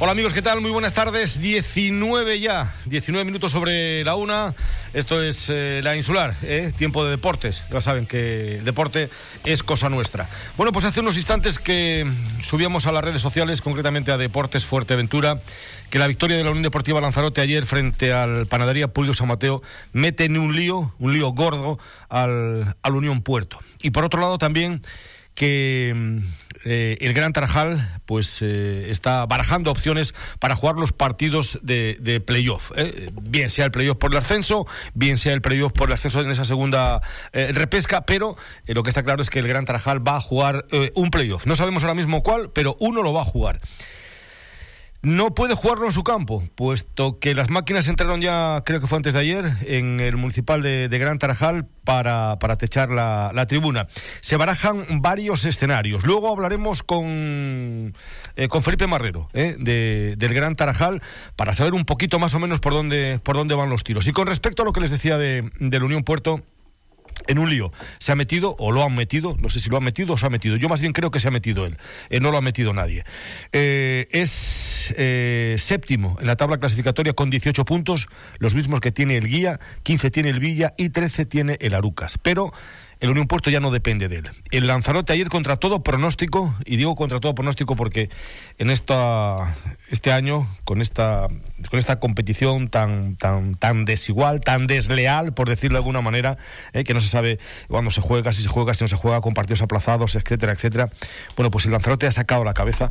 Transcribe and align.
Hola 0.00 0.12
amigos, 0.12 0.32
¿qué 0.32 0.42
tal? 0.42 0.60
Muy 0.60 0.70
buenas 0.70 0.94
tardes. 0.94 1.40
19 1.40 2.38
ya, 2.38 2.72
19 2.84 3.24
minutos 3.24 3.50
sobre 3.50 4.04
la 4.04 4.14
una. 4.14 4.54
Esto 4.94 5.20
es 5.20 5.50
eh, 5.50 5.80
la 5.82 5.96
insular, 5.96 6.36
¿eh? 6.42 6.72
tiempo 6.78 7.04
de 7.04 7.10
deportes. 7.10 7.64
Ya 7.68 7.80
saben 7.80 8.06
que 8.06 8.58
el 8.58 8.64
deporte 8.64 9.10
es 9.44 9.64
cosa 9.64 9.88
nuestra. 9.88 10.28
Bueno, 10.56 10.70
pues 10.70 10.84
hace 10.84 11.00
unos 11.00 11.16
instantes 11.16 11.58
que 11.58 12.06
subíamos 12.44 12.86
a 12.86 12.92
las 12.92 13.02
redes 13.02 13.20
sociales, 13.20 13.60
concretamente 13.60 14.12
a 14.12 14.16
Deportes 14.16 14.64
Fuerteventura, 14.64 15.40
que 15.90 15.98
la 15.98 16.06
victoria 16.06 16.36
de 16.36 16.44
la 16.44 16.50
Unión 16.50 16.62
Deportiva 16.62 17.00
Lanzarote 17.00 17.40
ayer 17.40 17.66
frente 17.66 18.12
al 18.12 18.46
Panadería 18.46 18.86
Pulido 18.86 19.14
San 19.14 19.26
Mateo 19.26 19.62
mete 19.92 20.26
en 20.26 20.38
un 20.38 20.54
lío, 20.54 20.94
un 21.00 21.12
lío 21.12 21.30
gordo 21.30 21.80
al, 22.08 22.76
al 22.82 22.94
Unión 22.94 23.20
Puerto. 23.20 23.58
Y 23.82 23.90
por 23.90 24.04
otro 24.04 24.20
lado 24.20 24.38
también 24.38 24.80
que 25.38 25.94
mm, 25.94 26.18
eh, 26.64 26.98
el 27.00 27.14
Gran 27.14 27.32
Tarajal 27.32 28.00
pues 28.06 28.42
eh, 28.42 28.90
está 28.90 29.24
barajando 29.24 29.70
opciones 29.70 30.12
para 30.40 30.56
jugar 30.56 30.74
los 30.76 30.92
partidos 30.92 31.60
de, 31.62 31.96
de 32.00 32.20
playoff. 32.20 32.72
¿eh? 32.74 33.10
Bien 33.22 33.48
sea 33.48 33.64
el 33.64 33.70
playoff 33.70 33.98
por 33.98 34.10
el 34.10 34.18
ascenso, 34.18 34.66
bien 34.94 35.16
sea 35.16 35.34
el 35.34 35.40
playoff 35.40 35.72
por 35.72 35.88
el 35.88 35.94
ascenso 35.94 36.20
en 36.20 36.30
esa 36.30 36.44
segunda 36.44 37.00
eh, 37.32 37.52
repesca, 37.52 38.04
pero 38.04 38.36
lo 38.66 38.82
que 38.82 38.88
está 38.88 39.04
claro 39.04 39.22
es 39.22 39.30
que 39.30 39.38
el 39.38 39.46
Gran 39.46 39.64
Tarajal 39.64 40.06
va 40.06 40.16
a 40.16 40.20
jugar 40.20 40.66
un 40.94 41.10
playoff. 41.10 41.46
No 41.46 41.54
sabemos 41.54 41.84
ahora 41.84 41.94
mismo 41.94 42.24
cuál, 42.24 42.50
pero 42.50 42.76
uno 42.80 43.02
lo 43.02 43.12
va 43.12 43.22
a 43.22 43.24
jugar. 43.24 43.60
No 45.00 45.32
puede 45.32 45.54
jugarlo 45.54 45.86
en 45.86 45.92
su 45.92 46.02
campo, 46.02 46.42
puesto 46.56 47.20
que 47.20 47.32
las 47.32 47.50
máquinas 47.50 47.86
entraron 47.86 48.20
ya, 48.20 48.62
creo 48.66 48.80
que 48.80 48.88
fue 48.88 48.96
antes 48.96 49.14
de 49.14 49.20
ayer, 49.20 49.46
en 49.62 50.00
el 50.00 50.16
municipal 50.16 50.60
de, 50.60 50.88
Gran 50.88 51.20
Tarajal 51.20 51.66
para, 51.84 52.40
para 52.40 52.58
techar 52.58 52.90
la, 52.90 53.30
la, 53.32 53.46
tribuna. 53.46 53.86
Se 54.20 54.36
barajan 54.36 55.00
varios 55.00 55.44
escenarios. 55.44 56.04
Luego 56.04 56.32
hablaremos 56.32 56.82
con, 56.82 57.94
eh, 58.34 58.48
con 58.48 58.62
Felipe 58.62 58.88
Marrero, 58.88 59.28
eh, 59.34 59.54
de, 59.56 60.16
del 60.16 60.34
Gran 60.34 60.56
Tarajal, 60.56 61.00
para 61.36 61.54
saber 61.54 61.74
un 61.74 61.84
poquito 61.84 62.18
más 62.18 62.34
o 62.34 62.40
menos 62.40 62.58
por 62.58 62.72
dónde, 62.72 63.20
por 63.22 63.36
dónde 63.36 63.54
van 63.54 63.70
los 63.70 63.84
tiros. 63.84 64.08
Y 64.08 64.12
con 64.12 64.26
respecto 64.26 64.62
a 64.62 64.64
lo 64.64 64.72
que 64.72 64.80
les 64.80 64.90
decía 64.90 65.16
de, 65.16 65.48
de 65.60 65.78
la 65.78 65.84
Unión 65.84 66.02
Puerto, 66.02 66.42
en 67.26 67.38
un 67.38 67.50
lío. 67.50 67.72
Se 67.98 68.12
ha 68.12 68.14
metido, 68.14 68.56
o 68.58 68.72
lo 68.72 68.82
han 68.82 68.94
metido, 68.94 69.36
no 69.38 69.50
sé 69.50 69.60
si 69.60 69.68
lo 69.70 69.76
han 69.76 69.84
metido 69.84 70.14
o 70.14 70.18
se 70.18 70.26
ha 70.26 70.30
metido. 70.30 70.56
Yo 70.56 70.68
más 70.68 70.80
bien 70.80 70.92
creo 70.92 71.10
que 71.10 71.20
se 71.20 71.28
ha 71.28 71.30
metido 71.30 71.66
él. 71.66 71.76
Eh, 72.10 72.20
no 72.20 72.30
lo 72.30 72.38
ha 72.38 72.42
metido 72.42 72.72
nadie. 72.72 73.04
Eh, 73.52 74.08
es 74.10 74.94
eh, 74.96 75.56
séptimo 75.58 76.16
en 76.20 76.26
la 76.26 76.36
tabla 76.36 76.58
clasificatoria 76.58 77.12
con 77.12 77.30
18 77.30 77.64
puntos, 77.64 78.08
los 78.38 78.54
mismos 78.54 78.80
que 78.80 78.92
tiene 78.92 79.16
el 79.16 79.28
Guía, 79.28 79.58
15 79.82 80.10
tiene 80.10 80.30
el 80.30 80.40
Villa 80.40 80.74
y 80.76 80.90
13 80.90 81.26
tiene 81.26 81.56
el 81.60 81.74
Arucas. 81.74 82.18
Pero 82.22 82.52
el 83.00 83.10
Unión 83.10 83.26
Puerto 83.26 83.50
ya 83.50 83.60
no 83.60 83.70
depende 83.70 84.08
de 84.08 84.16
él. 84.16 84.30
El 84.50 84.66
Lanzarote 84.66 85.12
ayer 85.12 85.28
contra 85.28 85.56
todo 85.56 85.82
pronóstico, 85.82 86.54
y 86.64 86.76
digo 86.76 86.96
contra 86.96 87.20
todo 87.20 87.34
pronóstico 87.34 87.76
porque 87.76 88.10
en 88.58 88.70
esta 88.70 89.56
este 89.90 90.12
año, 90.12 90.46
con 90.64 90.82
esta 90.82 91.28
con 91.70 91.78
esta 91.78 92.00
competición 92.00 92.68
tan 92.68 93.16
tan 93.16 93.54
tan 93.54 93.84
desigual, 93.84 94.40
tan 94.40 94.66
desleal, 94.66 95.32
por 95.32 95.48
decirlo 95.48 95.76
de 95.76 95.80
alguna 95.80 96.00
manera, 96.00 96.38
eh, 96.72 96.84
que 96.84 96.94
no 96.94 97.00
se 97.00 97.08
sabe 97.08 97.38
cuándo 97.68 97.90
se 97.90 98.00
juega, 98.00 98.32
si 98.32 98.42
se 98.42 98.48
juega, 98.48 98.74
si 98.74 98.84
no 98.84 98.88
se 98.88 98.96
juega, 98.96 99.20
con 99.20 99.34
partidos 99.34 99.62
aplazados, 99.62 100.14
etcétera, 100.14 100.52
etcétera. 100.52 100.90
Bueno, 101.36 101.50
pues 101.50 101.66
el 101.66 101.72
Lanzarote 101.72 102.06
ha 102.06 102.12
sacado 102.12 102.44
la 102.44 102.54
cabeza 102.54 102.90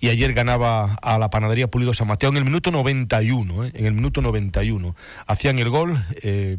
y 0.00 0.08
ayer 0.08 0.32
ganaba 0.32 0.94
a 1.02 1.18
la 1.18 1.30
panadería 1.30 1.68
Pulido 1.68 1.92
San 1.94 2.08
Mateo 2.08 2.30
en 2.30 2.38
el 2.38 2.44
minuto 2.44 2.70
91, 2.70 3.66
¿eh? 3.66 3.72
en 3.74 3.86
el 3.86 3.92
minuto 3.92 4.22
91. 4.22 4.96
Hacían 5.26 5.58
el 5.58 5.68
gol, 5.68 6.02
eh, 6.22 6.56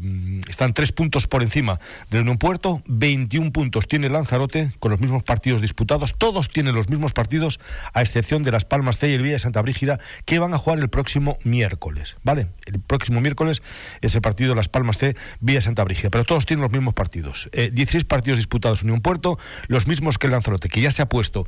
están 0.48 0.72
tres 0.72 0.92
puntos 0.92 1.26
por 1.26 1.42
encima 1.42 1.80
del 2.08 2.22
Unión 2.22 2.38
Puerto, 2.38 2.82
21 2.86 3.52
puntos 3.52 3.88
tiene 3.88 4.08
Lanzarote 4.08 4.70
con 4.78 4.92
los 4.92 5.00
mismos 5.00 5.24
partidos 5.24 5.60
disputados, 5.60 6.14
todos 6.16 6.48
tienen 6.48 6.74
los 6.74 6.88
mismos 6.88 7.12
partidos, 7.12 7.58
a 7.92 8.00
excepción 8.00 8.44
de 8.44 8.52
Las 8.52 8.64
Palmas 8.64 8.96
C 8.96 9.10
y 9.10 9.14
el 9.14 9.22
Villa 9.22 9.34
de 9.34 9.40
Santa 9.40 9.60
Brígida, 9.60 9.98
que 10.24 10.38
van 10.38 10.54
a 10.54 10.58
jugar 10.58 10.78
el 10.78 10.88
próximo 10.88 11.36
miércoles, 11.42 12.16
¿vale? 12.22 12.48
El 12.66 12.80
próximo 12.80 13.20
miércoles 13.20 13.62
es 14.00 14.14
el 14.14 14.20
partido 14.22 14.54
Las 14.54 14.68
Palmas 14.68 14.98
C, 14.98 15.16
Villa 15.40 15.58
de 15.58 15.62
Santa 15.62 15.82
Brígida, 15.82 16.10
pero 16.10 16.24
todos 16.24 16.46
tienen 16.46 16.62
los 16.62 16.72
mismos 16.72 16.94
partidos. 16.94 17.50
Eh, 17.52 17.70
16 17.72 18.04
partidos 18.04 18.38
disputados 18.38 18.84
Unión 18.84 19.00
Puerto, 19.00 19.38
los 19.66 19.88
mismos 19.88 20.18
que 20.18 20.28
Lanzarote, 20.28 20.68
que 20.68 20.80
ya 20.80 20.92
se 20.92 21.02
ha 21.02 21.08
puesto 21.08 21.46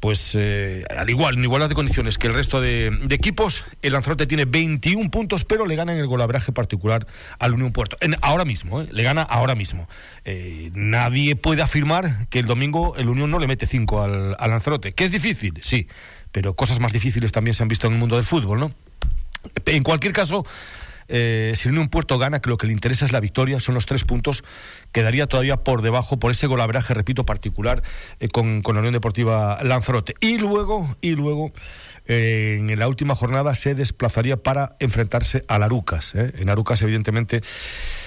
pues 0.00 0.36
eh, 0.38 0.84
al 0.96 1.10
igual, 1.10 1.36
en 1.36 1.44
igualdad 1.44 1.68
de 1.68 1.74
condiciones 1.74 2.18
que 2.18 2.28
el 2.28 2.34
resto 2.34 2.60
de, 2.60 2.86
equipos, 3.10 3.64
el 3.82 3.94
Lanzarote 3.94 4.26
tiene 4.26 4.44
21 4.44 5.10
puntos, 5.10 5.44
pero 5.44 5.66
le 5.66 5.74
gana 5.74 5.92
en 5.92 5.98
el 5.98 6.06
golabraje 6.06 6.52
particular 6.52 7.06
al 7.38 7.54
Unión 7.54 7.72
Puerto. 7.72 7.96
Ahora 8.20 8.44
mismo, 8.44 8.82
eh, 8.82 8.88
le 8.92 9.02
gana 9.02 9.22
ahora 9.22 9.54
mismo. 9.54 9.88
Eh, 10.24 10.70
nadie 10.74 11.34
puede 11.34 11.62
afirmar 11.62 12.28
que 12.28 12.38
el 12.38 12.46
domingo 12.46 12.94
el 12.96 13.08
Unión 13.08 13.30
no 13.30 13.38
le 13.38 13.48
mete 13.48 13.66
5 13.66 14.02
al, 14.02 14.36
al 14.38 14.50
Lanzarote. 14.50 14.92
¿Que 14.92 15.04
es 15.04 15.10
difícil? 15.10 15.58
Sí, 15.62 15.88
pero 16.30 16.54
cosas 16.54 16.78
más 16.78 16.92
difíciles 16.92 17.32
también 17.32 17.54
se 17.54 17.62
han 17.64 17.68
visto 17.68 17.88
en 17.88 17.94
el 17.94 17.98
mundo 17.98 18.16
del 18.16 18.24
fútbol, 18.24 18.60
¿no? 18.60 18.72
En 19.66 19.82
cualquier 19.82 20.12
caso, 20.12 20.44
eh, 21.08 21.52
si 21.56 21.68
un 21.68 21.88
Puerto 21.88 22.18
gana, 22.18 22.40
que 22.40 22.50
lo 22.50 22.58
que 22.58 22.66
le 22.66 22.72
interesa 22.72 23.04
es 23.04 23.12
la 23.12 23.20
victoria, 23.20 23.60
son 23.60 23.74
los 23.74 23.86
tres 23.86 24.04
puntos, 24.04 24.44
quedaría 24.92 25.26
todavía 25.26 25.58
por 25.58 25.82
debajo 25.82 26.18
por 26.18 26.30
ese 26.30 26.46
golaveraje, 26.46 26.94
repito, 26.94 27.24
particular 27.24 27.82
eh, 28.20 28.28
con, 28.28 28.62
con, 28.62 28.74
la 28.74 28.80
Unión 28.80 28.92
Deportiva 28.92 29.58
Lanzarote. 29.62 30.14
Y 30.20 30.38
luego, 30.38 30.96
y 31.00 31.16
luego 31.16 31.52
eh, 32.06 32.56
en 32.58 32.78
la 32.78 32.88
última 32.88 33.14
jornada 33.14 33.54
se 33.54 33.74
desplazaría 33.74 34.36
para 34.36 34.70
enfrentarse 34.80 35.44
a 35.48 35.58
Larucas. 35.58 36.14
¿eh? 36.14 36.32
En 36.36 36.46
Larucas, 36.46 36.82
evidentemente, 36.82 37.42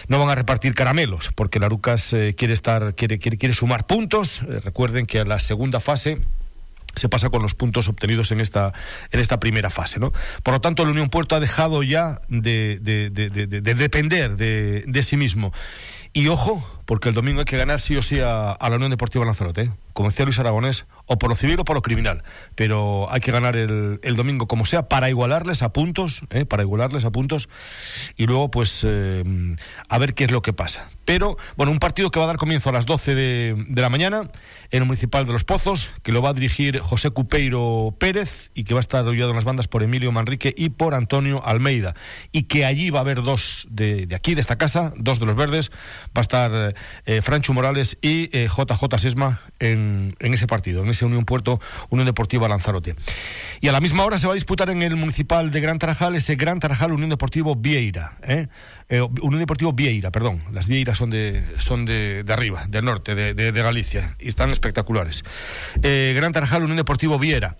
no 0.07 0.19
van 0.19 0.29
a 0.29 0.35
repartir 0.35 0.73
caramelos, 0.73 1.31
porque 1.35 1.59
Larucas 1.59 2.15
quiere 2.35 2.53
estar, 2.53 2.93
quiere, 2.95 3.17
quiere, 3.19 3.37
quiere 3.37 3.53
sumar 3.53 3.87
puntos. 3.87 4.41
recuerden 4.63 5.05
que 5.05 5.19
a 5.19 5.25
la 5.25 5.39
segunda 5.39 5.79
fase 5.79 6.19
se 6.95 7.09
pasa 7.09 7.29
con 7.29 7.41
los 7.41 7.55
puntos 7.55 7.87
obtenidos 7.87 8.31
en 8.31 8.41
esta, 8.41 8.73
en 9.11 9.19
esta 9.19 9.39
primera 9.39 9.69
fase. 9.69 9.99
¿no? 9.99 10.11
Por 10.43 10.53
lo 10.53 10.61
tanto, 10.61 10.83
la 10.85 10.91
Unión 10.91 11.09
Puerto 11.09 11.35
ha 11.35 11.39
dejado 11.39 11.83
ya 11.83 12.19
de, 12.27 12.79
de, 12.81 13.09
de, 13.09 13.29
de 13.29 13.73
depender 13.75 14.35
de, 14.35 15.03
sí 15.03 15.17
mismo. 15.17 15.53
Y 16.13 16.27
ojo, 16.27 16.67
porque 16.85 17.09
el 17.09 17.15
domingo 17.15 17.39
hay 17.39 17.45
que 17.45 17.57
ganar 17.57 17.79
sí 17.79 17.95
o 17.95 18.01
sí 18.01 18.19
a, 18.19 18.57
la 18.59 18.75
Unión 18.75 18.91
Deportiva 18.91 19.25
Lanzarote, 19.25 19.61
¿eh? 19.63 19.71
como 19.93 20.09
decía 20.09 20.25
Luis 20.25 20.39
Aragonés, 20.39 20.85
o 21.05 21.17
por 21.17 21.29
lo 21.29 21.35
civil 21.35 21.59
o 21.59 21.65
por 21.65 21.75
lo 21.75 21.81
criminal. 21.81 22.23
Pero 22.55 23.11
hay 23.11 23.19
que 23.19 23.31
ganar 23.31 23.55
el, 23.55 23.99
el 24.03 24.15
domingo 24.15 24.47
como 24.47 24.65
sea 24.65 24.87
para 24.87 25.09
igualarles 25.09 25.61
a 25.63 25.73
puntos, 25.73 26.21
¿eh? 26.29 26.45
para 26.45 26.63
igualarles 26.63 27.05
a 27.05 27.11
puntos, 27.11 27.49
y 28.17 28.25
luego 28.25 28.51
pues 28.51 28.85
eh, 28.87 29.23
a 29.89 29.97
ver 29.97 30.13
qué 30.13 30.25
es 30.25 30.31
lo 30.31 30.41
que 30.41 30.53
pasa. 30.53 30.89
Pero, 31.05 31.37
bueno, 31.57 31.71
un 31.71 31.79
partido 31.79 32.11
que 32.11 32.19
va 32.19 32.25
a 32.25 32.27
dar 32.27 32.37
comienzo 32.37 32.69
a 32.69 32.73
las 32.73 32.85
12 32.85 33.15
de, 33.15 33.65
de 33.67 33.81
la 33.81 33.89
mañana 33.89 34.29
en 34.71 34.83
el 34.83 34.85
Municipal 34.85 35.25
de 35.25 35.33
Los 35.33 35.43
Pozos, 35.43 35.91
que 36.03 36.11
lo 36.11 36.21
va 36.21 36.29
a 36.29 36.33
dirigir 36.33 36.79
José 36.79 37.09
Cupeiro 37.09 37.93
Pérez 37.97 38.51
y 38.53 38.63
que 38.63 38.73
va 38.73 38.79
a 38.79 38.81
estar 38.81 39.05
ayudado 39.05 39.31
en 39.31 39.35
las 39.35 39.45
bandas 39.45 39.67
por 39.67 39.83
Emilio 39.83 40.11
Manrique 40.11 40.53
y 40.55 40.69
por 40.69 40.93
Antonio 40.93 41.45
Almeida. 41.45 41.95
Y 42.31 42.43
que 42.43 42.65
allí 42.65 42.89
va 42.89 42.99
a 42.99 43.01
haber 43.01 43.21
dos 43.21 43.67
de 43.69 44.07
aquí, 44.15 44.35
de 44.35 44.41
esta 44.41 44.57
casa, 44.57 44.93
dos 44.95 45.19
de 45.19 45.25
los 45.25 45.35
verdes, 45.35 45.71
va 46.15 46.19
a 46.19 46.21
estar 46.21 46.70
eh, 47.05 47.21
Francho 47.21 47.53
Morales 47.53 47.97
y 48.01 48.29
eh, 48.37 48.47
JJ 48.47 48.97
Sesma 48.97 49.41
en, 49.59 50.15
en, 50.19 50.33
ese 50.33 50.47
partido, 50.47 50.83
en 50.83 50.89
ese 50.89 51.05
Unión 51.05 51.25
Puerto, 51.25 51.59
Unión 51.89 52.05
Deportiva 52.05 52.47
Lanzarote. 52.47 52.95
Y 53.59 53.67
a 53.67 53.71
la 53.71 53.79
misma 53.79 54.05
hora 54.05 54.17
se 54.17 54.27
va 54.27 54.33
a 54.33 54.35
disputar 54.35 54.69
en 54.69 54.81
el 54.81 54.95
Municipal 54.95 55.51
de 55.51 55.61
Gran 55.61 55.79
Tarajal 55.79 56.15
ese 56.15 56.35
Gran 56.35 56.59
Tarajal 56.59 56.91
Unión 56.91 57.09
Deportivo 57.09 57.55
Vieira. 57.55 58.17
¿eh? 58.23 58.47
Eh, 58.91 59.01
Unión 59.01 59.39
Deportivo 59.39 59.71
Vieira, 59.71 60.11
perdón. 60.11 60.39
Las 60.51 60.67
Vieiras 60.67 60.97
son 60.97 61.09
de, 61.09 61.41
son 61.59 61.85
de, 61.85 62.23
de 62.23 62.33
arriba, 62.33 62.65
del 62.67 62.83
norte, 62.83 63.15
de, 63.15 63.33
de, 63.33 63.61
Galicia, 63.61 64.17
y 64.19 64.27
están 64.27 64.49
espectaculares. 64.49 65.23
Eh, 65.81 66.11
Gran 66.13 66.33
Tarajal, 66.33 66.63
Unión 66.63 66.75
Deportivo 66.75 67.17
Viera. 67.17 67.55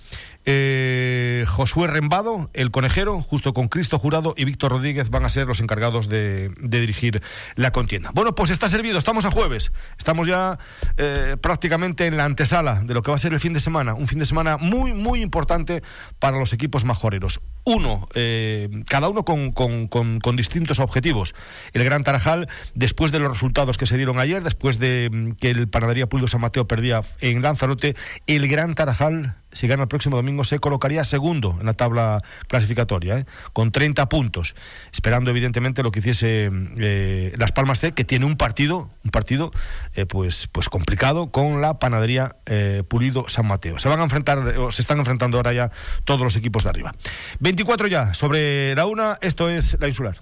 Eh, 0.46 1.46
Josué 1.48 1.88
Rembado, 1.88 2.50
el 2.54 2.72
conejero, 2.72 3.22
justo 3.22 3.54
con 3.54 3.68
Cristo 3.68 4.00
Jurado 4.00 4.34
y 4.36 4.46
Víctor 4.46 4.72
Rodríguez 4.72 5.10
van 5.10 5.24
a 5.24 5.30
ser 5.30 5.48
los 5.48 5.60
encargados 5.60 6.10
de, 6.10 6.52
dirigir 6.58 7.22
la 7.56 7.72
contienda. 7.72 8.12
Bueno, 8.14 8.34
pues 8.34 8.50
está 8.50 8.68
servido, 8.68 8.98
estamos 8.98 9.26
a 9.26 9.32
jueves, 9.32 9.72
estamos 10.00 10.28
ya 10.28 10.58
eh, 10.98 11.38
prácticamente 11.40 12.08
en 12.08 12.18
la 12.18 12.26
antesala 12.26 12.82
de 12.84 12.94
lo 12.94 13.04
que 13.04 13.12
va 13.12 13.18
a 13.18 13.20
ser 13.20 13.34
el 13.34 13.40
fin 13.40 13.54
de 13.54 13.60
semana, 13.60 13.94
un 13.94 14.08
fin 14.08 14.20
de 14.20 14.26
semana 14.26 14.58
muy, 14.58 14.94
muy 14.94 15.22
importante 15.22 15.84
para 16.18 16.38
los 16.38 16.54
equipos 16.54 16.86
majoreros. 16.86 17.40
Uno, 17.64 18.08
eh, 18.16 18.70
cada 18.88 19.10
uno 19.10 19.24
con, 19.24 20.36
distintos 20.36 20.80
objetivos. 20.80 21.36
El 21.74 21.84
Gran 21.84 22.04
Tarajal, 22.04 22.48
después 22.74 23.12
de 23.12 23.20
los 23.20 23.32
resultados 23.32 23.78
que 23.78 23.86
se 23.86 23.98
dieron 23.98 24.18
ayer, 24.18 24.44
después 24.44 24.80
de 24.80 25.10
mm, 25.12 25.32
que 25.34 25.52
el 25.52 25.68
Panadería 25.68 26.08
Puldo 26.08 26.28
San 26.28 26.42
Mateo 26.42 26.68
perdía 26.68 27.04
en 27.20 27.42
Lanzarote, 27.44 27.96
el 28.26 28.48
Gran 28.48 28.74
Tarajal 28.74 29.41
si 29.52 29.68
gana 29.68 29.84
el 29.84 29.88
próximo 29.90 30.16
domingo, 30.16 30.44
se 30.44 30.60
colocaría 30.60 31.04
segundo 31.04 31.58
en 31.60 31.66
la 31.66 31.74
tabla 31.74 32.22
clasificatoria, 32.48 33.20
¿eh? 33.20 33.26
con 33.54 33.72
30 33.72 34.08
puntos, 34.10 34.56
esperando 34.92 35.30
evidentemente 35.30 35.84
lo 35.84 35.92
que 35.92 36.00
hiciese 36.00 36.50
eh, 36.78 37.34
Las 37.38 37.52
Palmas 37.52 37.80
C, 37.80 37.94
que 37.94 38.04
tiene 38.04 38.26
un 38.26 38.38
partido, 38.38 38.90
un 39.04 39.12
partido 39.12 39.52
eh, 39.96 40.06
pues, 40.06 40.48
pues 40.52 40.70
complicado 40.70 41.32
con 41.32 41.62
la 41.62 41.80
panadería 41.80 42.36
eh, 42.46 42.84
Pulido 42.88 43.28
San 43.30 43.48
Mateo. 43.48 43.80
Se 43.80 43.90
van 43.90 44.00
a 44.00 44.04
enfrentar, 44.04 44.40
o 44.40 44.72
se 44.72 44.82
están 44.82 45.00
enfrentando 45.00 45.38
ahora 45.38 45.54
ya 45.54 45.72
todos 46.06 46.22
los 46.22 46.36
equipos 46.36 46.64
de 46.64 46.70
arriba. 46.70 46.96
24 47.40 47.88
ya, 47.88 48.14
sobre 48.14 48.76
la 48.76 48.86
una, 48.86 49.18
esto 49.22 49.50
es 49.50 49.78
la 49.80 49.88
insular. 49.88 50.22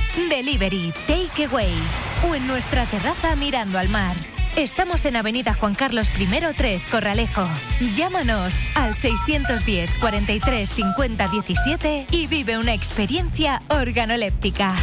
Delivery, 0.29 0.93
Takeaway 1.07 1.73
o 2.27 2.35
en 2.35 2.45
nuestra 2.47 2.85
terraza 2.85 3.35
mirando 3.35 3.79
al 3.79 3.89
mar. 3.89 4.15
Estamos 4.55 5.05
en 5.05 5.15
Avenida 5.15 5.53
Juan 5.53 5.75
Carlos 5.75 6.09
I 6.19 6.27
3, 6.55 6.85
Corralejo. 6.87 7.47
Llámanos 7.95 8.55
al 8.75 8.95
610 8.95 9.89
43 9.99 10.69
50 10.69 11.27
17 11.29 12.07
y 12.11 12.27
vive 12.27 12.57
una 12.57 12.73
experiencia 12.73 13.61
organoléptica. 13.69 14.75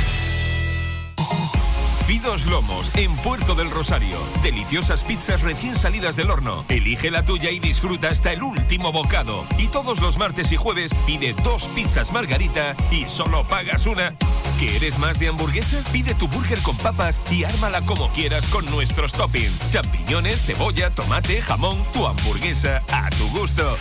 Fidos 2.08 2.46
Lomos, 2.46 2.90
en 2.96 3.14
Puerto 3.16 3.54
del 3.54 3.70
Rosario. 3.70 4.16
Deliciosas 4.42 5.04
pizzas 5.04 5.42
recién 5.42 5.76
salidas 5.76 6.16
del 6.16 6.30
horno. 6.30 6.64
Elige 6.70 7.10
la 7.10 7.22
tuya 7.22 7.50
y 7.50 7.60
disfruta 7.60 8.08
hasta 8.08 8.32
el 8.32 8.42
último 8.42 8.92
bocado. 8.92 9.44
Y 9.58 9.66
todos 9.66 10.00
los 10.00 10.16
martes 10.16 10.50
y 10.50 10.56
jueves 10.56 10.94
pide 11.04 11.34
dos 11.44 11.68
pizzas 11.74 12.10
margarita 12.10 12.74
y 12.90 13.06
solo 13.06 13.44
pagas 13.46 13.84
una. 13.84 14.14
¿Quieres 14.58 14.98
más 14.98 15.18
de 15.18 15.28
hamburguesa? 15.28 15.84
Pide 15.92 16.14
tu 16.14 16.28
burger 16.28 16.60
con 16.62 16.78
papas 16.78 17.20
y 17.30 17.44
ármala 17.44 17.82
como 17.82 18.08
quieras 18.14 18.46
con 18.46 18.64
nuestros 18.70 19.12
toppings. 19.12 19.70
Champiñones, 19.70 20.46
cebolla, 20.46 20.88
tomate, 20.88 21.42
jamón, 21.42 21.84
tu 21.92 22.06
hamburguesa 22.06 22.82
a 22.90 23.10
tu 23.10 23.28
gusto. 23.38 23.76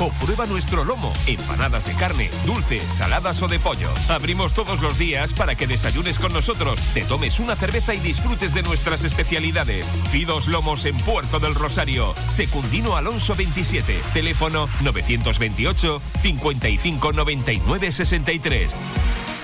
O 0.00 0.10
prueba 0.24 0.46
nuestro 0.46 0.84
lomo, 0.84 1.12
empanadas 1.26 1.86
de 1.86 1.92
carne, 1.94 2.30
dulce, 2.46 2.78
saladas 2.78 3.42
o 3.42 3.48
de 3.48 3.58
pollo. 3.58 3.90
Abrimos 4.08 4.52
todos 4.52 4.80
los 4.80 4.96
días 4.96 5.32
para 5.32 5.56
que 5.56 5.66
desayunes 5.66 6.20
con 6.20 6.32
nosotros, 6.32 6.78
te 6.94 7.02
tomes 7.02 7.40
una 7.40 7.56
cerveza 7.56 7.94
y 7.94 7.98
disfrutes 7.98 8.54
de 8.54 8.62
nuestras 8.62 9.02
especialidades. 9.02 9.86
Fidos 10.12 10.46
Lomos 10.46 10.84
en 10.84 10.96
Puerto 10.98 11.40
del 11.40 11.56
Rosario. 11.56 12.14
Secundino 12.28 12.96
Alonso 12.96 13.34
27. 13.34 14.00
Teléfono 14.14 14.68
928 14.82 16.00
55 16.22 17.12
99 17.12 17.90
63. 17.90 18.74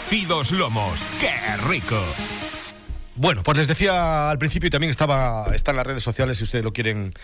Fidos 0.08 0.52
Lomos. 0.52 1.00
¡Qué 1.20 1.32
rico! 1.68 2.00
Bueno, 3.16 3.42
pues 3.42 3.58
les 3.58 3.68
decía 3.68 4.30
al 4.30 4.38
principio 4.38 4.68
y 4.68 4.70
también 4.70 4.90
estaba, 4.90 5.54
está 5.54 5.70
en 5.70 5.76
las 5.78 5.86
redes 5.86 6.02
sociales 6.02 6.38
si 6.38 6.44
ustedes 6.44 6.64
lo 6.64 6.72
quieren 6.72 7.14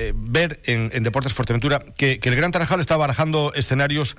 eh, 0.00 0.12
ver 0.14 0.60
en, 0.64 1.02
Deportes 1.02 1.34
Fuerteventura, 1.34 1.80
que, 1.80 2.20
que 2.20 2.28
el 2.28 2.36
Gran 2.36 2.52
Tarajal 2.52 2.78
está 2.78 2.96
barajando 2.96 3.52
escenarios 3.54 4.16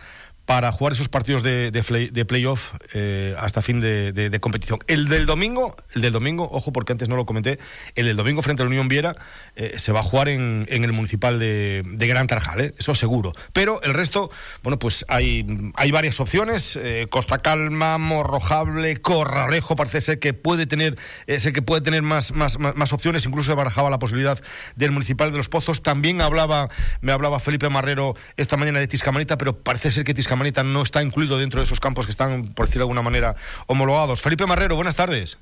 para 0.50 0.72
jugar 0.72 0.94
esos 0.94 1.10
partidos 1.10 1.44
de, 1.44 1.70
de, 1.70 1.84
play, 1.84 2.10
de 2.10 2.26
playoff 2.26 2.74
eh, 2.96 3.36
hasta 3.38 3.62
fin 3.62 3.82
de, 3.82 4.36
competición. 4.42 4.80
El 4.88 5.08
del 5.08 5.28
domingo, 5.28 5.76
el 5.94 6.02
del 6.02 6.12
domingo, 6.12 6.50
ojo 6.52 6.74
porque 6.74 6.92
antes 6.92 7.08
no 7.08 7.16
lo 7.16 7.28
comenté, 7.28 7.60
el 7.94 8.08
del 8.08 8.18
domingo 8.18 8.42
frente 8.42 8.64
a 8.64 8.66
la 8.66 8.70
Unión 8.70 8.88
Viera 8.88 9.16
eh, 9.56 9.76
se 9.78 9.92
va 9.92 10.00
a 10.00 10.04
jugar 10.04 10.28
en, 10.28 10.66
en 10.72 10.84
el 10.84 10.92
municipal 10.92 11.38
de, 11.38 11.84
Gran 12.00 12.26
Tarajal, 12.26 12.62
¿eh? 12.62 12.74
eso 12.80 12.96
seguro. 12.96 13.34
Pero 13.54 13.80
el 13.84 13.94
resto, 13.94 14.32
bueno, 14.64 14.80
pues 14.80 15.06
hay, 15.08 15.46
hay 15.76 15.92
varias 15.92 16.20
opciones, 16.20 16.80
eh, 16.82 17.06
Costa 17.12 17.38
Calma, 17.38 18.00
Morrojable, 18.00 18.98
Corralejo, 18.98 19.76
parece 19.76 20.02
ser 20.02 20.18
que 20.18 20.34
puede 20.34 20.66
tener, 20.66 20.98
ese 21.28 21.54
que 21.54 21.62
puede 21.62 21.82
tener 21.82 22.02
más, 22.02 22.32
más, 22.32 22.58
más, 22.58 22.76
más, 22.76 22.92
opciones, 22.92 23.24
incluso 23.28 23.56
barajaba 23.56 23.92
la 23.92 24.00
posibilidad 24.00 24.42
del 24.76 24.90
municipal 24.90 25.32
de 25.32 25.38
los 25.38 25.48
Pozos. 25.48 25.84
También 25.84 26.22
hablaba, 26.22 26.70
me 27.02 27.12
hablaba 27.12 27.40
Felipe 27.40 27.70
Marrero 27.70 28.16
esta 28.36 28.58
mañana 28.58 28.80
de 28.80 28.88
Tiscamanita, 28.88 29.38
pero 29.38 29.56
parece 29.60 29.92
ser 29.92 30.04
que 30.04 30.16
Tiscamanita 30.16 30.39
Manita 30.40 30.64
no 30.64 30.82
está 30.82 31.04
incluido 31.04 31.38
dentro 31.38 31.60
de 31.60 31.66
esos 31.66 31.80
campos 31.80 32.06
que 32.06 32.12
están, 32.12 32.46
por 32.56 32.66
decirlo 32.66 32.86
de 32.86 32.86
alguna 32.86 33.04
manera, 33.04 33.36
homologados. 33.68 34.22
Felipe 34.22 34.46
Marrero, 34.48 34.76
buenas 34.76 34.96
tardes. 34.96 35.38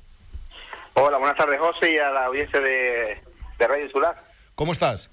Hola, 0.94 1.16
buenas 1.16 1.36
tardes, 1.36 1.58
José, 1.58 1.92
y 1.92 1.98
a 1.98 2.10
la 2.10 2.26
audiencia 2.26 2.60
de, 2.60 3.22
de 3.58 3.66
Radio 3.66 3.84
Insular. 3.84 4.16
¿Cómo 4.54 4.72
estás? 4.72 5.08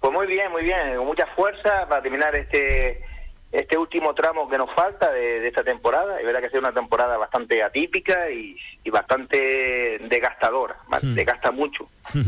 Pues 0.00 0.12
muy 0.12 0.26
bien, 0.26 0.50
muy 0.52 0.62
bien, 0.62 0.96
con 0.96 1.06
mucha 1.06 1.26
fuerza 1.34 1.86
para 1.88 2.00
terminar 2.00 2.34
este 2.36 3.04
este 3.52 3.78
último 3.78 4.14
tramo 4.14 4.48
que 4.48 4.58
nos 4.58 4.72
falta 4.74 5.10
de, 5.12 5.40
de 5.40 5.48
esta 5.48 5.62
temporada. 5.62 6.18
Es 6.18 6.26
verdad 6.26 6.40
que 6.40 6.46
ha 6.46 6.50
sido 6.50 6.60
una 6.60 6.72
temporada 6.72 7.16
bastante 7.16 7.62
atípica 7.62 8.30
y, 8.30 8.56
y 8.84 8.90
bastante 8.90 9.98
desgastadora, 10.08 10.76
hmm. 11.02 11.14
desgasta 11.14 11.50
mucho. 11.50 11.88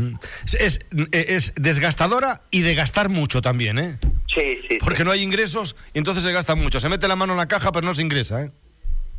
Es, 0.59 0.79
es 1.11 1.53
desgastadora 1.55 2.41
y 2.51 2.61
de 2.61 2.75
gastar 2.75 3.09
mucho 3.09 3.41
también, 3.41 3.79
¿eh? 3.79 3.99
Sí, 4.27 4.61
sí. 4.67 4.77
Porque 4.79 4.99
sí. 4.99 5.03
no 5.03 5.11
hay 5.11 5.21
ingresos 5.21 5.75
y 5.93 5.99
entonces 5.99 6.23
se 6.23 6.31
gasta 6.31 6.55
mucho. 6.55 6.79
Se 6.79 6.89
mete 6.89 7.07
la 7.07 7.15
mano 7.15 7.33
en 7.33 7.37
la 7.37 7.47
caja, 7.47 7.71
pero 7.71 7.85
no 7.85 7.93
se 7.93 8.01
ingresa, 8.01 8.43
¿eh? 8.43 8.51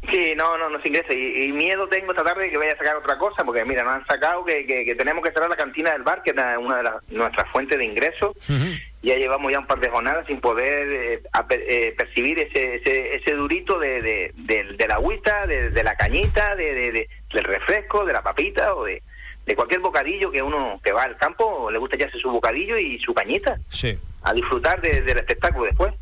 Sí, 0.09 0.33
no, 0.37 0.57
no, 0.57 0.71
no 0.71 0.81
se 0.81 0.89
ingresa. 0.89 1.13
Y, 1.13 1.45
y, 1.45 1.53
miedo 1.53 1.87
tengo 1.89 2.13
esta 2.13 2.25
tarde 2.25 2.45
de 2.45 2.51
que 2.51 2.59
vaya 2.59 2.73
a 2.73 2.77
sacar 2.77 2.97
otra 2.97 3.19
cosa, 3.19 3.45
porque 3.45 3.65
mira, 3.65 3.83
nos 3.85 3.97
han 3.97 4.07
sacado 4.07 4.45
que, 4.45 4.67
que, 4.67 4.85
que 4.85 4.95
tenemos 4.95 5.23
que 5.23 5.33
cerrar 5.33 5.51
la 5.51 5.57
cantina 5.57 5.93
del 5.93 6.03
bar, 6.03 6.23
que 6.23 6.31
es 6.31 6.37
una 6.59 6.79
de 6.79 6.83
las, 6.83 7.09
nuestras 7.09 7.49
fuentes 7.51 7.79
de 7.79 7.85
ingresos. 7.85 8.35
Uh 8.49 8.53
-huh. 8.53 8.81
Ya 9.03 9.17
llevamos 9.17 9.51
ya 9.51 9.59
un 9.59 9.67
par 9.67 9.81
de 9.81 9.89
jornadas 9.89 10.27
sin 10.27 10.41
poder 10.41 10.89
eh, 10.89 11.23
eh, 11.51 11.95
percibir 11.97 12.39
ese, 12.39 12.77
ese, 12.77 13.15
ese 13.15 13.35
durito 13.35 13.79
de, 13.79 14.03
de, 14.03 14.33
de, 14.37 14.65
de 14.77 14.89
la 14.89 14.95
agüita, 14.97 15.47
de, 15.47 15.71
de, 15.71 15.85
la 15.85 15.97
cañita, 15.97 16.55
de, 16.55 16.75
de, 16.75 17.09
del 17.33 17.45
refresco, 17.45 18.05
de 18.05 18.13
la 18.13 18.23
papita 18.23 18.75
o 18.75 18.85
de, 18.85 19.03
de 19.47 19.57
cualquier 19.57 19.81
bocadillo 19.81 20.31
que 20.31 20.43
uno 20.43 20.81
que 20.85 20.93
va 20.93 21.05
al 21.05 21.17
campo 21.17 21.71
le 21.71 21.79
gusta 21.79 21.97
ya 21.97 22.07
hacer 22.07 22.21
su 22.21 22.31
bocadillo 22.31 22.77
y 22.77 22.99
su 23.01 23.15
cañita. 23.15 23.59
Sí. 23.71 23.99
A 24.23 24.35
disfrutar 24.35 24.81
de, 24.83 25.01
del 25.01 25.19
espectáculo 25.19 25.65
después. 25.65 25.95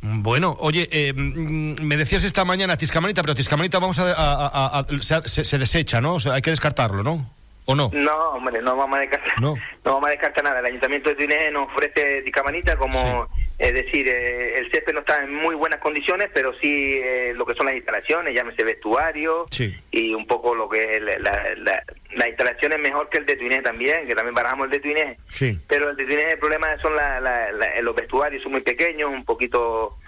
Bueno, 0.00 0.56
oye, 0.60 0.88
eh, 0.92 1.12
me 1.14 1.96
decías 1.96 2.22
esta 2.22 2.44
mañana 2.44 2.76
Tiscamanita, 2.76 3.22
pero 3.22 3.34
Tiscamanita 3.34 3.80
vamos 3.80 3.98
a, 3.98 4.12
a, 4.12 4.46
a, 4.46 4.78
a 4.78 4.86
se, 5.00 5.44
se, 5.44 5.58
desecha, 5.58 6.00
¿no? 6.00 6.14
O 6.14 6.20
sea, 6.20 6.34
hay 6.34 6.42
que 6.42 6.50
descartarlo, 6.50 7.02
¿no? 7.02 7.34
¿O 7.66 7.74
no? 7.74 7.90
No, 7.92 8.16
hombre, 8.30 8.62
no 8.62 8.76
vamos 8.76 8.96
a 8.96 9.00
descartar, 9.00 9.40
no, 9.40 9.54
no 9.84 9.94
vamos 9.94 10.08
a 10.08 10.12
descartar 10.12 10.44
nada. 10.44 10.60
El 10.60 10.66
Ayuntamiento 10.66 11.10
de 11.10 11.16
Tuinés 11.16 11.52
nos 11.52 11.68
ofrece 11.68 12.22
Tiscamanita 12.22 12.76
como, 12.76 13.28
sí. 13.34 13.42
es 13.58 13.74
decir, 13.74 14.08
eh, 14.08 14.58
el 14.58 14.70
césped 14.70 14.94
no 14.94 15.00
está 15.00 15.24
en 15.24 15.34
muy 15.34 15.56
buenas 15.56 15.80
condiciones, 15.80 16.30
pero 16.32 16.54
sí 16.60 17.00
eh, 17.02 17.32
lo 17.34 17.44
que 17.44 17.54
son 17.54 17.66
las 17.66 17.74
instalaciones, 17.74 18.34
llámese 18.34 18.62
vestuario 18.62 19.46
sí. 19.50 19.74
y 19.90 20.14
un 20.14 20.26
poco 20.28 20.54
lo 20.54 20.68
que 20.68 20.96
es 20.96 21.02
la, 21.02 21.18
la, 21.18 21.54
la, 21.56 21.82
la 22.14 22.28
instalación 22.28 22.72
es 22.72 22.78
mejor 22.78 23.08
que 23.08 23.18
el 23.18 23.26
de 23.26 23.34
Tuinés 23.34 23.64
también, 23.64 24.06
que 24.06 24.14
también 24.14 24.34
barajamos 24.34 24.66
el 24.66 24.70
de 24.70 24.80
Tuinés. 24.80 25.18
Sí. 25.28 25.58
Pero 25.66 25.90
el 25.90 25.96
de 25.96 26.04
Tuinés 26.04 26.34
el 26.34 26.38
problema 26.38 26.68
son 26.80 26.94
la, 26.94 27.50
los 27.82 27.96
vestuarios, 27.96 28.44
son 28.44 28.52
muy 28.52 28.62
pequeños, 28.62 29.10
un 29.10 29.24
poquito 29.24 29.98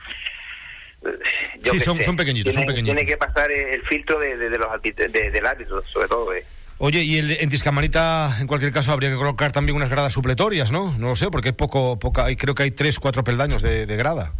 yo 1.61 1.73
sí, 1.73 1.81
son, 1.81 2.01
son, 2.01 2.17
pequeñitos, 2.17 2.53
tiene, 2.53 2.67
son 2.67 2.75
pequeñitos. 2.75 2.97
Tiene 2.97 3.09
que 3.09 3.17
pasar 3.17 3.51
el 3.53 3.83
filtro 3.85 4.19
de, 4.19 4.37
de, 4.37 4.51
de 4.51 4.59
los 4.59 4.69
de, 4.83 5.31
del 5.31 5.47
árbitro, 5.47 5.83
sobre 5.87 6.09
todo. 6.09 6.35
Eh. 6.35 6.45
Oye, 6.81 7.03
y 7.03 7.17
el, 7.17 7.33
en 7.33 7.51
Tiscamanita, 7.51 8.37
en 8.41 8.47
cualquier 8.47 8.73
caso, 8.73 8.93
habría 8.93 9.11
que 9.11 9.17
colocar 9.17 9.51
también 9.51 9.75
unas 9.75 9.91
gradas 9.91 10.13
supletorias, 10.13 10.71
¿no? 10.71 10.97
No 10.99 11.09
lo 11.09 11.17
sé, 11.17 11.29
porque 11.31 11.49
es 11.49 11.55
poco, 11.55 11.99
poca, 11.99 12.27
creo 12.37 12.55
que 12.55 12.63
hay 12.63 12.71
tres, 12.71 13.01
cuatro 13.01 13.25
peldaños 13.25 13.63
de, 13.63 13.85
grada. 13.97 14.33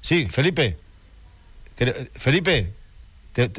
Sí, 0.00 0.26
Felipe. 0.26 0.78
Felipe, 2.14 2.72
te, 3.32 3.50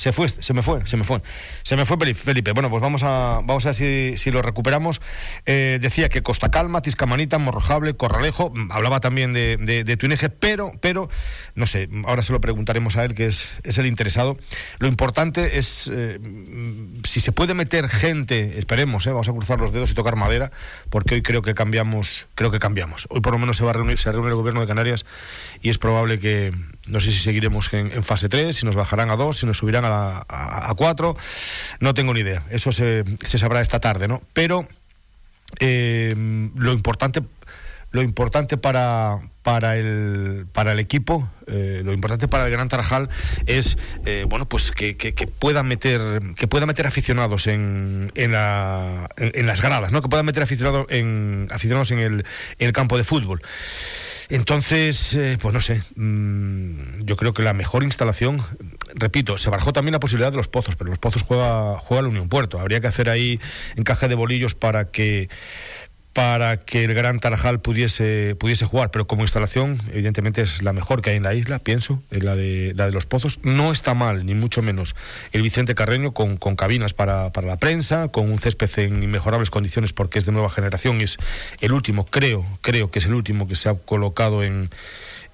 se 0.00 0.12
fue, 0.12 0.30
se 0.30 0.54
me 0.54 0.62
fue, 0.62 0.86
se 0.86 0.96
me 0.96 1.04
fue. 1.04 1.20
Se 1.62 1.76
me 1.76 1.84
fue 1.84 1.98
Felipe. 2.14 2.52
Bueno, 2.52 2.70
pues 2.70 2.80
vamos 2.80 3.02
a, 3.02 3.40
vamos 3.44 3.66
a 3.66 3.72
ver 3.72 4.18
si, 4.18 4.30
lo 4.30 4.40
recuperamos. 4.40 5.02
Eh, 5.44 5.78
decía 5.78 6.08
que 6.08 6.22
Costa 6.22 6.50
Calma, 6.50 6.80
Tiscamanita, 6.80 7.36
Morrojable, 7.36 7.92
Corralejo, 7.92 8.50
hablaba 8.70 9.00
también 9.00 9.34
de, 9.34 9.58
de, 9.58 9.84
de 9.84 10.30
pero, 10.40 10.72
pero, 10.80 11.10
no 11.54 11.66
sé, 11.66 11.90
ahora 12.06 12.22
se 12.22 12.32
lo 12.32 12.40
preguntaremos 12.40 12.96
a 12.96 13.04
él, 13.04 13.12
que 13.12 13.26
es, 13.26 13.46
es 13.62 13.76
el 13.76 13.84
interesado. 13.84 14.38
Lo 14.78 14.88
importante 14.88 15.58
es 15.58 15.90
eh, 15.92 16.18
si 17.04 17.20
se 17.20 17.32
puede 17.32 17.52
meter 17.52 17.86
gente, 17.90 18.58
esperemos, 18.58 19.06
eh, 19.06 19.10
vamos 19.10 19.28
a 19.28 19.32
cruzar 19.32 19.58
los 19.58 19.70
dedos 19.70 19.90
y 19.90 19.94
tocar 19.94 20.16
madera, 20.16 20.50
porque 20.88 21.16
hoy 21.16 21.20
creo 21.20 21.42
que 21.42 21.52
cambiamos, 21.52 22.26
creo 22.36 22.50
que 22.50 22.58
cambiamos. 22.58 23.06
Hoy 23.10 23.20
por 23.20 23.34
lo 23.34 23.38
menos 23.38 23.58
se 23.58 23.64
va 23.64 23.70
a 23.72 23.74
reunir, 23.74 23.98
se 23.98 24.10
reúne 24.10 24.28
el 24.28 24.36
gobierno 24.36 24.62
de 24.62 24.66
Canarias 24.66 25.04
y 25.60 25.68
es 25.68 25.76
probable 25.76 26.18
que, 26.18 26.54
no 26.86 27.00
sé 27.00 27.12
si 27.12 27.18
seguiremos 27.18 27.72
en, 27.72 28.02
fase 28.02 28.28
3, 28.28 28.56
si 28.56 28.66
nos 28.66 28.76
bajarán 28.76 29.10
a 29.10 29.16
2, 29.16 29.38
si 29.38 29.46
nos 29.46 29.58
subirán 29.58 29.84
a 29.84 29.90
a, 29.90 30.24
a, 30.28 30.70
a, 30.70 30.74
cuatro, 30.74 31.16
no 31.80 31.94
tengo 31.94 32.14
ni 32.14 32.20
idea. 32.20 32.44
Eso 32.50 32.72
se, 32.72 33.04
se 33.22 33.38
sabrá 33.38 33.60
esta 33.60 33.80
tarde, 33.80 34.08
¿no? 34.08 34.22
Pero 34.32 34.66
eh, 35.58 36.14
lo 36.54 36.72
importante 36.72 37.22
lo 37.92 38.02
importante 38.02 38.56
para, 38.56 39.18
para 39.42 39.76
el, 39.76 40.46
para 40.52 40.72
el 40.72 40.78
equipo, 40.78 41.28
eh, 41.48 41.82
lo 41.84 41.92
importante 41.92 42.28
para 42.28 42.44
el 42.46 42.52
Gran 42.52 42.68
Tarajal 42.68 43.10
es 43.46 43.78
eh, 44.06 44.26
bueno 44.28 44.48
pues 44.48 44.70
que, 44.70 44.96
que, 44.96 45.12
pueda 45.26 45.64
meter 45.64 46.20
que 46.36 46.46
pueda 46.46 46.66
meter 46.66 46.86
aficionados 46.86 47.48
en, 47.48 48.12
en, 48.14 48.30
la, 48.30 49.08
en, 49.16 49.46
las 49.46 49.60
gradas, 49.60 49.90
¿no? 49.90 50.02
que 50.02 50.08
pueda 50.08 50.22
meter 50.22 50.42
aficionados 50.42 50.86
en 50.90 51.48
aficionados 51.50 51.90
en 51.90 51.98
el, 51.98 52.24
en 52.58 52.66
el 52.68 52.72
campo 52.72 52.96
de 52.96 53.02
fútbol. 53.02 53.42
Entonces, 54.30 55.14
eh, 55.14 55.38
pues 55.40 55.52
no 55.52 55.60
sé, 55.60 55.82
mm, 55.96 57.02
yo 57.02 57.16
creo 57.16 57.34
que 57.34 57.42
la 57.42 57.52
mejor 57.52 57.82
instalación, 57.82 58.40
repito, 58.94 59.36
se 59.38 59.50
barajó 59.50 59.72
también 59.72 59.92
la 59.92 59.98
posibilidad 59.98 60.30
de 60.30 60.36
los 60.36 60.46
pozos, 60.46 60.76
pero 60.76 60.88
los 60.88 61.00
pozos 61.00 61.22
juega, 61.22 61.78
juega 61.78 62.02
la 62.02 62.08
Unión 62.08 62.28
Puerto. 62.28 62.60
Habría 62.60 62.80
que 62.80 62.86
hacer 62.86 63.10
ahí 63.10 63.40
encaje 63.74 64.06
de 64.06 64.14
bolillos 64.14 64.54
para 64.54 64.92
que 64.92 65.28
para 66.12 66.58
que 66.58 66.84
el 66.84 66.94
Gran 66.94 67.20
Tarajal 67.20 67.60
pudiese, 67.60 68.34
pudiese 68.38 68.66
jugar, 68.66 68.90
pero 68.90 69.06
como 69.06 69.22
instalación, 69.22 69.78
evidentemente 69.92 70.42
es 70.42 70.62
la 70.62 70.72
mejor 70.72 71.02
que 71.02 71.10
hay 71.10 71.16
en 71.16 71.22
la 71.22 71.34
isla, 71.34 71.58
pienso, 71.60 72.02
es 72.10 72.24
la 72.24 72.34
de, 72.34 72.72
la 72.74 72.86
de 72.86 72.92
los 72.92 73.06
pozos. 73.06 73.38
No 73.42 73.70
está 73.70 73.94
mal, 73.94 74.26
ni 74.26 74.34
mucho 74.34 74.60
menos, 74.62 74.96
el 75.32 75.42
Vicente 75.42 75.74
Carreño 75.74 76.12
con, 76.12 76.36
con 76.36 76.56
cabinas 76.56 76.94
para, 76.94 77.30
para, 77.32 77.46
la 77.46 77.58
prensa, 77.58 78.08
con 78.08 78.30
un 78.30 78.38
césped 78.38 78.70
en 78.78 79.02
inmejorables 79.02 79.50
condiciones 79.50 79.92
porque 79.92 80.18
es 80.18 80.26
de 80.26 80.32
nueva 80.32 80.50
generación 80.50 81.00
es 81.00 81.18
el 81.60 81.72
último, 81.72 82.06
creo, 82.06 82.44
creo 82.60 82.90
que 82.90 82.98
es 82.98 83.06
el 83.06 83.14
último 83.14 83.46
que 83.46 83.54
se 83.54 83.68
ha 83.68 83.74
colocado 83.74 84.42
en 84.42 84.70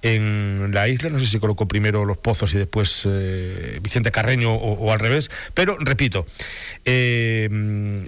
en 0.01 0.71
la 0.73 0.87
isla. 0.87 1.09
No 1.09 1.19
sé 1.19 1.27
si 1.27 1.39
colocó 1.39 1.67
primero 1.67 2.05
los 2.05 2.17
pozos 2.17 2.53
y 2.53 2.57
después 2.57 3.03
eh, 3.05 3.79
Vicente 3.81 4.11
Carreño 4.11 4.53
o, 4.53 4.91
al 4.91 4.99
revés. 4.99 5.29
Pero 5.53 5.77
repito, 5.79 6.25
eh, 6.85 7.49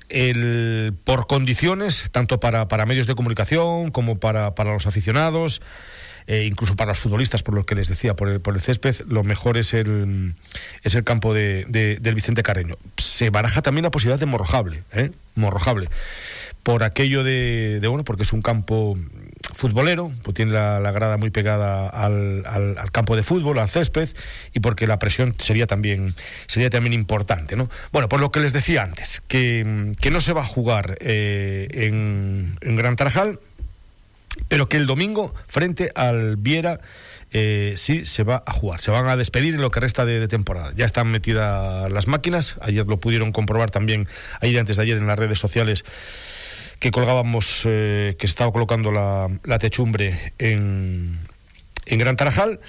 el, 0.10 0.94
por 1.04 1.28
condiciones, 1.28 2.10
tanto 2.12 2.40
para, 2.40 2.68
para 2.68 2.86
medios 2.86 3.08
de 3.08 3.16
comunicación 3.16 3.92
como 3.92 4.20
para, 4.20 4.56
para 4.56 4.74
los 4.74 4.88
aficionados. 4.88 5.62
Eh, 6.28 6.46
incluso 6.46 6.76
para 6.76 6.92
los 6.92 7.00
futbolistas, 7.00 7.42
por 7.42 7.56
lo 7.56 7.66
que 7.66 7.74
les 7.74 7.88
decía, 7.88 8.16
por 8.16 8.30
el, 8.30 8.40
por 8.40 8.54
el 8.54 8.62
césped, 8.62 8.98
lo 9.08 9.24
mejor 9.24 9.58
es 9.58 9.74
el, 9.74 10.36
es 10.84 10.94
el 10.94 11.04
campo 11.04 11.34
de, 11.34 11.66
del 11.68 12.14
Vicente 12.14 12.44
Carreño. 12.44 12.78
Se 12.98 13.32
baraja 13.32 13.64
también 13.64 13.82
la 13.82 13.90
posibilidad 13.90 14.20
de 14.20 14.28
Morrojable, 14.28 14.84
¿eh? 14.94 15.10
Morrojable, 15.34 15.90
por 16.62 16.84
aquello 16.84 17.24
de, 17.24 17.80
de, 17.80 17.88
bueno, 17.88 18.04
porque 18.04 18.22
es 18.22 18.32
un 18.32 18.44
campo 18.44 18.96
futbolero, 19.54 20.12
pues 20.24 20.36
tiene 20.36 20.52
la, 20.52 20.92
grada 20.92 21.18
muy 21.18 21.30
pegada 21.30 21.88
al, 21.88 22.44
al, 22.46 22.92
campo 22.92 23.16
de 23.16 23.24
fútbol, 23.24 23.60
al 23.60 23.70
césped, 23.70 24.10
y 24.54 24.60
porque 24.60 24.88
la 24.88 25.00
presión 25.00 25.36
sería 25.38 25.68
también, 25.68 26.16
sería 26.48 26.70
también 26.70 26.94
importante. 26.94 27.56
¿no? 27.56 27.70
Bueno, 27.92 28.10
por 28.10 28.20
lo 28.20 28.32
que 28.32 28.40
les 28.40 28.54
decía 28.54 28.84
antes, 28.84 29.22
que, 29.28 29.94
que 30.00 30.12
no 30.12 30.22
se 30.22 30.34
va 30.34 30.42
a 30.42 30.46
jugar 30.46 30.98
eh, 31.02 31.68
en, 31.72 32.58
en 32.62 32.76
Gran 32.76 32.96
Tarajal, 32.96 33.40
pero 34.48 34.70
que 34.70 34.78
el 34.78 34.88
domingo, 34.88 35.34
frente 35.48 35.92
al 35.96 36.38
Viera, 36.38 36.80
eh, 37.32 37.74
sí 37.78 38.06
se 38.06 38.24
va 38.24 38.44
a 38.46 38.54
jugar. 38.54 38.80
Se 38.80 38.90
van 38.90 39.08
a 39.08 39.16
despedir 39.16 39.54
en 39.54 39.62
lo 39.62 39.70
que 39.70 39.80
resta 39.80 40.06
de, 40.06 40.20
de, 40.20 40.28
temporada. 40.28 40.74
Ya 40.76 40.86
están 40.86 41.10
metidas 41.10 41.92
las 41.92 42.08
máquinas. 42.08 42.56
Ayer 42.62 42.86
lo 42.88 43.00
pudieron 43.00 43.32
comprobar 43.32 43.70
también, 43.70 44.08
ayer 44.42 44.60
antes 44.60 44.78
de 44.78 44.84
ayer 44.84 44.98
en 44.98 45.08
las 45.08 45.20
redes 45.20 45.38
sociales 45.38 45.86
que 46.80 46.92
colgábamos, 46.92 47.64
eh, 47.66 48.16
que 48.18 48.26
estaba 48.26 48.52
colocando 48.52 48.92
la, 48.92 49.30
techumbre 49.60 50.34
en, 50.40 51.20
en 51.86 52.00
Gran 52.00 52.16
Tarajal 52.16 52.60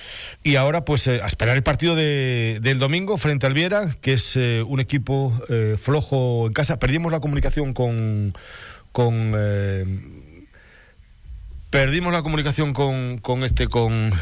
y 0.43 0.57
ahora 0.57 0.85
pues 0.85 1.07
eh, 1.07 1.21
a 1.23 1.27
esperar 1.27 1.57
el 1.57 1.63
partido 1.63 1.95
de, 1.95 2.59
del 2.61 2.79
domingo 2.79 3.17
frente 3.19 3.47
al 3.47 3.55
Viera, 3.55 3.89
que 4.01 4.15
es 4.15 4.37
eh, 4.37 4.63
un 4.67 4.81
equipo 4.81 5.33
flojo 5.79 6.47
en 6.47 6.53
casa. 6.53 6.79
Perdimos 6.79 7.13
la 7.13 7.21
comunicación 7.21 7.73
con... 7.73 8.35
con 8.93 9.35
perdimos 11.71 12.13
la 12.13 12.23
comunicación 12.23 12.75
con, 12.75 13.19
con 13.19 13.45
este, 13.45 13.69
con... 13.69 14.13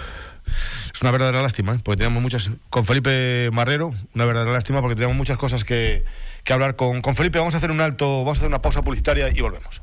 Es 0.94 1.02
una 1.02 1.10
verdadera 1.10 1.40
lástima, 1.40 1.76
porque 1.82 1.96
teníamos 1.96 2.22
muchas... 2.22 2.50
Con 2.68 2.84
Felipe 2.84 3.48
Marrero, 3.52 3.90
una 4.14 4.26
verdadera 4.26 4.52
lástima 4.52 4.82
porque 4.82 4.96
teníamos 4.96 5.16
muchas 5.16 5.38
cosas 5.38 5.64
que 5.64 6.04
que 6.44 6.52
hablar 6.52 6.76
con, 6.76 7.00
con 7.02 7.14
Felipe. 7.14 7.38
Vamos 7.38 7.54
a 7.54 7.58
hacer 7.58 7.70
un 7.70 7.80
alto, 7.80 8.18
vamos 8.18 8.38
a 8.38 8.40
hacer 8.40 8.48
una 8.48 8.62
pausa 8.62 8.82
publicitaria 8.82 9.28
y 9.34 9.40
volvemos. 9.40 9.82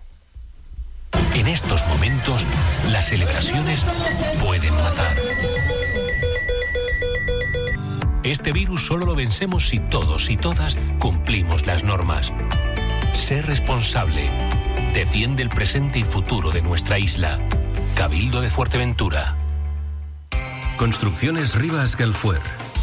En 1.34 1.48
estos 1.48 1.86
momentos, 1.88 2.46
las 2.92 3.08
celebraciones 3.08 3.86
pueden 4.42 4.74
matar. 4.76 5.16
Este 8.24 8.52
virus 8.52 8.86
solo 8.86 9.06
lo 9.06 9.16
vencemos 9.16 9.70
si 9.70 9.80
todos 9.80 10.30
y 10.30 10.38
todas 10.38 10.78
cumplimos 11.00 11.66
las 11.66 11.84
normas. 11.84 12.34
Sé 13.14 13.42
responsable. 13.42 14.32
Defiende 14.94 15.44
el 15.44 15.50
presente 15.50 16.00
y 16.00 16.04
futuro 16.04 16.52
de 16.52 16.62
nuestra 16.62 17.00
isla. 17.00 17.40
Cabildo 17.96 18.42
de 18.42 18.50
Fuerteventura. 18.50 19.36
Construcciones 20.78 21.56
Rivas 21.56 21.96
Galfuer 21.96 22.42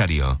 Rosario. 0.00 0.40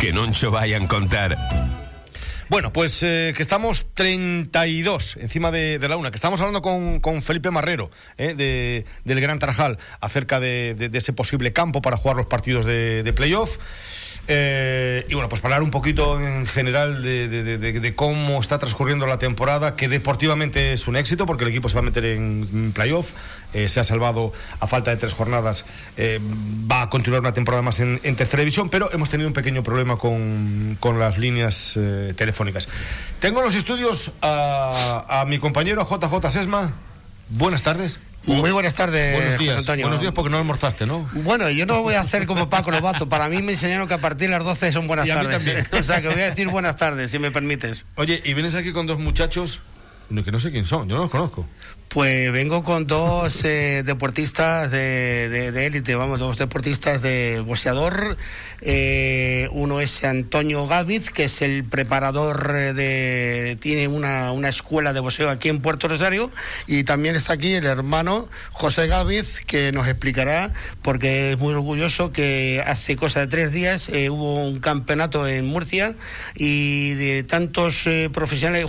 que 0.00 0.12
no 0.12 0.26
vayan 0.50 0.84
a 0.84 0.88
contar. 0.88 1.36
Bueno, 2.48 2.72
pues 2.72 3.02
eh, 3.02 3.34
que 3.36 3.42
estamos 3.42 3.84
32 3.92 5.18
encima 5.20 5.50
de, 5.50 5.78
la 5.86 5.98
una, 5.98 6.10
que 6.10 6.14
estamos 6.14 6.40
hablando 6.40 6.62
con, 6.62 7.22
Felipe 7.22 7.50
Marrero 7.50 7.90
eh, 8.16 8.34
de, 8.34 8.86
del 9.04 9.20
Gran 9.20 9.38
Tarajal 9.38 9.78
acerca 10.00 10.40
de, 10.40 10.90
ese 10.94 11.12
posible 11.12 11.52
campo 11.52 11.82
para 11.82 11.98
jugar 11.98 12.16
los 12.16 12.26
partidos 12.26 12.64
de, 12.64 13.12
playoff. 13.14 13.58
Eh, 14.30 15.06
y 15.08 15.14
bueno, 15.14 15.30
pues 15.30 15.40
para 15.40 15.54
hablar 15.54 15.64
un 15.64 15.70
poquito 15.70 16.20
en 16.20 16.46
general 16.46 17.02
de, 17.02 17.92
cómo 17.96 18.40
está 18.40 18.58
transcurriendo 18.58 19.06
la 19.06 19.18
temporada, 19.18 19.74
que 19.74 19.88
deportivamente 19.88 20.74
es 20.74 20.86
un 20.86 20.96
éxito 20.96 21.24
porque 21.24 21.44
el 21.44 21.50
equipo 21.50 21.70
se 21.70 21.74
va 21.76 21.80
a 21.80 21.84
meter 21.84 22.04
en 22.04 22.72
playoff, 22.74 23.12
eh, 23.54 23.70
se 23.70 23.80
ha 23.80 23.84
salvado 23.84 24.34
a 24.60 24.66
falta 24.66 24.90
de 24.90 24.98
tres 24.98 25.14
jornadas, 25.14 25.64
eh, 25.96 26.20
va 26.70 26.82
a 26.82 26.90
continuar 26.90 27.22
una 27.22 27.32
temporada 27.32 27.62
más 27.62 27.80
en, 27.80 27.98
tercera 28.16 28.40
división, 28.40 28.68
pero 28.68 28.92
hemos 28.92 29.08
tenido 29.08 29.28
un 29.28 29.34
pequeño 29.34 29.62
problema 29.62 29.96
con, 29.96 30.76
con 30.78 30.98
las 30.98 31.16
líneas 31.16 31.78
telefónicas. 32.14 32.68
Tengo 33.20 33.38
en 33.38 33.46
los 33.46 33.54
estudios 33.54 34.12
a, 34.20 35.06
a 35.08 35.24
mi 35.24 35.38
compañero 35.38 35.88
JJ 35.88 36.30
Sesma. 36.30 36.74
Buenas 37.30 37.62
tardes. 37.62 38.00
Muy 38.26 38.50
buenas 38.50 38.74
tardes, 38.74 39.14
Buenos 39.14 39.38
días. 39.38 39.54
José 39.56 39.60
Antonio. 39.70 39.86
Buenos 39.86 40.00
días 40.00 40.12
porque 40.12 40.30
no 40.30 40.38
almorzaste, 40.38 40.86
¿no? 40.86 41.08
Bueno, 41.12 41.48
yo 41.50 41.66
no 41.66 41.82
voy 41.82 41.94
a 41.94 42.00
hacer 42.00 42.26
como 42.26 42.50
Paco 42.50 42.70
Lobato. 42.70 43.08
Para 43.08 43.28
mí 43.28 43.42
me 43.42 43.52
enseñaron 43.52 43.86
que 43.86 43.94
a 43.94 44.00
partir 44.00 44.28
de 44.28 44.36
las 44.36 44.44
12 44.44 44.72
son 44.72 44.88
buenas 44.88 45.06
Y 45.06 45.10
tardes. 45.10 45.66
o 45.72 45.82
sea, 45.82 46.00
que 46.02 46.08
voy 46.08 46.20
a 46.20 46.30
decir 46.30 46.48
buenas 46.48 46.76
tardes, 46.76 47.10
si 47.10 47.18
me 47.18 47.30
permites. 47.30 47.86
Oye, 47.94 48.20
y 48.24 48.34
vienes 48.34 48.54
aquí 48.54 48.72
con 48.72 48.86
dos 48.86 48.98
muchachos 48.98 49.60
que 50.24 50.32
no 50.32 50.40
sé 50.40 50.50
quién 50.50 50.64
son, 50.64 50.88
yo 50.88 50.96
no 50.96 51.02
los 51.02 51.10
conozco. 51.10 51.46
Pues 51.88 52.30
vengo 52.32 52.64
con 52.64 52.86
dos 52.86 53.46
eh, 53.46 53.82
deportistas 53.82 54.70
de, 54.70 55.66
élite, 55.66 55.94
vamos, 55.94 56.18
dos 56.18 56.36
deportistas 56.36 57.00
de 57.00 57.40
boxeador. 57.40 58.18
Eh, 58.60 59.48
uno 59.52 59.80
es 59.80 60.04
Antonio 60.04 60.66
Gáviz, 60.66 61.10
que 61.10 61.24
es 61.24 61.40
el 61.40 61.64
preparador 61.64 62.52
eh, 62.54 62.74
de. 62.74 63.56
tiene 63.58 63.88
una, 63.88 64.32
una 64.32 64.50
escuela 64.50 64.92
de 64.92 65.00
boxeo 65.00 65.30
aquí 65.30 65.48
en 65.48 65.62
Puerto 65.62 65.88
Rosario. 65.88 66.30
Y 66.66 66.84
también 66.84 67.16
está 67.16 67.32
aquí 67.32 67.54
el 67.54 67.64
hermano 67.64 68.28
José 68.52 68.86
Gáviz, 68.86 69.40
que 69.46 69.72
nos 69.72 69.88
explicará, 69.88 70.52
porque 70.82 71.32
es 71.32 71.38
muy 71.38 71.54
orgulloso 71.54 72.12
que 72.12 72.62
hace 72.66 72.96
cosa 72.96 73.20
de 73.20 73.28
tres 73.28 73.50
días 73.50 73.88
hubo 73.88 74.44
un 74.44 74.60
campeonato 74.60 75.26
en 75.26 75.46
Murcia 75.46 75.94
y 76.34 76.92
de 76.94 77.22
tantos 77.22 77.84
profesionales 78.12 78.66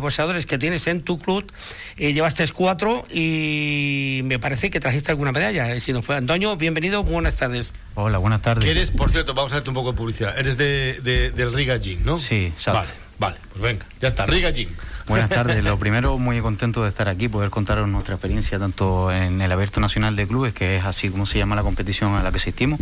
boxeadores 0.00 0.46
que 0.46 0.56
tienes 0.56 0.86
en 0.86 1.02
tu 1.02 1.18
club, 1.18 1.52
eh, 1.96 2.12
llevaste 2.12 2.46
cuatro 2.52 3.04
y 3.12 4.20
me 4.24 4.38
parece 4.38 4.70
que 4.70 4.80
trajiste 4.80 5.10
alguna 5.12 5.32
medalla. 5.32 5.74
Eh, 5.74 5.80
Si 5.80 5.92
no 5.92 6.02
fue 6.02 6.16
Antonio, 6.16 6.56
bienvenido, 6.56 7.02
buenas 7.04 7.36
tardes. 7.36 7.72
Hola, 7.94 8.18
buenas 8.18 8.42
tardes. 8.42 8.68
Eres, 8.68 8.90
por 8.90 9.10
cierto, 9.10 9.34
vamos 9.34 9.52
a 9.52 9.56
hacerte 9.56 9.70
un 9.70 9.74
poco 9.74 9.92
de 9.92 9.98
publicidad. 9.98 10.38
Eres 10.38 10.56
de, 10.56 11.00
de- 11.02 11.30
del 11.30 11.52
Riga 11.52 11.76
Gym, 11.78 12.04
¿no? 12.04 12.18
Sí, 12.18 12.46
exacto. 12.54 12.80
Vale, 12.80 12.90
vale, 13.18 13.36
pues 13.50 13.60
venga, 13.60 13.86
ya 14.00 14.08
está, 14.08 14.26
Riga 14.26 14.50
Gym. 14.50 14.68
Buenas 15.06 15.28
tardes. 15.28 15.62
Lo 15.64 15.78
primero, 15.78 16.18
muy 16.18 16.40
contento 16.40 16.82
de 16.82 16.88
estar 16.88 17.08
aquí, 17.08 17.28
poder 17.28 17.50
contaros 17.50 17.88
nuestra 17.88 18.14
experiencia 18.14 18.58
tanto 18.58 19.10
en 19.12 19.40
el 19.40 19.50
Abierto 19.52 19.80
Nacional 19.80 20.16
de 20.16 20.26
Clubes, 20.26 20.54
que 20.54 20.76
es 20.76 20.84
así 20.84 21.08
como 21.10 21.26
se 21.26 21.38
llama 21.38 21.56
la 21.56 21.62
competición 21.62 22.14
a 22.14 22.22
la 22.22 22.30
que 22.30 22.36
asistimos, 22.38 22.80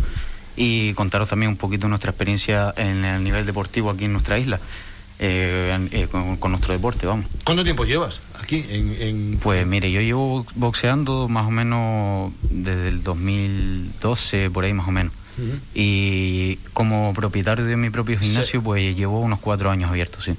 y 0.55 0.93
contaros 0.93 1.29
también 1.29 1.49
un 1.51 1.57
poquito 1.57 1.87
nuestra 1.87 2.11
experiencia 2.11 2.73
en 2.77 3.03
el 3.05 3.23
nivel 3.23 3.45
deportivo 3.45 3.89
aquí 3.89 4.05
en 4.05 4.13
nuestra 4.13 4.37
isla, 4.37 4.59
eh, 5.19 5.87
eh, 5.91 6.07
con, 6.09 6.37
con 6.37 6.51
nuestro 6.51 6.73
deporte, 6.73 7.05
vamos. 7.05 7.25
¿Cuánto 7.43 7.63
tiempo 7.63 7.83
llevas 7.85 8.21
aquí 8.41 8.65
en, 8.69 8.95
en- 9.01 9.37
Pues 9.41 9.65
mire, 9.67 9.91
yo 9.91 10.01
llevo 10.01 10.45
boxeando 10.55 11.27
más 11.27 11.45
o 11.47 11.51
menos 11.51 12.31
desde 12.49 12.87
el 12.87 13.03
2012, 13.03 14.49
por 14.49 14.63
ahí 14.63 14.73
más 14.73 14.87
o 14.87 14.91
menos. 14.91 15.13
Y 15.73 16.57
como 16.73 17.13
propietario 17.13 17.63
de 17.63 17.77
mi 17.77 17.89
propio 17.89 18.19
gimnasio, 18.19 18.61
pues 18.61 18.95
llevo 18.97 19.21
unos 19.21 19.39
cuatro 19.39 19.69
años 19.71 19.89
abiertos, 19.89 20.25
sí. 20.25 20.33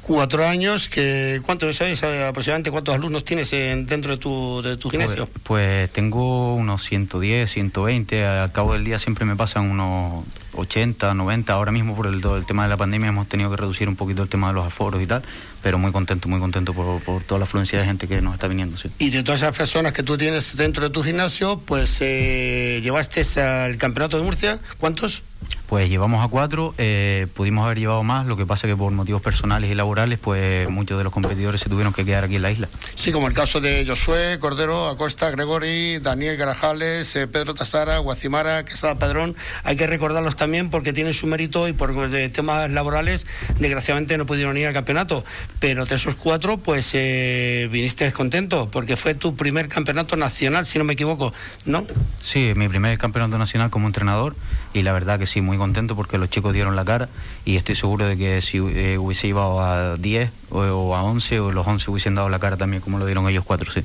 Cuatro 0.00 0.46
años, 0.46 0.88
que 0.88 1.40
¿cuántos 1.44 1.76
sabes 1.76 2.02
aproximadamente 2.02 2.70
cuántos 2.70 2.94
alumnos 2.94 3.22
tienes 3.24 3.52
en- 3.52 3.86
dentro 3.86 4.12
de 4.12 4.16
tu, 4.16 4.60
de 4.62 4.76
tu 4.78 4.88
gimnasio? 4.90 5.26
Pues, 5.26 5.42
pues 5.44 5.92
tengo 5.92 6.54
unos 6.54 6.82
110, 6.84 7.50
120. 7.52 8.24
Al 8.24 8.50
cabo 8.50 8.72
del 8.72 8.82
día 8.84 8.98
siempre 8.98 9.24
me 9.26 9.36
pasan 9.36 9.70
unos 9.70 10.24
80, 10.54 11.14
90. 11.14 11.52
Ahora 11.52 11.72
mismo 11.72 11.94
por 11.94 12.06
el, 12.06 12.24
el 12.24 12.46
tema 12.46 12.64
de 12.64 12.68
la 12.68 12.76
pandemia 12.76 13.08
hemos 13.08 13.28
tenido 13.28 13.50
que 13.50 13.56
reducir 13.56 13.88
un 13.88 13.96
poquito 13.96 14.22
el 14.22 14.28
tema 14.28 14.48
de 14.48 14.54
los 14.54 14.66
aforos 14.66 15.02
y 15.02 15.06
tal. 15.06 15.22
Pero 15.62 15.78
muy 15.78 15.92
contento, 15.92 16.28
muy 16.28 16.40
contento 16.40 16.74
por, 16.74 17.00
por 17.02 17.22
toda 17.22 17.38
la 17.38 17.44
afluencia 17.44 17.78
de 17.78 17.84
gente 17.84 18.08
que 18.08 18.20
nos 18.20 18.34
está 18.34 18.48
viniendo. 18.48 18.76
Sí. 18.76 18.90
Y 18.98 19.10
de 19.10 19.22
todas 19.22 19.42
esas 19.42 19.56
personas 19.56 19.92
que 19.92 20.02
tú 20.02 20.16
tienes 20.16 20.56
dentro 20.56 20.84
de 20.84 20.90
tu 20.90 21.02
gimnasio, 21.02 21.60
pues 21.60 21.98
eh, 22.00 22.80
llevaste 22.82 23.22
al 23.40 23.76
campeonato 23.78 24.18
de 24.18 24.24
Murcia, 24.24 24.58
¿cuántos? 24.78 25.22
Pues 25.66 25.88
llevamos 25.88 26.24
a 26.24 26.28
cuatro, 26.28 26.74
eh, 26.76 27.26
pudimos 27.34 27.64
haber 27.64 27.78
llevado 27.78 28.02
más, 28.02 28.26
lo 28.26 28.36
que 28.36 28.44
pasa 28.44 28.66
que 28.66 28.76
por 28.76 28.92
motivos 28.92 29.22
personales 29.22 29.70
y 29.70 29.74
laborales, 29.74 30.18
pues 30.18 30.68
muchos 30.68 30.98
de 30.98 31.04
los 31.04 31.12
competidores 31.12 31.62
se 31.62 31.68
tuvieron 31.68 31.92
que 31.92 32.04
quedar 32.04 32.24
aquí 32.24 32.36
en 32.36 32.42
la 32.42 32.50
isla. 32.50 32.68
Sí, 32.94 33.10
como 33.10 33.26
el 33.26 33.34
caso 33.34 33.60
de 33.60 33.86
Josué, 33.86 34.38
Cordero, 34.38 34.88
Acosta, 34.88 35.30
Gregori, 35.30 35.98
Daniel 35.98 36.36
Garajales, 36.36 37.16
eh, 37.16 37.26
Pedro 37.26 37.54
Tasara, 37.54 37.98
Guacimara, 37.98 38.64
Quesada 38.64 38.98
Padrón. 38.98 39.34
Hay 39.64 39.76
que 39.76 39.86
recordarlos 39.86 40.36
también 40.36 40.68
porque 40.68 40.92
tienen 40.92 41.14
su 41.14 41.26
mérito 41.26 41.66
y 41.68 41.72
por 41.72 42.10
de 42.10 42.28
temas 42.28 42.70
laborales, 42.70 43.26
desgraciadamente 43.58 44.18
no 44.18 44.26
pudieron 44.26 44.56
ir 44.56 44.66
al 44.66 44.74
campeonato. 44.74 45.24
Pero 45.62 45.84
de 45.86 45.94
esos 45.94 46.16
cuatro, 46.16 46.56
pues 46.58 46.90
eh, 46.94 47.68
viniste 47.70 48.12
contento 48.12 48.68
porque 48.68 48.96
fue 48.96 49.14
tu 49.14 49.36
primer 49.36 49.68
campeonato 49.68 50.16
nacional, 50.16 50.66
si 50.66 50.76
no 50.76 50.82
me 50.82 50.94
equivoco, 50.94 51.32
¿no? 51.66 51.86
Sí, 52.20 52.52
mi 52.56 52.66
primer 52.66 52.98
campeonato 52.98 53.38
nacional 53.38 53.70
como 53.70 53.86
entrenador 53.86 54.34
y 54.74 54.82
la 54.82 54.90
verdad 54.92 55.20
que 55.20 55.26
sí, 55.26 55.40
muy 55.40 55.58
contento 55.58 55.94
porque 55.94 56.18
los 56.18 56.30
chicos 56.30 56.52
dieron 56.52 56.74
la 56.74 56.84
cara 56.84 57.08
y 57.44 57.54
estoy 57.58 57.76
seguro 57.76 58.08
de 58.08 58.16
que 58.16 58.40
si 58.42 58.56
eh, 58.58 58.98
hubiese 58.98 59.28
llevado 59.28 59.60
a 59.62 59.96
10 59.98 60.32
o, 60.50 60.62
o 60.62 60.96
a 60.96 61.04
11 61.04 61.38
o 61.38 61.52
los 61.52 61.64
11 61.64 61.92
hubiesen 61.92 62.16
dado 62.16 62.28
la 62.28 62.40
cara 62.40 62.56
también 62.56 62.82
como 62.82 62.98
lo 62.98 63.06
dieron 63.06 63.28
ellos 63.28 63.44
cuatro, 63.44 63.70
sí. 63.70 63.82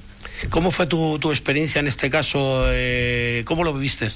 ¿Cómo 0.49 0.71
fue 0.71 0.87
tu, 0.87 1.19
tu 1.19 1.29
experiencia 1.29 1.77
en 1.79 1.85
este 1.87 2.09
caso? 2.09 2.63
eh, 2.71 3.43
¿Cómo 3.45 3.63
lo 3.63 3.71
viviste? 3.75 4.07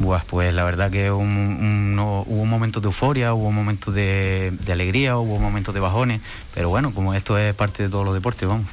Buah, 0.00 0.22
pues 0.26 0.52
la 0.52 0.64
verdad 0.64 0.90
que 0.90 1.10
un- 1.12 1.28
un- 1.28 1.94
no- 1.94 2.24
hubo 2.26 2.44
momentos 2.44 2.82
de 2.82 2.86
euforia, 2.88 3.32
hubo 3.32 3.52
momentos 3.52 3.94
de, 3.94 4.52
de 4.64 4.72
alegría, 4.72 5.16
hubo 5.18 5.38
momentos 5.38 5.72
de 5.72 5.80
bajones, 5.80 6.20
pero 6.52 6.68
bueno, 6.68 6.92
como 6.92 7.14
esto 7.14 7.38
es 7.38 7.54
parte 7.54 7.84
de 7.84 7.88
todos 7.88 8.04
los 8.04 8.12
deportes, 8.14 8.48
vamos. 8.48 8.66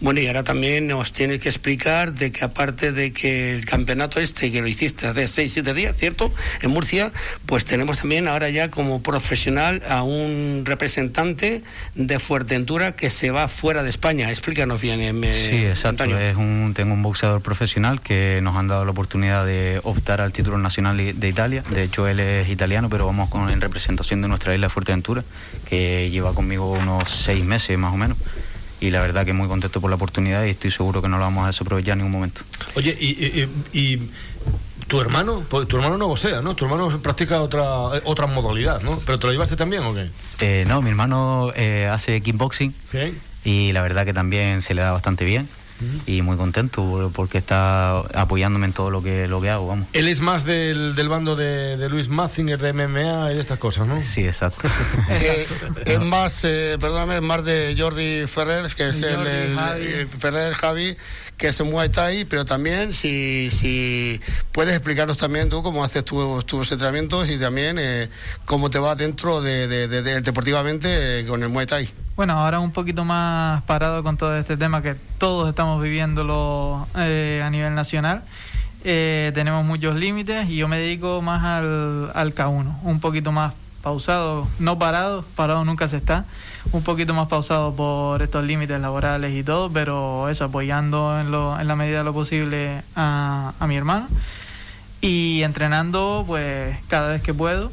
Bueno, 0.00 0.20
y 0.20 0.26
ahora 0.28 0.44
también 0.44 0.86
nos 0.86 1.12
tienes 1.12 1.40
que 1.40 1.48
explicar 1.48 2.14
de 2.14 2.30
que 2.30 2.44
aparte 2.44 2.92
de 2.92 3.12
que 3.12 3.52
el 3.52 3.64
campeonato 3.64 4.20
este, 4.20 4.52
que 4.52 4.60
lo 4.60 4.68
hiciste 4.68 5.06
hace 5.06 5.26
6, 5.26 5.52
7 5.52 5.74
días, 5.74 5.96
¿cierto? 5.96 6.32
En 6.62 6.70
Murcia, 6.70 7.12
pues 7.46 7.64
tenemos 7.64 8.00
también 8.00 8.28
ahora 8.28 8.48
ya 8.48 8.70
como 8.70 9.02
profesional 9.02 9.82
a 9.88 10.02
un 10.02 10.62
representante 10.64 11.62
de 11.94 12.18
Fuerteventura 12.18 12.92
que 12.92 13.10
se 13.10 13.30
va 13.30 13.48
fuera 13.48 13.82
de 13.82 13.90
España. 13.90 14.30
Explícanos 14.30 14.80
bien, 14.80 15.00
eh, 15.00 15.48
Sí, 15.50 15.64
exacto. 15.64 16.04
Antonio. 16.04 16.18
Es 16.18 16.36
un, 16.36 16.74
tengo 16.76 16.94
un 16.94 17.02
boxeador 17.02 17.40
profesional 17.40 18.00
que 18.00 18.40
nos 18.42 18.54
han 18.56 18.68
dado 18.68 18.84
la 18.84 18.90
oportunidad 18.92 19.44
de 19.46 19.80
optar 19.82 20.20
al 20.20 20.32
título 20.32 20.58
nacional 20.58 20.96
de 20.96 21.28
Italia. 21.28 21.64
De 21.70 21.82
hecho, 21.82 22.06
él 22.06 22.20
es 22.20 22.48
italiano, 22.48 22.88
pero 22.88 23.06
vamos 23.06 23.30
con, 23.30 23.50
en 23.50 23.60
representación 23.60 24.22
de 24.22 24.28
nuestra 24.28 24.54
isla 24.54 24.66
de 24.66 24.70
Fuerteventura, 24.70 25.24
que 25.68 26.10
lleva 26.10 26.34
conmigo 26.34 26.72
unos 26.72 27.10
seis 27.10 27.44
meses 27.44 27.76
más 27.78 27.92
o 27.92 27.96
menos. 27.96 28.16
Y 28.80 28.90
la 28.90 29.00
verdad 29.00 29.24
que 29.26 29.32
muy 29.32 29.48
contento 29.48 29.80
por 29.80 29.90
la 29.90 29.96
oportunidad 29.96 30.44
y 30.44 30.50
estoy 30.50 30.70
seguro 30.70 31.02
que 31.02 31.08
no 31.08 31.18
la 31.18 31.24
vamos 31.24 31.44
a 31.44 31.48
desaprovechar 31.48 31.92
en 31.94 31.98
ningún 31.98 32.12
momento. 32.12 32.42
Oye, 32.74 32.96
y, 33.00 33.48
y- 33.72 34.10
tu 34.86 35.00
hermano, 35.02 35.44
pues 35.50 35.68
tu 35.68 35.76
hermano 35.76 35.98
no 35.98 36.08
boxea, 36.08 36.40
¿no? 36.40 36.56
Tu 36.56 36.64
hermano 36.64 36.88
practica 37.02 37.42
otra 37.42 37.98
eh, 37.98 38.00
otra 38.04 38.26
modalidad, 38.26 38.80
¿no? 38.80 38.98
¿Pero 39.04 39.18
te 39.18 39.26
lo 39.26 39.32
llevaste 39.32 39.54
también 39.54 39.82
o 39.82 39.92
qué? 39.94 40.08
Eh, 40.40 40.64
no, 40.66 40.80
mi 40.80 40.88
hermano 40.88 41.52
eh, 41.54 41.86
hace 41.92 42.22
kickboxing 42.22 42.74
Sí. 42.90 43.18
y 43.44 43.72
la 43.72 43.82
verdad 43.82 44.06
que 44.06 44.14
también 44.14 44.62
se 44.62 44.72
le 44.72 44.80
da 44.80 44.92
bastante 44.92 45.26
bien. 45.26 45.46
Y 46.06 46.22
muy 46.22 46.36
contento 46.36 46.82
por- 46.84 47.12
porque 47.12 47.38
está 47.38 47.98
apoyándome 48.00 48.66
en 48.66 48.72
todo 48.72 48.90
lo 48.90 49.02
que, 49.02 49.28
lo 49.28 49.40
que 49.40 49.50
hago, 49.50 49.68
vamos. 49.68 49.86
Él 49.92 50.08
es 50.08 50.20
más 50.20 50.44
del, 50.44 50.94
del 50.94 51.08
bando 51.08 51.36
de, 51.36 51.76
de 51.76 51.88
Luis 51.88 52.08
Mazinger, 52.08 52.58
de 52.58 52.72
MMA 52.72 53.30
y 53.32 53.34
de 53.34 53.40
estas 53.40 53.58
cosas, 53.58 53.86
¿no? 53.86 54.02
Sí, 54.02 54.24
exacto. 54.24 54.68
Eh, 55.10 55.46
es 55.86 56.00
más, 56.00 56.44
eh, 56.44 56.76
perdóname, 56.80 57.16
es 57.16 57.22
más 57.22 57.44
de 57.44 57.74
Jordi 57.78 58.26
Ferrer, 58.26 58.66
que 58.74 58.88
es 58.88 59.02
el, 59.02 59.16
Jordi, 59.16 59.30
el- 59.30 59.56
Javi. 59.56 59.82
el 59.86 60.08
Ferrer 60.08 60.54
Javi, 60.54 60.96
que 61.38 61.48
en 61.48 61.70
Muay 61.70 61.88
Thai, 61.88 62.24
pero 62.24 62.44
también 62.44 62.92
si, 62.92 63.48
si 63.50 64.20
puedes 64.52 64.74
explicarnos 64.74 65.16
también 65.16 65.48
tú 65.48 65.62
cómo 65.62 65.84
haces 65.84 66.04
tu- 66.04 66.42
tus 66.42 66.70
entrenamientos 66.72 67.30
y 67.30 67.38
también 67.38 67.76
eh, 67.78 68.10
cómo 68.44 68.70
te 68.70 68.78
va 68.80 68.96
dentro 68.96 69.40
de, 69.40 69.68
de- 69.68 69.86
de- 69.88 70.02
de- 70.02 70.20
deportivamente 70.20 71.20
eh, 71.20 71.26
con 71.26 71.42
el 71.42 71.48
Muay 71.48 71.66
Thai. 71.66 71.88
Bueno, 72.16 72.32
ahora 72.40 72.58
un 72.58 72.72
poquito 72.72 73.04
más 73.04 73.62
parado 73.62 74.02
con 74.02 74.16
todo 74.16 74.36
este 74.36 74.56
tema 74.56 74.82
que 74.82 74.96
todos 75.18 75.48
estamos 75.48 75.80
viviéndolo 75.80 76.88
eh, 76.96 77.40
a 77.44 77.48
nivel 77.50 77.74
nacional. 77.76 78.22
Eh, 78.84 79.30
tenemos 79.34 79.64
muchos 79.64 79.94
límites 79.96 80.48
y 80.48 80.56
yo 80.56 80.66
me 80.68 80.78
dedico 80.80 81.22
más 81.22 81.44
al, 81.44 82.10
al 82.14 82.34
K1, 82.34 82.80
un 82.82 82.98
poquito 83.00 83.30
más 83.32 83.54
pausado, 83.82 84.48
no 84.58 84.76
parado, 84.78 85.24
parado 85.36 85.64
nunca 85.64 85.86
se 85.86 85.96
está, 85.98 86.24
un 86.72 86.82
poquito 86.82 87.14
más 87.14 87.28
pausado 87.28 87.74
por 87.74 88.22
estos 88.22 88.44
límites 88.44 88.80
laborales 88.80 89.34
y 89.34 89.42
todo, 89.42 89.70
pero 89.70 90.28
eso, 90.28 90.44
apoyando 90.44 91.20
en, 91.20 91.30
lo, 91.30 91.58
en 91.58 91.66
la 91.68 91.76
medida 91.76 91.98
de 91.98 92.04
lo 92.04 92.12
posible 92.12 92.82
a, 92.94 93.52
a 93.58 93.66
mi 93.66 93.76
hermano 93.76 94.08
y 95.00 95.42
entrenando 95.42 96.24
pues 96.26 96.76
cada 96.88 97.08
vez 97.08 97.22
que 97.22 97.32
puedo 97.32 97.70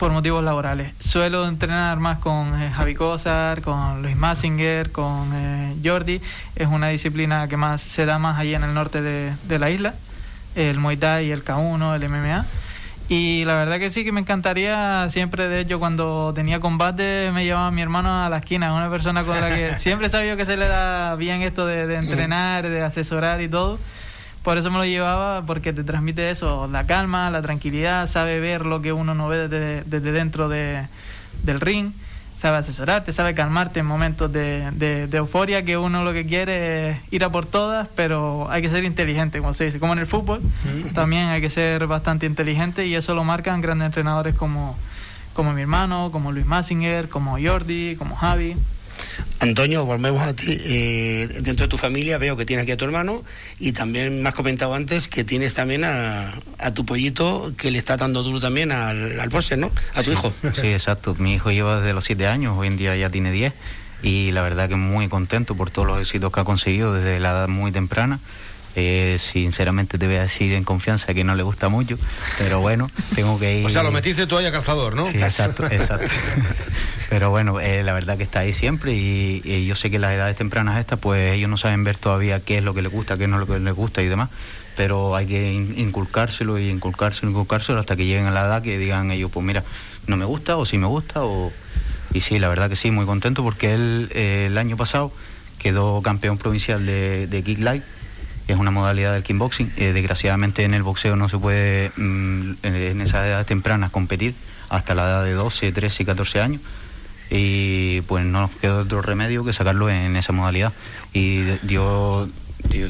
por 0.00 0.12
motivos 0.12 0.42
laborales. 0.42 0.94
Suelo 0.98 1.46
entrenar 1.46 1.98
más 1.98 2.18
con 2.20 2.60
eh, 2.60 2.70
Javi 2.74 2.94
Cosar, 2.94 3.60
con 3.60 4.00
Luis 4.00 4.16
Massinger, 4.16 4.90
con 4.90 5.30
eh, 5.34 5.76
Jordi. 5.84 6.22
Es 6.56 6.68
una 6.68 6.88
disciplina 6.88 7.46
que 7.48 7.58
más 7.58 7.82
se 7.82 8.06
da 8.06 8.18
más 8.18 8.38
allí 8.38 8.54
en 8.54 8.64
el 8.64 8.72
norte 8.72 9.02
de, 9.02 9.34
de 9.44 9.58
la 9.58 9.68
isla, 9.70 9.94
el 10.54 10.78
Muay 10.78 10.96
Thai, 10.96 11.30
el 11.30 11.44
K1, 11.44 11.96
el 11.96 12.08
MMA. 12.08 12.46
Y 13.12 13.44
la 13.44 13.56
verdad 13.56 13.80
que 13.80 13.90
sí 13.90 14.04
que 14.04 14.12
me 14.12 14.20
encantaría, 14.20 15.08
siempre 15.10 15.48
de 15.48 15.58
hecho 15.58 15.80
cuando 15.80 16.30
tenía 16.32 16.60
combate 16.60 17.32
me 17.34 17.44
llevaba 17.44 17.72
mi 17.72 17.82
hermano 17.82 18.24
a 18.24 18.28
la 18.28 18.36
esquina, 18.36 18.72
una 18.72 18.88
persona 18.88 19.24
con 19.24 19.40
la 19.40 19.52
que 19.52 19.74
siempre 19.78 20.08
sabido 20.08 20.36
que 20.36 20.46
se 20.46 20.56
le 20.56 20.68
da 20.68 21.16
bien 21.16 21.42
esto 21.42 21.66
de, 21.66 21.88
de 21.88 21.96
entrenar, 21.96 22.68
de 22.68 22.80
asesorar 22.80 23.40
y 23.40 23.48
todo. 23.48 23.80
Por 24.44 24.58
eso 24.58 24.70
me 24.70 24.78
lo 24.78 24.84
llevaba, 24.84 25.44
porque 25.44 25.72
te 25.72 25.82
transmite 25.82 26.30
eso, 26.30 26.68
la 26.68 26.86
calma, 26.86 27.30
la 27.30 27.42
tranquilidad, 27.42 28.08
sabe 28.08 28.38
ver 28.38 28.64
lo 28.64 28.80
que 28.80 28.92
uno 28.92 29.12
no 29.12 29.26
ve 29.26 29.48
desde, 29.48 29.82
desde 29.86 30.12
dentro 30.12 30.48
de, 30.48 30.86
del 31.42 31.60
ring, 31.60 31.90
sabe 32.40 32.56
asesorarte, 32.56 33.12
sabe 33.12 33.34
calmarte 33.34 33.80
en 33.80 33.86
momentos 33.86 34.32
de, 34.32 34.70
de, 34.72 35.16
euforia 35.16 35.62
que 35.62 35.76
uno 35.76 36.04
lo 36.04 36.14
que 36.14 36.24
quiere 36.24 36.90
es 36.90 36.98
ir 37.10 37.22
a 37.22 37.28
por 37.30 37.44
todas, 37.44 37.86
pero 37.94 38.50
hay 38.50 38.62
que 38.62 38.70
ser 38.70 38.84
inteligente, 38.84 39.40
como 39.40 39.52
se 39.52 39.64
dice. 39.66 39.78
Como 39.78 39.92
en 39.92 39.98
el 39.98 40.06
fútbol, 40.06 40.40
también 40.94 41.28
hay 41.28 41.42
que 41.42 41.50
ser 41.50 41.86
bastante 41.86 42.24
inteligente 42.24 42.86
y 42.86 42.94
eso 42.94 43.14
lo 43.14 43.24
marcan 43.24 43.60
grandes 43.60 43.86
entrenadores 43.86 44.34
como, 44.34 44.74
como 45.34 45.52
mi 45.52 45.60
hermano, 45.60 46.08
como 46.12 46.32
Luis 46.32 46.46
Massinger, 46.46 47.10
como 47.10 47.36
Jordi, 47.38 47.96
como 47.96 48.16
Javi. 48.16 48.56
Antonio, 49.40 49.86
volvemos 49.86 50.22
a 50.22 50.34
ti. 50.34 50.58
Eh, 50.64 51.28
dentro 51.40 51.64
de 51.64 51.68
tu 51.68 51.78
familia 51.78 52.18
veo 52.18 52.36
que 52.36 52.44
tienes 52.44 52.64
aquí 52.64 52.72
a 52.72 52.76
tu 52.76 52.84
hermano 52.84 53.22
y 53.58 53.72
también 53.72 54.22
me 54.22 54.28
has 54.28 54.34
comentado 54.34 54.74
antes 54.74 55.08
que 55.08 55.24
tienes 55.24 55.54
también 55.54 55.84
a, 55.84 56.40
tu 56.74 56.84
pollito 56.84 57.52
que 57.56 57.70
le 57.70 57.78
está 57.78 57.96
dando 57.96 58.22
duro 58.22 58.40
también 58.40 58.70
al, 58.72 59.18
al 59.18 59.30
¿no? 59.58 59.70
A 59.94 60.02
tu 60.02 60.12
hijo. 60.12 60.32
Sí, 60.60 60.68
exacto. 60.68 61.16
Mi 61.18 61.34
hijo 61.34 61.50
lleva 61.50 61.80
desde 61.80 61.92
los 61.92 62.04
siete 62.04 62.26
años, 62.26 62.56
hoy 62.58 62.68
en 62.68 62.76
día 62.76 62.96
ya 62.96 63.10
tiene 63.10 63.32
diez 63.32 63.54
y 64.02 64.30
la 64.32 64.42
verdad 64.42 64.68
que 64.68 64.76
muy 64.76 65.08
contento 65.08 65.54
por 65.54 65.70
todos 65.70 65.88
los 65.88 66.00
éxitos 66.00 66.32
que 66.32 66.40
ha 66.40 66.44
conseguido 66.44 66.94
desde 66.94 67.20
la 67.20 67.30
edad 67.30 67.48
muy 67.48 67.72
temprana 67.72 68.18
eh, 68.76 69.18
sinceramente 69.32 69.98
te 69.98 70.06
voy 70.06 70.16
a 70.16 70.22
decir 70.22 70.52
en 70.52 70.62
confianza 70.62 71.12
que 71.12 71.24
no 71.24 71.34
le 71.34 71.42
gusta 71.42 71.68
mucho, 71.68 71.98
pero 72.38 72.60
bueno, 72.60 72.88
tengo 73.14 73.38
que 73.38 73.60
ir. 73.60 73.66
O 73.66 73.68
sea, 73.68 73.82
lo 73.82 73.90
metiste 73.90 74.26
tú 74.26 74.36
ahí 74.36 74.46
a 74.46 74.52
calzador, 74.52 74.94
¿no? 74.94 75.06
Sí, 75.06 75.18
exacto, 75.18 75.66
exacto. 75.66 76.06
pero 77.10 77.30
bueno, 77.30 77.58
eh, 77.58 77.82
la 77.82 77.92
verdad 77.92 78.16
que 78.16 78.22
está 78.22 78.40
ahí 78.40 78.52
siempre 78.52 78.92
y, 78.94 79.66
yo 79.66 79.74
sé 79.74 79.90
que 79.90 79.98
las 79.98 80.12
edades 80.12 80.36
tempranas 80.36 80.78
estas, 80.78 80.98
pues 80.98 81.32
ellos 81.32 81.50
no 81.50 81.56
saben 81.56 81.82
ver 81.82 81.96
todavía 81.96 82.40
qué 82.40 82.58
es 82.58 82.64
lo 82.64 82.72
que 82.72 82.82
les 82.82 82.92
gusta, 82.92 83.18
qué 83.18 83.26
no 83.26 83.36
es 83.36 83.48
lo 83.48 83.52
que 83.52 83.58
les 83.58 83.74
gusta 83.74 84.02
y 84.02 84.06
demás, 84.06 84.30
pero 84.76 85.16
hay 85.16 85.26
que 85.26 85.52
inculcárselo 85.52 86.58
y 86.58 86.68
inculcárselo, 86.68 87.30
inculcárselo 87.30 87.80
hasta 87.80 87.96
que 87.96 88.06
lleguen 88.06 88.26
a 88.26 88.30
la 88.30 88.42
edad 88.42 88.62
que 88.62 88.78
digan 88.78 89.10
ellos, 89.10 89.30
pues 89.32 89.44
mira, 89.44 89.64
no 90.06 90.16
me 90.16 90.24
gusta 90.24 90.56
o 90.56 90.64
sí 90.64 90.78
me 90.78 90.86
gusta 90.86 91.24
o. 91.24 91.52
Y 92.12 92.22
sí, 92.22 92.40
la 92.40 92.48
verdad 92.48 92.68
que 92.68 92.74
sí, 92.74 92.90
muy 92.90 93.06
contento 93.06 93.44
porque 93.44 93.72
él 93.72 94.10
eh, 94.12 94.46
el 94.46 94.58
año 94.58 94.76
pasado 94.76 95.12
quedó 95.58 96.02
campeón 96.02 96.38
provincial 96.38 96.84
de, 96.84 97.28
de 97.28 97.42
Kick 97.42 97.60
Light 97.60 97.84
es 98.50 98.58
una 98.58 98.70
modalidad 98.70 99.12
del 99.12 99.22
kickboxing. 99.22 99.72
Eh, 99.76 99.92
desgraciadamente 99.92 100.64
en 100.64 100.74
el 100.74 100.82
boxeo 100.82 101.16
no 101.16 101.28
se 101.28 101.38
puede 101.38 101.90
mm, 101.96 102.52
en 102.62 103.00
esas 103.00 103.26
edades 103.26 103.46
tempranas 103.46 103.90
competir 103.90 104.34
hasta 104.68 104.94
la 104.94 105.02
edad 105.02 105.24
de 105.24 105.32
12, 105.32 105.72
13 105.72 106.02
y 106.02 106.06
14 106.06 106.40
años. 106.40 106.60
Y 107.30 108.00
pues 108.02 108.24
no 108.24 108.40
nos 108.40 108.50
quedó 108.50 108.80
otro 108.80 109.02
remedio 109.02 109.44
que 109.44 109.52
sacarlo 109.52 109.88
en 109.88 110.16
esa 110.16 110.32
modalidad. 110.32 110.72
Y 111.12 111.42
dio, 111.62 112.28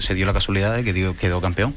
se 0.00 0.14
dio 0.14 0.26
la 0.26 0.32
casualidad 0.32 0.74
de 0.74 0.84
que 0.84 0.92
dio, 0.92 1.16
quedó 1.16 1.40
campeón. 1.40 1.74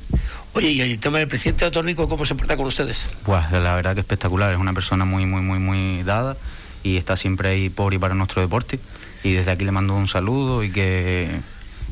Oye, 0.54 0.70
¿y 0.70 0.82
el 0.82 1.00
tema 1.00 1.18
del 1.18 1.28
presidente 1.28 1.66
autónico 1.66 2.08
cómo 2.08 2.26
se 2.26 2.36
porta 2.36 2.56
con 2.56 2.68
ustedes? 2.68 3.10
Pues 3.24 3.52
la 3.52 3.76
verdad 3.76 3.96
que 3.96 4.02
espectacular, 4.02 4.54
es 4.54 4.60
una 4.60 4.74
persona 4.74 5.04
muy, 5.04 5.26
muy, 5.26 5.42
muy, 5.42 5.60
muy 5.60 6.04
dada 6.04 6.38
y 6.84 6.98
está 6.98 7.18
siempre 7.18 7.50
ahí 7.50 7.70
por 7.70 7.94
y 7.94 7.98
para 7.98 8.14
nuestro 8.14 8.42
deporte. 8.42 8.80
Y 9.24 9.34
desde 9.34 9.52
aquí 9.52 9.64
le 9.64 9.72
mando 9.72 9.96
un 9.96 10.08
saludo 10.08 10.64
y 10.64 10.72
que 10.72 11.32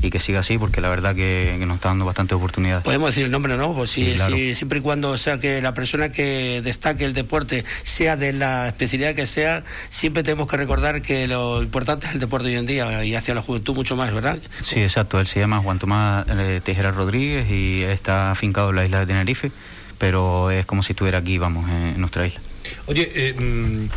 y 0.02 0.10
que 0.10 0.20
siga 0.20 0.40
así 0.40 0.58
porque 0.58 0.80
la 0.80 0.88
verdad 0.88 1.14
que, 1.14 1.56
nos 1.64 1.76
está 1.76 1.88
dando 1.88 2.04
bastante 2.04 2.34
oportunidades. 2.34 2.84
Podemos 2.84 3.10
decir 3.10 3.24
el 3.24 3.30
nombre, 3.30 3.56
¿no? 3.56 3.72
Pues 3.72 3.90
si, 3.90 4.16
siempre 4.54 4.80
y 4.80 4.82
cuando 4.82 5.16
sea 5.16 5.38
que 5.38 5.62
la 5.62 5.74
persona 5.74 6.10
que 6.10 6.60
destaque 6.62 7.04
el 7.04 7.14
deporte 7.14 7.64
sea 7.84 8.16
de 8.16 8.32
la 8.32 8.68
especialidad 8.68 9.14
que 9.14 9.26
sea, 9.26 9.64
siempre 9.90 10.22
tenemos 10.22 10.48
que 10.48 10.56
recordar 10.56 11.02
que 11.02 11.26
lo 11.26 11.62
importante 11.62 12.06
es 12.06 12.14
el 12.14 12.20
deporte 12.20 12.48
hoy 12.48 12.56
en 12.56 12.66
día 12.66 13.04
y 13.04 13.14
hacia 13.14 13.34
la 13.34 13.42
juventud 13.42 13.74
mucho 13.74 13.96
más, 13.96 14.12
¿verdad? 14.12 14.38
Sí, 14.64 14.80
exacto. 14.80 15.20
Él 15.20 15.26
se 15.26 15.40
llama 15.40 15.58
Juan 15.58 15.78
Tomás 15.78 16.26
eh, 16.28 16.60
Tejera 16.64 16.90
Rodríguez 16.90 17.48
y 17.48 17.82
está 17.82 18.32
afincado 18.32 18.70
en 18.70 18.76
la 18.76 18.84
isla 18.84 19.00
de 19.00 19.06
Tenerife, 19.06 19.52
pero 19.98 20.50
es 20.50 20.66
como 20.66 20.82
si 20.82 20.92
estuviera 20.92 21.18
aquí, 21.18 21.38
vamos, 21.38 21.70
en 21.70 22.00
nuestra 22.00 22.26
isla. 22.26 22.40
Oye, 22.86 23.10
eh, 23.14 23.34
mm, 23.34 23.88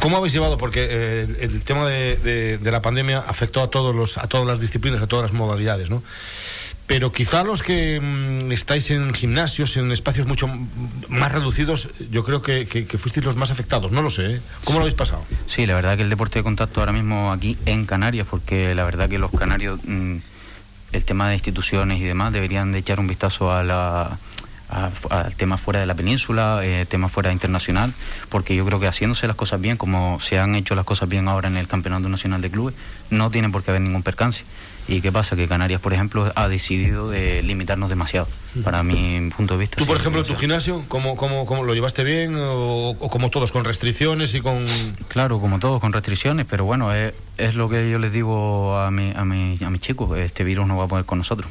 ¿cómo 0.00 0.16
habéis 0.16 0.32
llevado? 0.32 0.58
Porque 0.58 0.86
eh, 0.90 1.36
el 1.40 1.62
tema 1.62 1.88
de, 1.88 2.58
la 2.62 2.82
pandemia 2.82 3.18
afectó 3.26 3.62
a 3.62 3.70
todos 3.70 3.94
los, 3.94 4.18
a 4.18 4.26
todas 4.26 4.46
las 4.46 4.60
disciplinas, 4.60 5.02
a 5.02 5.06
todas 5.06 5.30
las 5.30 5.32
modalidades, 5.32 5.90
¿no? 5.90 6.02
Pero 6.86 7.12
quizá 7.12 7.44
los 7.44 7.62
que 7.62 8.00
mm, 8.00 8.50
estáis 8.50 8.90
en 8.90 9.12
gimnasios, 9.12 9.76
en 9.76 9.92
espacios 9.92 10.26
mucho 10.26 10.48
más 11.08 11.30
reducidos, 11.30 11.90
yo 12.10 12.24
creo 12.24 12.40
que, 12.40 12.66
fuisteis 12.98 13.26
los 13.26 13.36
más 13.36 13.50
afectados, 13.50 13.92
no 13.92 14.00
lo 14.00 14.10
sé. 14.10 14.36
¿eh? 14.36 14.40
¿Cómo 14.64 14.78
lo 14.78 14.84
habéis 14.84 14.94
pasado? 14.94 15.22
Sí, 15.46 15.66
la 15.66 15.74
verdad 15.74 15.96
que 15.96 16.02
el 16.02 16.10
deporte 16.10 16.38
de 16.38 16.42
contacto 16.42 16.80
ahora 16.80 16.92
mismo 16.92 17.30
aquí 17.30 17.58
en 17.66 17.84
Canarias, 17.84 18.26
porque 18.28 18.74
la 18.74 18.84
verdad 18.84 19.08
que 19.08 19.18
los 19.18 19.30
canarios, 19.30 19.80
mm, 19.84 20.16
el 20.92 21.04
tema 21.04 21.28
de 21.28 21.34
instituciones 21.34 22.00
y 22.00 22.04
demás, 22.04 22.32
deberían 22.32 22.72
de 22.72 22.78
echar 22.78 23.00
un 23.00 23.06
vistazo 23.06 23.52
a 23.52 23.62
la 23.62 24.18
al 24.68 25.34
tema 25.36 25.56
fuera 25.56 25.80
de 25.80 25.86
la 25.86 25.94
península, 25.94 26.60
eh, 26.62 26.86
tema 26.86 27.08
fuera 27.08 27.32
internacional, 27.32 27.92
porque 28.28 28.54
yo 28.54 28.64
creo 28.64 28.80
que 28.80 28.86
haciéndose 28.86 29.26
las 29.26 29.36
cosas 29.36 29.60
bien, 29.60 29.76
como 29.76 30.20
se 30.20 30.38
han 30.38 30.54
hecho 30.54 30.74
las 30.74 30.84
cosas 30.84 31.08
bien 31.08 31.28
ahora 31.28 31.48
en 31.48 31.56
el 31.56 31.68
Campeonato 31.68 32.08
Nacional 32.08 32.40
de 32.40 32.50
Clubes, 32.50 32.74
no 33.10 33.30
tiene 33.30 33.48
por 33.50 33.62
qué 33.62 33.70
haber 33.70 33.82
ningún 33.82 34.02
percance. 34.02 34.44
¿Y 34.90 35.02
qué 35.02 35.12
pasa? 35.12 35.36
Que 35.36 35.46
Canarias, 35.46 35.82
por 35.82 35.92
ejemplo, 35.92 36.32
ha 36.34 36.48
decidido 36.48 37.10
de 37.10 37.42
limitarnos 37.42 37.90
demasiado, 37.90 38.26
para 38.64 38.82
mi 38.82 39.30
punto 39.36 39.52
de 39.54 39.60
vista. 39.60 39.76
¿Tú, 39.76 39.84
por 39.84 39.98
ejemplo, 39.98 40.22
tu 40.22 40.34
gimnasio, 40.34 40.82
¿cómo, 40.88 41.14
cómo, 41.14 41.44
cómo 41.44 41.62
lo 41.62 41.74
llevaste 41.74 42.04
bien 42.04 42.34
o, 42.38 42.96
como 42.98 43.28
todos, 43.28 43.52
con 43.52 43.66
restricciones 43.66 44.34
y 44.34 44.40
con...? 44.40 44.64
Claro, 45.08 45.40
como 45.40 45.58
todos, 45.58 45.78
con 45.78 45.92
restricciones, 45.92 46.46
pero 46.48 46.64
bueno, 46.64 46.94
es, 46.94 47.12
es 47.36 47.54
lo 47.54 47.68
que 47.68 47.90
yo 47.90 47.98
les 47.98 48.14
digo 48.14 48.78
a, 48.78 48.90
mi, 48.90 49.12
a, 49.14 49.26
mi, 49.26 49.58
a 49.62 49.68
mis 49.68 49.82
chicos, 49.82 50.16
este 50.16 50.42
virus 50.42 50.66
no 50.66 50.78
va 50.78 50.84
a 50.84 50.88
poder 50.88 51.04
con 51.04 51.18
nosotros. 51.18 51.50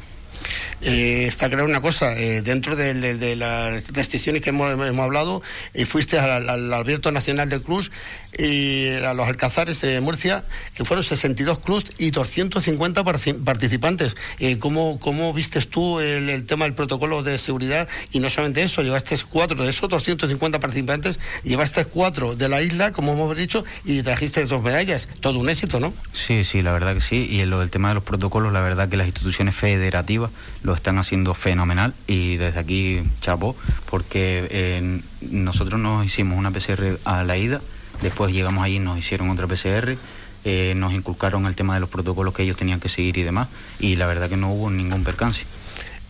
Eh, 0.80 1.26
está 1.26 1.48
claro 1.48 1.64
una 1.64 1.80
cosa, 1.80 2.16
eh, 2.18 2.42
dentro 2.42 2.76
de, 2.76 2.94
las 3.36 3.88
restricciones 3.88 4.42
que 4.42 4.50
hemos, 4.50 4.98
hablado, 4.98 5.42
eh, 5.74 5.86
fuiste 5.86 6.18
al, 6.18 6.72
Abierto 6.72 7.10
Nacional 7.10 7.48
de 7.48 7.60
Cruz 7.60 7.90
y 8.36 8.88
a 8.94 9.14
los 9.14 9.28
Alcazares 9.28 9.80
de 9.80 10.00
Murcia, 10.00 10.44
que 10.74 10.84
fueron 10.84 11.02
62 11.02 11.58
clubs 11.60 11.92
y 11.98 12.10
250 12.10 13.04
participantes. 13.44 14.16
¿cómo, 14.58 14.98
¿Cómo 15.00 15.32
vistes 15.32 15.68
tú 15.68 16.00
el, 16.00 16.44
tema 16.44 16.64
del 16.64 16.74
protocolo 16.74 17.22
de 17.22 17.38
seguridad? 17.38 17.88
Y 18.12 18.20
no 18.20 18.30
solamente 18.30 18.62
eso, 18.62 18.82
llevaste 18.82 19.16
cuatro 19.28 19.62
de 19.62 19.70
esos 19.70 19.88
250 19.88 20.60
participantes, 20.60 21.18
llevaste 21.42 21.84
cuatro 21.84 22.34
de 22.34 22.48
la 22.48 22.62
isla, 22.62 22.92
como 22.92 23.12
hemos 23.12 23.36
dicho, 23.36 23.64
y 23.84 24.02
trajiste 24.02 24.44
dos 24.44 24.62
medallas. 24.62 25.08
Todo 25.20 25.38
un 25.38 25.48
éxito, 25.48 25.80
¿no? 25.80 25.92
Sí, 26.12 26.44
sí, 26.44 26.62
la 26.62 26.72
verdad 26.72 26.94
que 26.94 27.00
sí. 27.00 27.26
Y 27.30 27.40
en 27.40 27.50
lo 27.50 27.60
del 27.60 27.70
tema 27.70 27.88
de 27.88 27.94
los 27.94 28.04
protocolos, 28.04 28.52
la 28.52 28.60
verdad 28.60 28.88
que 28.88 28.96
las 28.96 29.06
instituciones 29.06 29.54
federativas 29.54 30.30
lo 30.62 30.74
están 30.74 30.98
haciendo 30.98 31.34
fenomenal 31.34 31.94
y 32.06 32.36
desde 32.36 32.60
aquí 32.60 33.02
chapo 33.20 33.56
porque 33.90 34.46
eh, 34.50 35.00
nosotros 35.20 35.80
nos 35.80 36.04
hicimos 36.04 36.38
una 36.38 36.50
PCR 36.50 36.98
a 37.04 37.24
la 37.24 37.36
ida, 37.36 37.60
después 38.02 38.32
llegamos 38.32 38.64
allí 38.64 38.76
y 38.76 38.80
nos 38.80 38.98
hicieron 38.98 39.30
otra 39.30 39.46
PCR, 39.46 39.96
eh, 40.44 40.72
nos 40.76 40.92
inculcaron 40.92 41.46
el 41.46 41.54
tema 41.54 41.74
de 41.74 41.80
los 41.80 41.88
protocolos 41.88 42.34
que 42.34 42.42
ellos 42.42 42.56
tenían 42.56 42.80
que 42.80 42.88
seguir 42.88 43.16
y 43.18 43.22
demás 43.22 43.48
y 43.80 43.96
la 43.96 44.06
verdad 44.06 44.28
que 44.28 44.36
no 44.36 44.52
hubo 44.52 44.70
ningún 44.70 45.04
percance. 45.04 45.44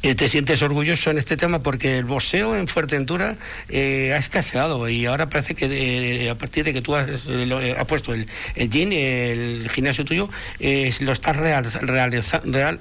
Eh, 0.00 0.14
¿Te 0.14 0.28
sientes 0.28 0.62
orgulloso 0.62 1.10
en 1.10 1.18
este 1.18 1.36
tema? 1.36 1.60
Porque 1.60 1.98
el 1.98 2.04
boxeo 2.04 2.54
en 2.54 2.68
Fuerteventura 2.68 3.36
eh, 3.68 4.12
ha 4.14 4.16
escaseado 4.16 4.88
y 4.88 5.06
ahora 5.06 5.28
parece 5.28 5.56
que 5.56 5.66
eh, 5.66 6.30
a 6.30 6.38
partir 6.38 6.64
de 6.64 6.72
que 6.72 6.80
tú 6.80 6.94
has, 6.94 7.28
puesto 7.88 8.12
el, 8.12 8.28
el 8.54 8.70
gym, 8.70 8.92
el 8.92 9.68
gimnasio 9.74 10.04
tuyo, 10.04 10.30
lo 11.00 11.12
estás 11.12 11.34
real, 11.34 11.66
real, 11.82 12.80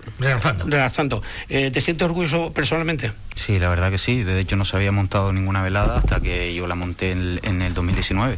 realzando. 0.67 1.23
¿Te 1.47 1.81
sientes 1.81 2.05
orgulloso 2.05 2.53
personalmente? 2.53 3.11
Sí, 3.35 3.57
la 3.57 3.69
verdad 3.69 3.89
que 3.89 3.97
sí. 3.97 4.21
De 4.21 4.39
hecho, 4.39 4.55
no 4.55 4.65
se 4.65 4.75
había 4.75 4.91
montado 4.91 5.33
ninguna 5.33 5.63
velada 5.63 5.97
hasta 5.97 6.19
que 6.19 6.53
yo 6.53 6.67
la 6.67 6.75
monté 6.75 7.11
en, 7.11 7.39
en 7.41 7.63
el 7.63 7.73
2019. 7.73 8.37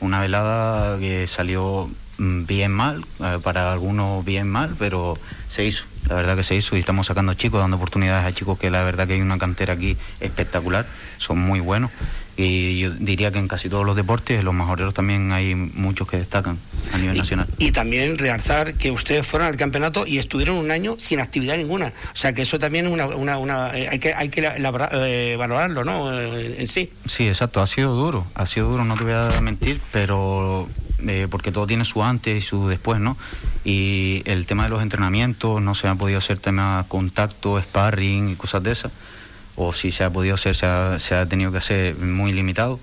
Una 0.00 0.20
velada 0.20 0.98
que 0.98 1.26
salió 1.26 1.88
mm, 2.18 2.46
bien 2.46 2.72
mal, 2.72 3.04
para 3.42 3.72
algunos 3.72 4.24
bien 4.24 4.48
mal, 4.48 4.74
pero 4.78 5.18
se 5.48 5.64
hizo 5.64 5.84
la 6.08 6.14
verdad 6.14 6.36
que 6.36 6.42
se 6.42 6.54
hizo 6.54 6.76
y 6.76 6.80
estamos 6.80 7.06
sacando 7.06 7.34
chicos, 7.34 7.60
dando 7.60 7.76
oportunidades 7.76 8.24
a 8.24 8.34
chicos 8.34 8.58
que 8.58 8.70
la 8.70 8.82
verdad 8.82 9.06
que 9.06 9.14
hay 9.14 9.20
una 9.20 9.38
cantera 9.38 9.74
aquí 9.74 9.96
espectacular, 10.20 10.86
son 11.18 11.38
muy 11.38 11.60
buenos 11.60 11.90
y 12.36 12.78
yo 12.78 12.90
diría 12.90 13.30
que 13.30 13.38
en 13.38 13.48
casi 13.48 13.68
todos 13.70 13.86
los 13.86 13.96
deportes, 13.96 14.44
los 14.44 14.52
majoreros 14.52 14.92
también 14.92 15.32
hay 15.32 15.54
muchos 15.54 16.06
que 16.06 16.18
destacan 16.18 16.58
a 16.92 16.98
nivel 16.98 17.16
nacional. 17.16 17.46
Y 17.58 17.72
también 17.72 18.18
realzar 18.18 18.74
que 18.74 18.90
ustedes 18.90 19.26
fueron 19.26 19.48
al 19.48 19.56
campeonato 19.56 20.06
y 20.06 20.18
estuvieron 20.18 20.56
un 20.56 20.70
año 20.70 20.96
sin 20.98 21.20
actividad 21.20 21.56
ninguna. 21.56 21.94
O 22.12 22.16
sea 22.16 22.34
que 22.34 22.42
eso 22.42 22.58
también 22.58 22.86
es 22.86 22.92
una, 22.92 23.06
una, 23.06 23.38
una 23.38 23.76
eh, 23.76 23.88
hay 23.88 23.98
que, 23.98 24.12
hay 24.12 24.28
que 24.28 24.46
eh, 24.46 25.36
valorarlo, 25.38 25.84
¿no? 25.84 26.12
Eh, 26.12 26.56
en 26.58 26.68
sí. 26.68 26.90
Sí, 27.06 27.26
exacto, 27.26 27.62
ha 27.62 27.66
sido 27.66 27.94
duro, 27.94 28.26
ha 28.34 28.44
sido 28.46 28.68
duro, 28.68 28.84
no 28.84 28.96
te 28.96 29.04
voy 29.04 29.14
a 29.14 29.40
mentir, 29.40 29.80
pero 29.90 30.68
porque 31.30 31.52
todo 31.52 31.66
tiene 31.66 31.84
su 31.84 32.02
antes 32.02 32.42
y 32.42 32.46
su 32.46 32.68
después, 32.68 33.00
¿no? 33.00 33.16
Y 33.64 34.22
el 34.24 34.46
tema 34.46 34.64
de 34.64 34.70
los 34.70 34.82
entrenamientos, 34.82 35.60
no 35.60 35.74
se 35.74 35.88
ha 35.88 35.94
podido 35.94 36.18
hacer 36.18 36.38
tema 36.38 36.84
contacto, 36.88 37.60
sparring 37.60 38.30
y 38.30 38.36
cosas 38.36 38.62
de 38.62 38.72
esas, 38.72 38.92
o 39.56 39.72
si 39.72 39.92
se 39.92 40.04
ha 40.04 40.10
podido 40.10 40.34
hacer, 40.34 40.54
se 40.54 40.66
ha, 40.66 41.26
tenido 41.28 41.52
que 41.52 41.58
hacer 41.58 41.96
muy 41.96 42.32
limitado. 42.32 42.78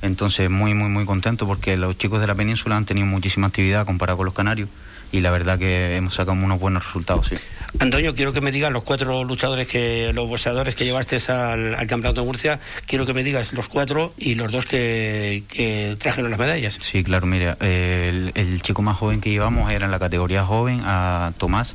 Entonces, 0.00 0.48
muy, 0.48 0.74
muy, 0.74 0.88
muy 0.88 1.04
contento 1.04 1.46
porque 1.46 1.76
los 1.76 1.98
chicos 1.98 2.20
de 2.20 2.26
la 2.26 2.34
península 2.34 2.76
han 2.76 2.84
tenido 2.84 3.06
muchísima 3.06 3.48
actividad 3.48 3.84
comparado 3.84 4.18
con 4.18 4.26
los 4.26 4.34
canarios 4.34 4.68
y 5.12 5.20
la 5.20 5.30
verdad 5.30 5.58
que 5.58 5.96
hemos 5.96 6.14
sacado 6.14 6.32
unos 6.32 6.60
buenos 6.60 6.84
resultados, 6.84 7.28
sí. 7.28 7.36
Antonio, 7.80 8.14
quiero 8.14 8.32
que 8.32 8.40
me 8.40 8.50
digas 8.50 8.72
los 8.72 8.82
cuatro 8.82 9.24
luchadores 9.24 9.68
que, 9.68 10.12
los 10.14 10.26
boxeadores 10.26 10.74
que 10.74 10.84
llevaste 10.84 11.18
al, 11.30 11.76
campeonato 11.86 12.22
de 12.22 12.26
Murcia, 12.26 12.60
quiero 12.86 13.04
que 13.06 13.14
me 13.14 13.22
digas 13.22 13.52
los 13.52 13.68
cuatro 13.68 14.14
y 14.16 14.34
los 14.34 14.50
dos 14.50 14.66
que, 14.66 15.44
que 15.48 15.96
trajeron 15.98 16.30
las 16.30 16.40
medallas. 16.40 16.78
Sí, 16.80 17.04
claro, 17.04 17.26
mira, 17.26 17.56
el, 17.60 18.60
chico 18.62 18.82
más 18.82 18.96
joven 18.96 19.20
que 19.20 19.30
llevamos 19.30 19.70
era 19.70 19.84
en 19.84 19.90
la 19.90 19.98
categoría 19.98 20.44
joven 20.44 20.80
a 20.84 21.32
Tomás, 21.38 21.74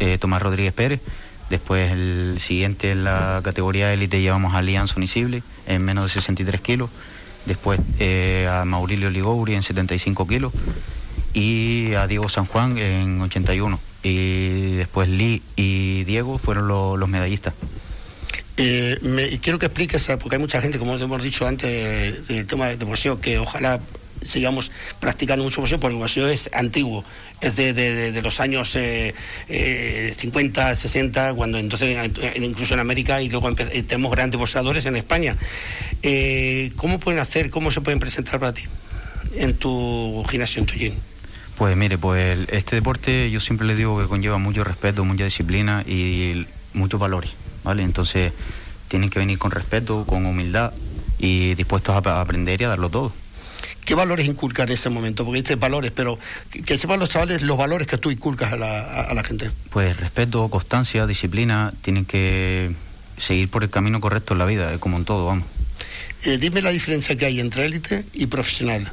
eh, 0.00 0.18
Tomás 0.18 0.42
Rodríguez 0.42 0.74
Pérez. 0.74 1.00
Después 1.48 1.92
el 1.92 2.38
siguiente 2.40 2.90
en 2.90 3.04
la 3.04 3.40
categoría 3.44 3.92
élite 3.92 4.20
llevamos 4.20 4.54
a 4.54 4.62
Lian 4.62 4.88
Sonisible 4.88 5.42
en 5.66 5.82
menos 5.82 6.04
de 6.04 6.10
63 6.10 6.60
kilos. 6.60 6.90
Después 7.46 7.80
eh, 7.98 8.48
a 8.50 8.64
Maurilio 8.64 9.10
Ligouri 9.10 9.54
en 9.54 9.62
75 9.62 10.26
kilos 10.26 10.52
y 11.34 11.92
a 11.94 12.06
Diego 12.06 12.28
San 12.28 12.46
Juan 12.46 12.78
en 12.78 13.20
81. 13.20 13.78
Y 14.02 14.76
después 14.76 15.08
Lee 15.08 15.42
y 15.56 16.04
Diego 16.04 16.38
fueron 16.38 16.68
los 16.68 17.08
medallistas. 17.08 17.54
Eh, 18.56 19.38
quiero 19.42 19.58
que 19.58 19.66
expliques, 19.66 20.08
porque 20.20 20.36
hay 20.36 20.40
mucha 20.40 20.62
gente, 20.62 20.78
como 20.78 20.94
hemos 20.94 21.22
dicho 21.22 21.46
antes, 21.46 22.28
del 22.28 22.46
tema 22.46 22.68
de 22.68 22.84
boxeo, 22.84 23.20
que 23.20 23.38
ojalá 23.38 23.80
sigamos 24.22 24.70
practicando 25.00 25.42
mucho 25.42 25.60
boxeo, 25.60 25.80
porque 25.80 25.96
el 25.96 26.00
boxeo 26.00 26.28
es 26.28 26.48
antiguo, 26.52 27.04
es 27.40 27.56
de, 27.56 28.20
los 28.22 28.38
años 28.40 28.70
50, 28.70 28.78
eh, 29.48 30.76
60, 30.76 31.30
eh, 31.30 31.34
cuando 31.34 31.58
entonces 31.58 31.98
incluso 32.36 32.74
en 32.74 32.80
América 32.80 33.20
y 33.20 33.28
luego 33.28 33.52
tenemos 33.54 34.12
grandes 34.12 34.38
boxeadores 34.38 34.86
en 34.86 34.96
España. 34.96 35.36
¿Cómo 36.76 37.00
pueden 37.00 37.20
hacer, 37.20 37.50
cómo 37.50 37.72
se 37.72 37.80
pueden 37.80 37.98
presentar 37.98 38.38
para 38.38 38.54
ti 38.54 38.62
en 39.34 39.54
tu 39.54 40.24
gimnasio, 40.28 40.60
en 40.60 40.66
tu 40.66 40.74
gym? 40.74 40.94
Pues 41.56 41.76
mire, 41.76 41.98
pues 41.98 42.48
este 42.50 42.76
deporte 42.76 43.30
yo 43.30 43.38
siempre 43.38 43.66
le 43.66 43.76
digo 43.76 44.00
que 44.00 44.08
conlleva 44.08 44.38
mucho 44.38 44.64
respeto, 44.64 45.04
mucha 45.04 45.24
disciplina 45.24 45.82
y 45.86 46.46
muchos 46.72 46.98
valores, 46.98 47.30
¿vale? 47.62 47.82
Entonces 47.84 48.32
tienen 48.88 49.08
que 49.08 49.18
venir 49.18 49.38
con 49.38 49.50
respeto, 49.50 50.04
con 50.04 50.26
humildad 50.26 50.72
y 51.18 51.54
dispuestos 51.54 51.94
a, 51.94 52.20
aprender 52.20 52.60
y 52.60 52.64
a 52.64 52.68
darlo 52.68 52.90
todo. 52.90 53.12
¿Qué 53.84 53.94
valores 53.94 54.26
inculcan 54.26 54.68
en 54.68 54.74
ese 54.74 54.88
momento? 54.88 55.24
Porque 55.24 55.42
dices 55.42 55.58
valores, 55.58 55.92
pero 55.92 56.18
que 56.50 56.78
sepan 56.78 56.98
los 56.98 57.08
chavales 57.08 57.42
los 57.42 57.56
valores 57.56 57.86
que 57.86 57.98
tú 57.98 58.10
inculcas 58.10 58.52
a 58.52 58.56
la, 58.56 59.24
gente. 59.24 59.50
Pues 59.70 59.96
respeto, 59.96 60.48
constancia, 60.48 61.06
disciplina, 61.06 61.72
tienen 61.82 62.04
que 62.04 62.74
seguir 63.18 63.48
por 63.48 63.62
el 63.62 63.70
camino 63.70 64.00
correcto 64.00 64.32
en 64.32 64.38
la 64.38 64.46
vida, 64.46 64.78
como 64.78 64.96
en 64.96 65.04
todo, 65.04 65.26
vamos. 65.26 65.46
Eh, 66.24 66.38
dime 66.38 66.62
la 66.62 66.70
diferencia 66.70 67.16
que 67.16 67.26
hay 67.26 67.40
entre 67.40 67.66
élite 67.66 68.04
y 68.14 68.26
profesional. 68.26 68.90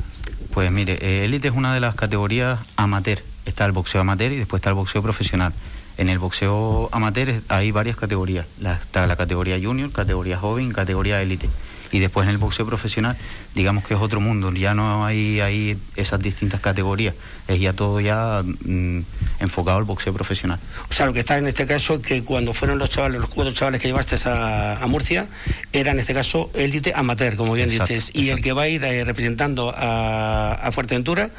Pues 0.53 0.71
mire, 0.71 0.97
eh, 1.01 1.25
élite 1.25 1.47
es 1.47 1.53
una 1.53 1.73
de 1.73 1.79
las 1.79 1.95
categorías 1.95 2.59
amateur. 2.75 3.19
Está 3.45 3.65
el 3.65 3.71
boxeo 3.71 4.01
amateur 4.01 4.31
y 4.31 4.37
después 4.37 4.59
está 4.59 4.69
el 4.69 4.75
boxeo 4.75 5.01
profesional. 5.01 5.53
En 5.97 6.09
el 6.09 6.19
boxeo 6.19 6.89
amateur 6.91 7.41
hay 7.47 7.71
varias 7.71 7.95
categorías. 7.95 8.45
está 8.81 9.07
la 9.07 9.15
categoría 9.15 9.57
junior, 9.61 9.91
categoría 9.91 10.37
joven, 10.37 10.71
categoría 10.71 11.21
élite 11.21 11.49
y 11.91 11.99
después 11.99 12.25
en 12.25 12.32
el 12.32 12.38
boxeo 12.38 12.65
profesional, 12.65 13.17
digamos 13.54 13.86
que 13.86 13.93
es 13.93 13.99
otro 13.99 14.19
mundo, 14.19 14.51
ya 14.54 14.73
no 14.73 15.06
hay, 15.06 15.39
hay 15.41 15.77
esas 15.95 16.21
distintas 16.21 16.62
categorías, 16.62 17.15
es 17.47 17.60
ya 17.60 17.73
todo 17.73 17.99
ya 17.99 18.41
mm, 18.43 18.99
enfocado 19.39 19.77
al 19.77 19.84
boxeo 19.84 20.13
profesional. 20.13 20.60
O 20.89 20.93
sea, 20.93 21.06
lo 21.06 21.13
que 21.13 21.19
está 21.19 21.38
en 21.38 21.47
este 21.47 21.67
caso 21.67 22.01
que 22.01 22.23
cuando 22.23 22.54
fueron 22.54 22.80
los 22.80 22.89
chavales, 22.89 23.19
los 23.19 23.30
cuatro 23.30 23.54
chavales 23.54 23.82
que 23.82 23.88
llevaste 23.88 24.17
a, 24.25 24.86
Murcia, 24.88 25.27
era 25.71 25.91
en 25.91 25.99
este 25.99 26.13
caso 26.13 26.49
élite 26.54 26.93
amateur, 26.95 27.36
como 27.36 27.54
bien 27.54 27.69
dices, 27.69 28.12
y 28.13 28.30
el 28.30 28.41
que 28.41 28.54
va 28.54 28.63
a 28.63 28.67
ir 28.67 28.84
eh, 28.84 29.04
representando 29.04 29.73
a, 29.75 30.54
a 30.54 30.71
Fuerteventura, 30.71 31.30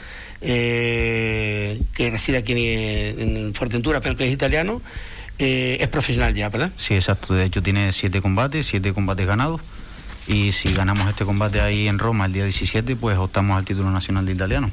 eh, 0.41 1.81
que 1.95 2.11
reside 2.11 2.39
aquí 2.39 2.53
en 2.53 3.55
Fuerteventura, 3.55 4.01
pero 4.01 4.17
que 4.17 4.27
es 4.27 4.33
italiano, 4.33 4.83
eh, 5.39 5.79
es 5.81 5.89
profesional 5.89 6.35
ya, 6.35 6.49
¿verdad? 6.49 6.71
Sí, 6.77 6.95
exacto. 6.95 7.35
De 7.35 7.45
hecho, 7.45 7.63
tiene 7.63 7.93
siete 7.93 8.21
combates, 8.21 8.67
siete 8.67 8.93
combates 8.93 9.27
ganados 9.27 9.61
y 10.27 10.53
si 10.53 10.73
ganamos 10.73 11.09
este 11.09 11.25
combate 11.25 11.61
ahí 11.61 11.89
en 11.89 11.99
Roma 11.99 12.27
el 12.27 12.33
día 12.33 12.45
17, 12.45 12.97
pues 12.97 13.19
optamos 13.19 13.57
al 13.57 13.65
título 13.65 13.91
nacional 13.91 14.27
de 14.27 14.33
italiano. 14.33 14.71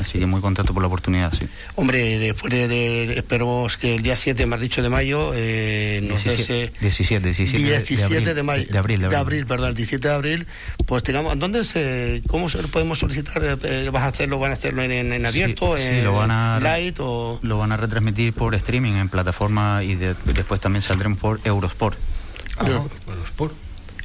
Así 0.00 0.18
que 0.18 0.26
muy 0.26 0.40
contento 0.40 0.72
por 0.72 0.82
la 0.82 0.86
oportunidad, 0.86 1.32
sí. 1.38 1.46
Hombre, 1.76 2.18
después 2.18 2.52
de, 2.52 3.12
esperemos 3.12 3.76
que 3.76 3.96
el 3.96 4.02
día 4.02 4.16
7, 4.16 4.46
me 4.46 4.54
has 4.54 4.60
dicho 4.60 4.82
de 4.82 4.88
mayo, 4.88 5.32
eh, 5.34 6.00
17, 6.02 6.72
17, 6.80 7.32
17, 7.32 8.34
de, 8.34 8.42
mayo, 8.42 8.64
de, 8.68 8.78
abril, 8.78 9.00
de, 9.00 9.14
abril, 9.14 9.46
perdón, 9.46 9.68
el 9.68 9.74
17 9.74 10.08
de 10.08 10.14
abril, 10.14 10.46
pues 10.86 11.02
tengamos, 11.02 11.38
¿dónde 11.38 11.62
se, 11.64 12.22
cómo 12.26 12.48
se 12.48 12.58
podemos 12.68 12.98
solicitar? 12.98 13.42
Eh, 13.62 13.90
¿Vas 13.92 14.02
a 14.02 14.06
hacerlo, 14.08 14.38
van 14.38 14.52
a 14.52 14.54
hacerlo 14.54 14.82
en, 14.82 15.26
abierto, 15.26 15.76
en 15.76 16.04
lo 16.04 16.14
van 16.14 16.30
a, 16.30 16.58
light 16.58 16.98
o...? 17.00 17.38
Lo 17.42 17.58
van 17.58 17.72
a 17.72 17.76
retransmitir 17.76 18.32
por 18.32 18.54
streaming 18.54 18.94
en 18.94 19.08
plataforma 19.08 19.84
y 19.84 19.94
después 19.94 20.60
también 20.60 20.82
saldrán 20.82 21.16
por 21.16 21.38
Eurosport. 21.44 21.98
Ah, 22.56 22.66
Eurosport. 22.66 23.54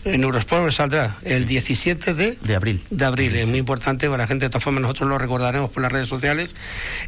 En 0.06 0.24
Eurosport 0.24 0.72
saldrá 0.72 1.18
el 1.24 1.46
17 1.46 2.14
de, 2.14 2.38
de 2.42 2.56
abril. 2.56 2.84
De 2.90 3.06
abril, 3.06 3.36
es 3.36 3.48
muy 3.48 3.60
importante 3.60 4.08
para 4.08 4.24
la 4.24 4.28
gente, 4.28 4.46
de 4.46 4.50
todas 4.50 4.64
formas 4.64 4.82
nosotros 4.82 5.10
lo 5.10 5.18
recordaremos 5.18 5.70
por 5.70 5.84
las 5.84 5.92
redes 5.92 6.08
sociales. 6.08 6.56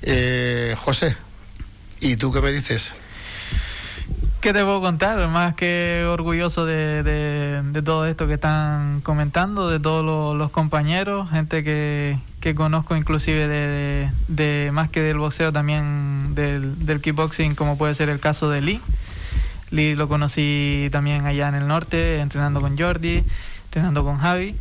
Eh, 0.02 0.76
José, 0.78 1.16
¿y 2.02 2.16
tú 2.18 2.32
qué 2.32 2.42
me 2.42 2.52
dices? 2.52 2.96
¿Qué 4.42 4.54
te 4.54 4.64
puedo 4.64 4.80
contar? 4.80 5.28
Más 5.28 5.54
que 5.56 6.06
orgulloso 6.08 6.66
de, 6.66 7.62
todo 7.84 8.06
esto 8.06 8.26
que 8.26 8.36
están 8.36 9.02
comentando, 9.02 9.70
de 9.70 9.82
todos 9.82 10.38
los, 10.38 10.50
compañeros, 10.50 11.30
gente 11.30 11.62
que, 11.64 12.56
conozco 12.56 12.96
inclusive 12.96 13.50
de, 14.28 14.70
más 14.72 14.90
que 14.90 15.02
del 15.02 15.18
boxeo, 15.18 15.52
también 15.52 16.36
del, 16.36 16.86
del 16.86 17.02
kickboxing, 17.02 17.54
como 17.54 17.78
puede 17.78 17.96
ser 17.96 18.08
el 18.08 18.22
caso 18.22 18.50
de 18.50 18.62
Lee 18.62 18.82
Lee 19.72 19.96
lo 19.96 20.08
conocí 20.08 20.90
también 20.92 21.26
allá 21.26 21.50
en 21.50 21.56
el 21.56 21.68
norte, 21.68 22.20
entrenando 22.20 22.62
con 22.62 22.78
Jordi, 22.78 23.24
entrenando 23.66 24.04
con 24.04 24.18
Javi. 24.18 24.56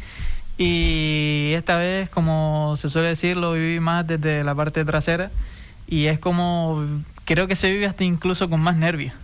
Y 0.58 1.52
esta 1.54 1.76
vez, 1.76 2.10
como 2.10 2.76
se 2.78 2.90
suele 2.90 3.08
decir, 3.08 3.36
lo 3.36 3.52
viví 3.52 3.80
más 3.80 4.06
desde 4.06 4.44
la 4.44 4.54
parte 4.54 4.84
trasera. 4.84 5.30
Y 5.86 6.06
es 6.06 6.18
como, 6.18 6.84
creo 7.24 7.46
que 7.46 7.56
se 7.56 7.70
vive 7.70 7.86
hasta 7.86 8.04
incluso 8.04 8.50
con 8.50 8.60
más 8.60 8.76
nervios. 8.76 9.14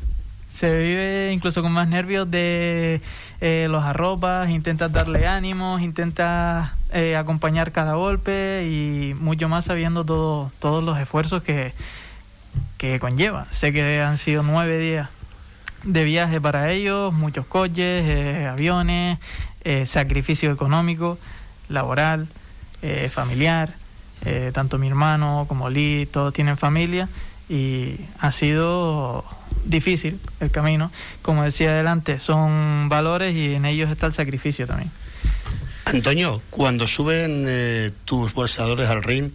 Se 0.54 0.70
vive 0.70 1.32
incluso 1.32 1.62
con 1.62 1.72
más 1.72 1.88
nervios 1.88 2.30
de 2.30 3.00
eh, 3.40 3.66
los 3.68 3.82
arropas, 3.82 4.48
intentas 4.48 4.92
darle 4.92 5.26
ánimos, 5.26 5.82
intentas 5.82 6.70
eh, 6.92 7.16
acompañar 7.16 7.72
cada 7.72 7.94
golpe 7.94 8.64
y 8.64 9.14
mucho 9.18 9.48
más 9.48 9.64
sabiendo 9.64 10.04
todo, 10.04 10.52
todos 10.60 10.84
los 10.84 10.96
esfuerzos 10.98 11.42
que, 11.42 11.72
que 12.78 13.00
conlleva. 13.00 13.46
Sé 13.50 13.72
que 13.72 14.00
han 14.00 14.16
sido 14.16 14.44
nueve 14.44 14.78
días 14.78 15.08
de 15.84 16.04
viaje 16.04 16.40
para 16.40 16.72
ellos, 16.72 17.12
muchos 17.12 17.46
coches, 17.46 18.04
eh, 18.04 18.46
aviones, 18.50 19.18
eh, 19.62 19.86
sacrificio 19.86 20.50
económico, 20.50 21.18
laboral, 21.68 22.28
eh, 22.82 23.10
familiar. 23.12 23.74
tanto 24.54 24.78
mi 24.78 24.88
hermano 24.88 25.44
como 25.48 25.68
Lee, 25.68 26.08
todos 26.10 26.32
tienen 26.32 26.56
familia 26.56 27.10
y 27.50 27.96
ha 28.20 28.32
sido 28.32 29.22
difícil 29.66 30.18
el 30.40 30.50
camino. 30.50 30.90
Como 31.20 31.44
decía 31.44 31.72
adelante, 31.72 32.18
son 32.20 32.88
valores 32.88 33.36
y 33.36 33.52
en 33.52 33.66
ellos 33.66 33.90
está 33.90 34.06
el 34.06 34.14
sacrificio 34.14 34.66
también. 34.66 34.90
Antonio, 35.84 36.40
cuando 36.48 36.86
suben 36.86 37.46
tus 38.06 38.32
bolsadores 38.32 38.88
al 38.88 39.02
ring, 39.02 39.30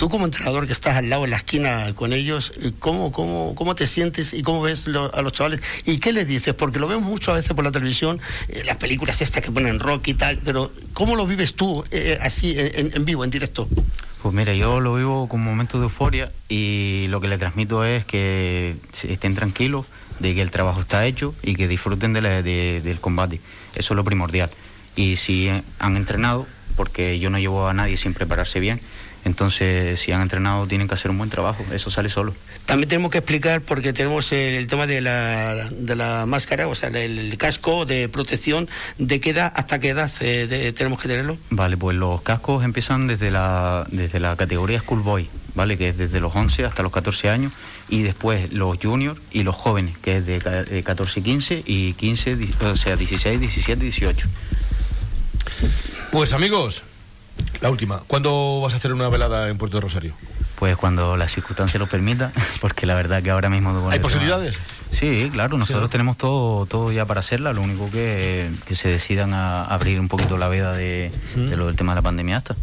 tú 0.00 0.08
como 0.08 0.24
entrenador 0.24 0.66
que 0.66 0.72
estás 0.72 0.96
al 0.96 1.10
lado 1.10 1.24
en 1.24 1.30
la 1.30 1.36
esquina 1.36 1.92
con 1.94 2.14
ellos, 2.14 2.54
eh, 2.62 2.72
¿cómo, 2.78 3.12
cómo, 3.12 3.54
cómo 3.54 3.74
te 3.74 3.86
sientes 3.86 4.32
y 4.32 4.42
cómo 4.42 4.62
ves 4.62 4.88
a 4.88 5.20
los 5.20 5.32
chavales? 5.34 5.60
¿Y 5.84 5.98
qué 5.98 6.14
les 6.14 6.26
dices? 6.26 6.54
Porque 6.54 6.78
lo 6.78 6.88
vemos 6.88 7.04
muchas 7.04 7.34
veces 7.34 7.52
por 7.52 7.66
la 7.66 7.70
televisión, 7.70 8.18
eh, 8.48 8.62
las 8.64 8.78
películas 8.78 9.20
estas 9.20 9.42
que 9.42 9.52
ponen 9.52 9.78
rock 9.78 10.08
y 10.08 10.14
tal, 10.14 10.38
pero 10.38 10.72
¿cómo 10.94 11.16
lo 11.16 11.26
vives 11.26 11.52
tú 11.52 11.84
eh, 11.90 12.16
así 12.22 12.54
en, 12.56 13.04
vivo, 13.04 13.24
en 13.24 13.30
directo? 13.30 13.68
Pues 14.22 14.34
mira, 14.34 14.54
yo 14.54 14.80
lo 14.80 14.94
vivo 14.94 15.28
con 15.28 15.42
momentos 15.42 15.78
de 15.78 15.84
euforia 15.84 16.32
y 16.48 17.04
lo 17.08 17.20
que 17.20 17.28
le 17.28 17.36
transmito 17.36 17.84
es 17.84 18.06
que 18.06 18.76
estén 19.02 19.34
tranquilos 19.34 19.84
de 20.18 20.34
que 20.34 20.40
el 20.40 20.50
trabajo 20.50 20.80
está 20.80 21.04
hecho 21.04 21.34
y 21.42 21.56
que 21.56 21.68
disfruten 21.68 22.14
de 22.14 22.80
del 22.80 23.00
combate. 23.00 23.38
Eso 23.74 23.92
es 23.92 23.96
lo 23.96 24.04
primordial. 24.04 24.50
Y 24.96 25.16
si 25.16 25.50
han 25.78 25.96
entrenado, 25.98 26.46
porque 26.74 27.18
yo 27.18 27.28
no 27.28 27.38
llevo 27.38 27.68
a 27.68 27.74
nadie 27.74 27.98
sin 27.98 28.14
prepararse 28.14 28.60
bien, 28.60 28.80
entonces, 29.24 30.00
si 30.00 30.12
han 30.12 30.22
entrenado, 30.22 30.66
tienen 30.66 30.88
que 30.88 30.94
hacer 30.94 31.10
un 31.10 31.18
buen 31.18 31.30
trabajo. 31.30 31.64
Eso 31.72 31.90
sale 31.90 32.08
solo. 32.08 32.34
También 32.64 32.88
tenemos 32.88 33.10
que 33.10 33.18
explicar, 33.18 33.60
porque 33.60 33.92
tenemos 33.92 34.32
el, 34.32 34.66
tema 34.66 34.86
de 34.86 35.00
la, 35.00 35.68
de 35.70 35.96
la 35.96 36.24
máscara, 36.26 36.68
o 36.68 36.74
sea, 36.74 36.88
el, 36.88 37.36
casco 37.36 37.84
de 37.84 38.08
protección. 38.08 38.68
¿De 38.98 39.20
qué 39.20 39.30
edad 39.30 39.52
hasta 39.54 39.78
qué 39.78 39.90
edad 39.90 40.10
eh, 40.20 40.72
tenemos 40.76 41.00
que 41.00 41.08
tenerlo? 41.08 41.36
Vale, 41.50 41.76
pues 41.76 41.96
los 41.96 42.22
cascos 42.22 42.64
empiezan 42.64 43.06
desde 43.06 43.30
la, 43.30 43.86
desde 43.90 44.20
la 44.20 44.36
categoría 44.36 44.80
Schoolboy, 44.80 45.28
¿vale? 45.54 45.76
Que 45.76 45.90
es 45.90 45.98
desde 45.98 46.20
los 46.20 46.34
11 46.34 46.64
hasta 46.64 46.82
los 46.82 46.92
14 46.92 47.28
años. 47.28 47.52
Y 47.88 48.02
después 48.02 48.52
los 48.52 48.78
juniors 48.80 49.20
y 49.32 49.42
los 49.42 49.56
jóvenes, 49.56 49.98
que 49.98 50.18
es 50.18 50.26
de, 50.26 50.82
14 50.84 51.20
y 51.20 51.22
15 51.22 51.62
y 51.66 51.92
15, 51.94 52.38
o 52.62 52.76
sea, 52.76 52.96
16, 52.96 53.40
17, 53.40 53.82
18. 53.82 54.28
Pues 56.12 56.32
amigos, 56.32 56.84
La 57.60 57.70
última. 57.70 58.00
¿Cuándo 58.06 58.60
vas 58.62 58.72
a 58.74 58.76
hacer 58.76 58.92
una 58.92 59.08
velada 59.08 59.48
en 59.48 59.58
Puerto 59.58 59.76
de 59.76 59.82
Rosario? 59.82 60.14
Pues 60.56 60.76
cuando 60.76 61.16
la 61.16 61.28
circunstancia 61.28 61.78
lo 61.78 61.86
permita, 61.86 62.32
porque 62.60 62.86
la 62.86 62.94
verdad 62.94 63.22
que 63.22 63.30
ahora 63.30 63.48
mismo... 63.48 63.88
¿Hay 63.90 63.98
posibilidades? 63.98 64.60
Sí, 64.90 65.28
claro, 65.32 65.56
nosotros 65.56 65.88
tenemos 65.88 66.16
todo, 66.16 66.66
todo 66.66 66.92
ya 66.92 67.06
para 67.06 67.20
hacerla, 67.20 67.52
lo 67.52 67.62
único 67.62 67.90
que, 67.90 68.50
que 68.66 68.76
se 68.76 68.88
decidan 68.88 69.32
a 69.34 69.64
abrir 69.64 70.00
un 70.00 70.08
poquito 70.08 70.36
la 70.36 70.48
veda 70.48 70.72
de, 70.72 71.10
de 71.34 71.56
lo 71.56 71.66
del 71.66 71.76
tema 71.76 71.92
de 71.92 71.96
la 71.96 72.02
pandemia 72.02 72.38
hasta. 72.38 72.56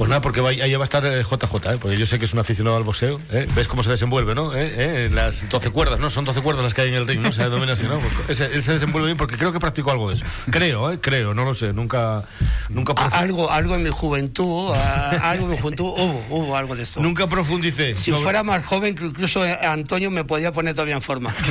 Pues 0.00 0.08
nada, 0.08 0.22
porque 0.22 0.40
va- 0.40 0.48
ahí 0.48 0.72
va 0.74 0.80
a 0.80 0.84
estar 0.84 1.04
eh, 1.04 1.22
JJ, 1.22 1.74
¿eh? 1.74 1.78
porque 1.78 1.98
yo 1.98 2.06
sé 2.06 2.18
que 2.18 2.24
es 2.24 2.32
un 2.32 2.38
aficionado 2.38 2.74
al 2.74 2.84
boxeo. 2.84 3.20
¿eh? 3.32 3.46
¿Ves 3.54 3.68
cómo 3.68 3.82
se 3.82 3.90
desenvuelve, 3.90 4.34
no? 4.34 4.54
¿Eh? 4.56 5.04
¿Eh? 5.04 5.10
Las 5.12 5.46
12 5.50 5.68
cuerdas, 5.68 6.00
¿no? 6.00 6.08
Son 6.08 6.24
12 6.24 6.40
cuerdas 6.40 6.64
las 6.64 6.72
que 6.72 6.80
hay 6.80 6.88
en 6.88 6.94
el 6.94 7.06
ring, 7.06 7.20
¿no? 7.20 7.32
Se 7.32 7.42
denomina 7.42 7.74
así, 7.74 7.84
¿no? 7.84 7.98
Pues 8.00 8.40
ese- 8.40 8.46
él 8.54 8.62
se 8.62 8.72
desenvuelve 8.72 9.08
bien 9.08 9.18
porque 9.18 9.36
creo 9.36 9.52
que 9.52 9.60
practicó 9.60 9.90
algo 9.90 10.08
de 10.08 10.14
eso. 10.14 10.24
Creo, 10.50 10.90
¿eh? 10.90 10.98
Creo, 11.02 11.34
no 11.34 11.44
lo 11.44 11.52
sé. 11.52 11.74
Nunca. 11.74 12.22
nunca 12.70 12.94
algo, 13.12 13.50
algo 13.50 13.74
en 13.74 13.82
mi 13.82 13.90
juventud, 13.90 14.72
algo 15.20 15.44
en 15.44 15.50
mi 15.50 15.58
juventud 15.58 15.84
hubo, 15.98 16.24
hubo 16.30 16.56
algo 16.56 16.74
de 16.74 16.82
esto. 16.84 17.02
Nunca 17.02 17.26
profundicé. 17.26 17.94
Si 17.94 18.10
sobre- 18.10 18.22
fuera 18.22 18.42
más 18.42 18.64
joven, 18.64 18.96
incluso 18.98 19.44
eh, 19.44 19.54
Antonio 19.66 20.10
me 20.10 20.24
podía 20.24 20.50
poner 20.50 20.72
todavía 20.72 20.94
en 20.94 21.02
forma. 21.02 21.34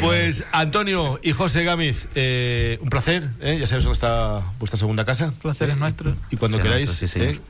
Pues 0.00 0.44
Antonio 0.52 1.18
y 1.22 1.32
José 1.32 1.64
Gámez, 1.64 2.06
eh, 2.14 2.78
un 2.80 2.88
placer, 2.88 3.28
¿eh? 3.40 3.56
ya 3.58 3.66
sabéis 3.66 3.84
dónde 3.84 3.94
está 3.94 4.40
vuestra 4.60 4.78
segunda 4.78 5.04
casa. 5.04 5.32
placer 5.42 5.70
es 5.70 5.76
nuestro. 5.76 6.05
Y 6.30 6.36
cuando 6.36 6.58
Sí, 6.58 6.62
queráis, 6.64 6.90
sí, 6.90 7.08
señor. 7.08 7.28
¿eh? 7.28 7.40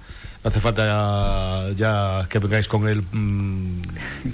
no 0.44 0.48
hace 0.50 0.60
falta 0.60 0.86
ya, 0.86 1.74
ya 1.74 2.28
que 2.28 2.38
vengáis 2.38 2.68
con 2.68 2.86
el 2.88 3.02
mm, 3.10 3.82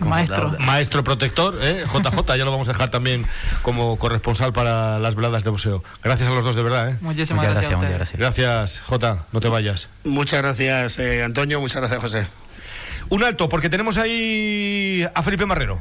Maestro. 0.00 0.56
maestro 0.58 1.02
protector, 1.04 1.58
¿eh? 1.62 1.84
JJ, 1.92 2.36
ya 2.36 2.44
lo 2.44 2.50
vamos 2.50 2.68
a 2.68 2.72
dejar 2.72 2.90
también 2.90 3.24
como 3.62 3.96
corresponsal 3.98 4.52
para 4.52 4.98
las 4.98 5.14
veladas 5.14 5.42
de 5.44 5.50
boxeo. 5.50 5.82
Gracias 6.04 6.28
a 6.28 6.32
los 6.32 6.44
dos, 6.44 6.54
de 6.54 6.62
verdad. 6.62 6.90
¿eh? 6.90 6.98
Muchísimas 7.00 7.46
Muchas 7.46 7.54
gracias, 7.54 7.80
gracias, 7.80 7.98
gracias. 7.98 8.18
Gracias, 8.18 8.80
J, 8.86 9.24
no 9.32 9.40
te 9.40 9.48
vayas. 9.48 9.88
muchas 10.04 10.42
gracias, 10.42 10.98
eh, 10.98 11.22
Antonio, 11.22 11.60
muchas 11.60 11.78
gracias, 11.78 12.00
José. 12.00 12.26
Un 13.08 13.24
alto, 13.24 13.48
porque 13.48 13.68
tenemos 13.70 13.96
ahí 13.96 15.06
a 15.14 15.22
Felipe 15.22 15.46
Marrero. 15.46 15.80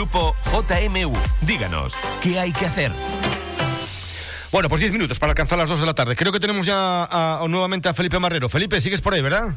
JMU. 0.05 1.13
Díganos, 1.41 1.95
¿qué 2.21 2.39
hay 2.39 2.51
que 2.51 2.65
hacer? 2.65 2.91
Bueno, 4.51 4.67
pues 4.67 4.81
10 4.81 4.91
minutos 4.91 5.17
para 5.19 5.31
alcanzar 5.31 5.57
las 5.57 5.69
2 5.69 5.79
de 5.79 5.85
la 5.85 5.93
tarde. 5.93 6.15
Creo 6.15 6.31
que 6.33 6.39
tenemos 6.39 6.65
ya 6.65 6.75
a- 7.03 7.41
a- 7.41 7.47
nuevamente 7.47 7.87
a 7.87 7.93
Felipe 7.93 8.19
Marrero. 8.19 8.49
Felipe, 8.49 8.81
sigues 8.81 8.99
por 8.99 9.13
ahí, 9.13 9.21
¿verdad? 9.21 9.55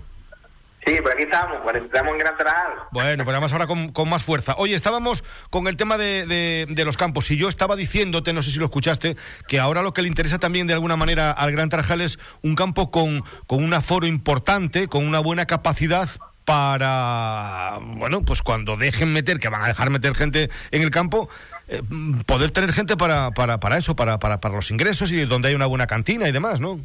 Sí, 0.87 0.95
por 1.03 1.13
aquí 1.13 1.23
estamos, 1.23 1.63
por- 1.63 1.77
estamos 1.77 2.13
en 2.13 2.19
Gran 2.19 2.37
Tarajal. 2.37 2.73
Bueno, 2.93 3.25
pero 3.25 3.31
además 3.33 3.53
ahora 3.55 3.67
con, 3.67 3.91
con 3.91 4.09
más 4.09 4.23
fuerza. 4.23 4.55
Oye, 4.59 4.75
estábamos 4.75 5.25
con 5.51 5.67
el 5.67 5.77
tema 5.77 5.97
de, 5.97 6.27
de- 6.27 6.67
de 6.69 6.85
los 6.85 6.97
campos 6.99 7.31
y 7.31 7.37
yo 7.39 7.49
estaba 7.49 7.75
diciéndote, 7.75 8.33
no 8.35 8.43
sé 8.43 8.51
si 8.53 8.59
lo 8.59 8.67
escuchaste, 8.67 9.17
que 9.49 9.59
ahora 9.59 9.81
lo 9.83 9.95
que 9.95 10.03
le 10.03 10.09
interesa 10.09 10.39
también 10.39 10.67
de 10.67 10.75
alguna 10.75 10.95
manera 10.97 11.33
al 11.33 11.51
Gran 11.53 11.71
Tarajal 11.71 12.03
es 12.03 12.19
un 12.43 12.55
campo 12.55 12.91
con, 12.91 13.25
con 13.47 13.65
un 13.65 13.73
aforo 13.75 14.07
importante, 14.07 14.87
con 14.87 15.07
una 15.09 15.19
buena 15.21 15.47
capacidad 15.47 16.09
para, 16.45 17.79
bueno, 17.81 18.23
pues 18.23 18.43
cuando 18.43 18.77
dejen 18.77 19.13
meter, 19.13 19.39
que 19.39 19.49
van 19.49 19.63
a 19.63 19.69
dejar 19.69 19.91
meter 19.91 20.15
gente 20.15 20.51
en 20.71 20.83
el 20.83 20.91
campo, 20.91 21.29
eh, 21.69 21.81
mm, 21.89 22.21
poder 22.21 22.51
tener 22.51 22.73
gente 22.73 22.97
para, 22.97 23.31
para, 23.31 23.59
para 23.59 23.79
eso, 23.79 23.97
para, 23.97 24.19
para, 24.19 24.41
para 24.41 24.55
los 24.55 24.71
ingresos 24.71 25.11
y 25.13 25.25
donde 25.25 25.49
hay 25.49 25.55
una 25.55 25.67
buena 25.67 25.87
cantina 25.87 26.29
y 26.29 26.33
demás, 26.33 26.61
¿no? 26.61 26.79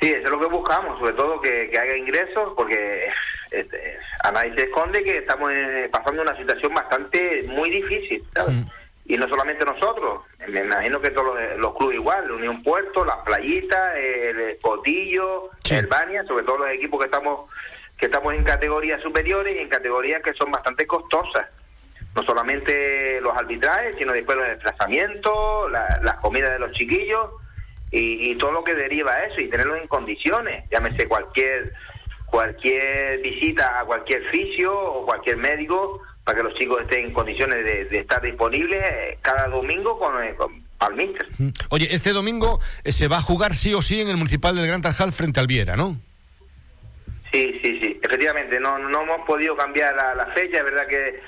Sí, 0.00 0.08
eso 0.08 0.24
es 0.24 0.30
lo 0.30 0.40
que 0.40 0.46
buscamos, 0.46 0.98
sobre 0.98 1.12
todo 1.12 1.40
que, 1.40 1.70
que 1.70 1.78
haya 1.78 1.96
ingresos, 1.96 2.52
porque 2.56 3.08
este, 3.50 3.98
a 4.22 4.32
nadie 4.32 4.54
se 4.54 4.64
esconde 4.64 5.02
que 5.02 5.18
estamos 5.18 5.52
pasando 5.90 6.22
una 6.22 6.36
situación 6.36 6.74
bastante 6.74 7.44
muy 7.48 7.70
difícil, 7.70 8.24
¿sabes? 8.34 8.56
Y 9.06 9.16
no 9.16 9.28
solamente 9.28 9.64
nosotros, 9.64 10.20
me 10.46 10.60
imagino 10.60 11.00
que 11.00 11.10
todos 11.10 11.34
los, 11.34 11.58
los 11.58 11.76
clubes 11.76 11.96
igual, 11.96 12.30
Unión 12.30 12.62
Puerto, 12.62 13.04
las 13.04 13.16
playitas, 13.24 13.96
el 13.96 14.58
Cotillo, 14.62 15.50
el 15.68 15.86
Bania, 15.86 16.24
sobre 16.24 16.44
todo 16.44 16.58
los 16.58 16.70
equipos 16.70 17.00
que 17.00 17.06
estamos 17.06 17.50
que 18.00 18.06
estamos 18.06 18.34
en 18.34 18.42
categorías 18.42 19.00
superiores 19.02 19.54
y 19.54 19.58
en 19.60 19.68
categorías 19.68 20.22
que 20.22 20.32
son 20.32 20.50
bastante 20.50 20.86
costosas. 20.86 21.46
No 22.16 22.22
solamente 22.24 23.20
los 23.20 23.36
arbitrajes, 23.36 23.94
sino 23.98 24.12
después 24.12 24.36
los 24.38 24.48
desplazamientos, 24.48 25.70
la- 25.70 26.00
las 26.02 26.16
comidas 26.16 26.50
de 26.52 26.58
los 26.58 26.72
chiquillos 26.72 27.30
y, 27.92 28.34
todo 28.36 28.52
lo 28.52 28.64
que 28.64 28.74
deriva 28.74 29.22
eso 29.24 29.40
y 29.40 29.48
tenerlo 29.50 29.76
en 29.76 29.86
condiciones, 29.88 30.64
llámese 30.70 31.06
cualquier 31.06 31.72
cualquier 32.26 33.20
visita 33.20 33.80
a 33.80 33.84
cualquier 33.84 34.22
fisio 34.30 34.72
o 34.72 35.04
cualquier 35.04 35.36
médico 35.36 36.00
para 36.22 36.38
que 36.38 36.44
los 36.44 36.54
chicos 36.54 36.80
estén 36.82 37.06
en 37.06 37.12
condiciones 37.12 37.64
de, 37.64 37.98
estar 37.98 38.22
disponibles 38.22 38.80
eh, 38.84 39.18
cada 39.20 39.48
domingo 39.48 39.98
con, 39.98 40.22
eh, 40.22 40.34
con 40.36 40.62
al 40.78 40.94
míster. 40.94 41.26
Oye, 41.70 41.88
este 41.92 42.12
domingo 42.12 42.60
eh, 42.84 42.92
se 42.92 43.08
va 43.08 43.18
a 43.18 43.22
jugar 43.22 43.54
sí 43.54 43.74
o 43.74 43.82
sí 43.82 44.00
en 44.00 44.08
el 44.08 44.16
Municipal 44.16 44.54
del 44.54 44.66
Gran 44.68 44.80
Tarajal 44.80 45.12
frente 45.12 45.40
al 45.40 45.46
Viera, 45.48 45.76
¿no? 45.76 45.96
Sí, 47.32 47.60
sí, 47.62 47.80
sí, 47.82 48.00
efectivamente, 48.02 48.58
no, 48.58 48.78
no 48.78 49.02
hemos 49.02 49.26
podido 49.26 49.56
cambiar 49.56 49.94
la, 49.94 50.14
la 50.14 50.26
fecha, 50.26 50.58
es 50.58 50.64
verdad 50.64 50.86
que 50.88 51.20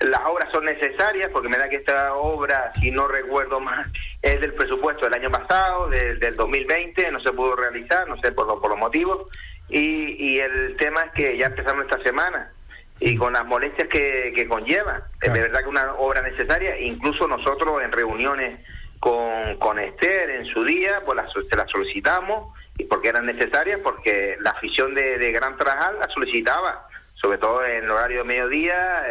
las 0.00 0.20
obras 0.26 0.48
son 0.52 0.64
necesarias, 0.66 1.28
porque 1.32 1.48
me 1.48 1.56
da 1.56 1.68
que 1.68 1.76
esta 1.76 2.14
obra, 2.14 2.72
si 2.80 2.90
no 2.90 3.08
recuerdo 3.08 3.58
más, 3.58 3.88
es 4.22 4.40
del 4.40 4.52
presupuesto 4.54 5.06
del 5.06 5.14
año 5.14 5.30
pasado, 5.30 5.88
del- 5.88 6.20
del 6.20 6.36
2020, 6.36 7.10
no 7.10 7.20
se 7.20 7.32
pudo 7.32 7.56
realizar, 7.56 8.06
no 8.06 8.16
sé 8.20 8.30
por, 8.32 8.46
lo- 8.46 8.60
por 8.60 8.70
los 8.70 8.78
motivos, 8.78 9.26
y, 9.68 10.34
y 10.34 10.38
el 10.40 10.76
tema 10.76 11.02
es 11.02 11.12
que 11.12 11.36
ya 11.38 11.46
empezamos 11.46 11.86
esta 11.86 12.02
semana, 12.04 12.52
y 13.00 13.16
con 13.16 13.32
las 13.32 13.44
molestias 13.46 13.88
que, 13.88 14.32
que 14.36 14.46
conlleva, 14.46 15.02
es 15.22 15.32
de 15.32 15.40
verdad 15.40 15.60
que 15.60 15.68
una 15.68 15.94
obra 15.94 16.20
necesaria, 16.20 16.78
incluso 16.78 17.26
nosotros 17.26 17.82
en 17.82 17.90
reuniones 17.92 18.60
con, 19.00 19.56
con 19.58 19.78
Esther 19.78 20.30
en 20.30 20.46
su 20.46 20.62
día, 20.64 21.00
pues 21.06 21.16
las, 21.16 21.32
se 21.32 21.56
las 21.56 21.70
solicitamos, 21.70 22.54
y 22.78 22.84
porque 22.84 23.08
eran 23.08 23.26
necesarias, 23.26 23.80
porque 23.82 24.36
la 24.40 24.50
afición 24.50 24.94
de, 24.94 25.18
de 25.18 25.32
Gran 25.32 25.56
Trajal 25.58 25.98
la 25.98 26.08
solicitaba, 26.08 26.88
sobre 27.14 27.38
todo 27.38 27.64
en 27.66 27.84
el 27.84 27.90
horario 27.90 28.18
de 28.18 28.24
mediodía, 28.24 29.02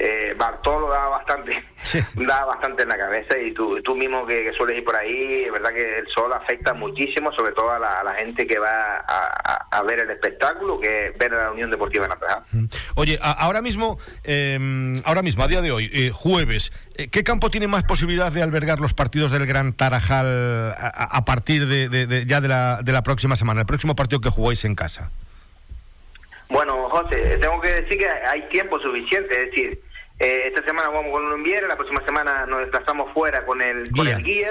eh, 0.00 0.34
Bartolo 0.38 0.88
daba 0.90 1.08
bastante, 1.08 1.60
daba 2.14 2.46
bastante 2.54 2.84
en 2.84 2.88
la 2.88 2.96
cabeza 2.96 3.36
y 3.36 3.52
tú, 3.52 3.82
tú 3.82 3.96
mismo 3.96 4.24
que, 4.26 4.44
que 4.44 4.52
sueles 4.52 4.78
ir 4.78 4.84
por 4.84 4.94
ahí, 4.94 5.44
es 5.44 5.52
verdad 5.52 5.70
que 5.74 5.98
el 5.98 6.06
sol 6.08 6.32
afecta 6.32 6.72
muchísimo, 6.72 7.32
sobre 7.32 7.52
todo 7.52 7.72
a 7.72 7.78
la, 7.80 8.00
a 8.00 8.04
la 8.04 8.14
gente 8.14 8.46
que 8.46 8.58
va 8.58 8.98
a, 8.98 9.04
a- 9.08 9.66
a 9.70 9.82
ver 9.82 9.98
el 9.98 10.10
espectáculo, 10.10 10.78
que 10.80 11.08
es 11.08 11.18
ver 11.18 11.34
a 11.34 11.44
la 11.44 11.50
Unión 11.52 11.70
Deportiva 11.70 12.06
Nacional. 12.06 12.44
Oye, 12.94 13.18
a- 13.20 13.32
ahora 13.32 13.60
mismo, 13.60 13.98
eh, 14.24 15.00
ahora 15.04 15.22
mismo, 15.22 15.42
a 15.42 15.48
día 15.48 15.60
de 15.62 15.72
hoy, 15.72 15.90
eh, 15.92 16.10
jueves, 16.14 16.72
eh, 16.96 17.08
¿qué 17.08 17.24
campo 17.24 17.50
tiene 17.50 17.66
más 17.66 17.82
posibilidad 17.84 18.30
de 18.32 18.42
albergar 18.42 18.78
los 18.80 18.94
partidos 18.94 19.30
del 19.32 19.46
Gran 19.46 19.72
Tarajal 19.72 20.74
a, 20.78 21.24
partir 21.24 21.66
de, 21.66 21.88
de- 21.88 22.06
de- 22.06 22.24
ya 22.24 22.40
de 22.40 22.48
la, 22.48 22.80
de 22.82 22.92
la 22.92 23.02
próxima 23.02 23.34
semana, 23.36 23.60
el 23.60 23.66
próximo 23.66 23.96
partido 23.96 24.20
que 24.20 24.30
jugáis 24.30 24.64
en 24.64 24.74
casa? 24.74 25.10
Bueno, 26.50 26.88
José, 26.88 27.36
tengo 27.42 27.60
que 27.60 27.68
decir 27.82 27.98
que 27.98 28.08
hay 28.08 28.48
tiempo 28.48 28.78
suficiente, 28.80 29.28
es 29.42 29.50
decir, 29.50 29.80
eh, 30.18 30.42
esta 30.46 30.62
semana 30.64 30.88
vamos 30.88 31.12
con 31.12 31.24
un 31.24 31.42
Viera, 31.42 31.68
la 31.68 31.76
próxima 31.76 32.04
semana 32.04 32.46
nos 32.46 32.60
desplazamos 32.60 33.12
fuera 33.12 33.44
con 33.46 33.60
el, 33.62 33.90
con 33.92 34.06
el 34.06 34.22
guía. 34.22 34.48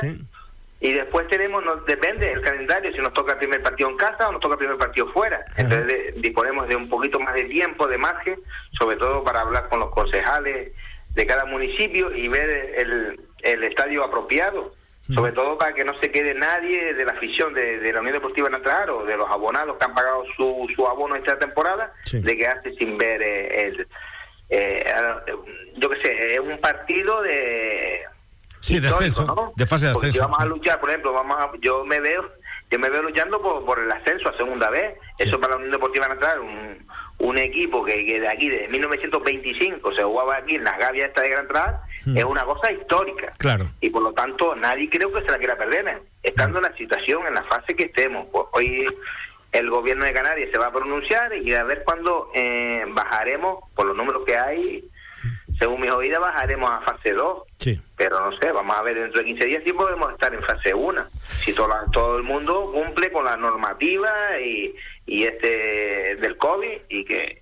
Y 0.79 0.93
después 0.93 1.27
tenemos, 1.27 1.65
nos, 1.65 1.83
depende 1.87 2.27
del 2.27 2.41
calendario, 2.41 2.91
si 2.91 2.99
nos 2.99 3.11
toca 3.13 3.33
el 3.33 3.39
primer 3.39 3.63
partido 3.63 3.89
en 3.89 3.97
casa 3.97 4.29
o 4.29 4.31
nos 4.31 4.39
toca 4.41 4.53
el 4.53 4.59
primer 4.59 4.77
partido 4.77 5.11
fuera. 5.11 5.43
Entonces 5.55 5.87
de- 5.87 6.13
disponemos 6.17 6.67
de 6.67 6.75
un 6.75 6.87
poquito 6.87 7.19
más 7.19 7.33
de 7.33 7.45
tiempo, 7.45 7.87
de 7.87 7.97
margen, 7.97 8.39
sobre 8.77 8.95
todo 8.97 9.23
para 9.23 9.41
hablar 9.41 9.69
con 9.69 9.79
los 9.79 9.89
concejales 9.89 10.71
de 11.15 11.25
cada 11.25 11.45
municipio 11.45 12.13
y 12.15 12.27
ver 12.27 12.49
el, 12.77 13.19
el 13.41 13.63
estadio 13.63 14.03
apropiado. 14.03 14.75
sobre 15.15 15.31
todo 15.31 15.57
para 15.57 15.73
que 15.73 15.83
no 15.85 15.97
se 16.01 16.11
quede 16.11 16.33
nadie 16.35 16.93
de 16.93 17.05
la 17.05 17.13
afición 17.13 17.53
de, 17.53 17.91
la 17.93 18.01
Unión 18.01 18.13
Deportiva 18.15 18.49
Natal 18.49 18.89
o 18.89 19.05
de 19.05 19.15
los 19.17 19.27
abonados 19.31 19.77
que 19.77 19.85
han 19.85 19.95
pagado 19.95 20.25
su, 20.35 20.67
su 20.75 20.85
abono 20.85 21.15
esta 21.15 21.39
temporada, 21.39 21.93
de 22.11 22.37
quedarse 22.37 22.73
sin 22.75 22.97
ver 22.97 23.21
eh, 23.23 23.67
el... 23.67 23.87
Eh, 24.49 24.85
yo 25.75 25.89
qué 25.89 26.01
sé, 26.03 26.33
es 26.35 26.39
un 26.39 26.57
partido 26.59 27.21
de... 27.21 28.01
Sí, 28.59 28.79
de 28.79 28.87
ascenso, 28.87 29.53
de 29.55 29.65
fase 29.65 29.85
de 29.85 29.91
ascenso. 29.91 30.21
Vamos 30.21 30.39
a 30.39 30.45
luchar, 30.45 30.79
por 30.79 30.89
ejemplo, 30.89 31.13
vamos 31.13 31.37
a, 31.39 31.51
yo 31.61 31.85
me 31.85 31.99
veo 31.99 32.37
yo 32.69 32.79
me 32.79 32.89
veo 32.89 33.01
luchando 33.01 33.41
por, 33.41 33.63
por 33.65 33.79
el 33.79 33.91
ascenso 33.91 34.29
a 34.29 34.35
segunda 34.35 34.69
vez. 34.69 34.97
Eso 35.17 35.39
para 35.39 35.51
la 35.51 35.57
Unión 35.57 35.71
Deportiva 35.71 36.07
Natal, 36.07 36.39
un, 36.39 36.85
un 37.19 37.37
equipo 37.37 37.83
que, 37.83 38.05
que, 38.05 38.19
de 38.19 38.27
aquí, 38.27 38.49
de 38.49 38.67
1925, 38.67 39.93
se 39.93 40.03
jugaba 40.03 40.37
aquí 40.37 40.55
en 40.55 40.63
las 40.63 40.77
gavias 40.77 41.07
esta 41.09 41.21
de 41.21 41.29
Gran 41.29 41.47
Tral, 41.47 41.79
es 42.13 42.23
una 42.23 42.43
cosa 42.43 42.71
histórica. 42.71 43.31
Claro. 43.37 43.67
Y 43.81 43.89
por 43.89 44.03
lo 44.03 44.13
tanto, 44.13 44.55
nadie 44.55 44.89
creo 44.89 45.11
que 45.11 45.21
se 45.21 45.31
la 45.31 45.37
quiera 45.37 45.57
perder, 45.57 46.01
estando 46.23 46.59
en 46.59 46.65
la 46.65 46.75
situación, 46.75 47.25
en 47.25 47.35
la 47.35 47.43
fase 47.43 47.75
que 47.75 47.85
estemos. 47.85 48.27
Pues 48.31 48.45
hoy 48.51 48.87
el 49.57 49.69
gobierno 49.69 50.05
de 50.05 50.13
Canarias 50.13 50.49
se 50.51 50.57
va 50.57 50.67
a 50.67 50.71
pronunciar 50.71 51.35
y 51.35 51.53
a 51.53 51.63
ver 51.63 51.83
cuándo 51.83 52.29
eh, 52.33 52.83
bajaremos, 52.89 53.59
por 53.75 53.87
los 53.87 53.95
números 53.95 54.23
que 54.25 54.37
hay, 54.37 54.89
según 55.59 55.81
mis 55.81 55.91
oídas, 55.91 56.19
bajaremos 56.19 56.69
a 56.69 56.81
fase 56.81 57.13
2. 57.13 57.43
Sí. 57.59 57.81
Pero 57.95 58.19
no 58.19 58.37
sé, 58.37 58.51
vamos 58.51 58.77
a 58.77 58.83
ver 58.83 58.95
dentro 58.95 59.19
de 59.19 59.25
15 59.25 59.45
días 59.45 59.63
si 59.65 59.73
podemos 59.73 60.11
estar 60.11 60.33
en 60.33 60.43
fase 60.43 60.73
1. 60.73 61.05
Si 61.43 61.53
todo, 61.53 61.73
todo 61.91 62.17
el 62.17 62.23
mundo 62.23 62.71
cumple 62.71 63.11
con 63.11 63.25
la 63.25 63.35
normativa 63.35 64.39
y, 64.39 64.75
y 65.05 65.23
este 65.23 66.17
del 66.17 66.37
COVID 66.37 66.81
y 66.89 67.05
que 67.05 67.41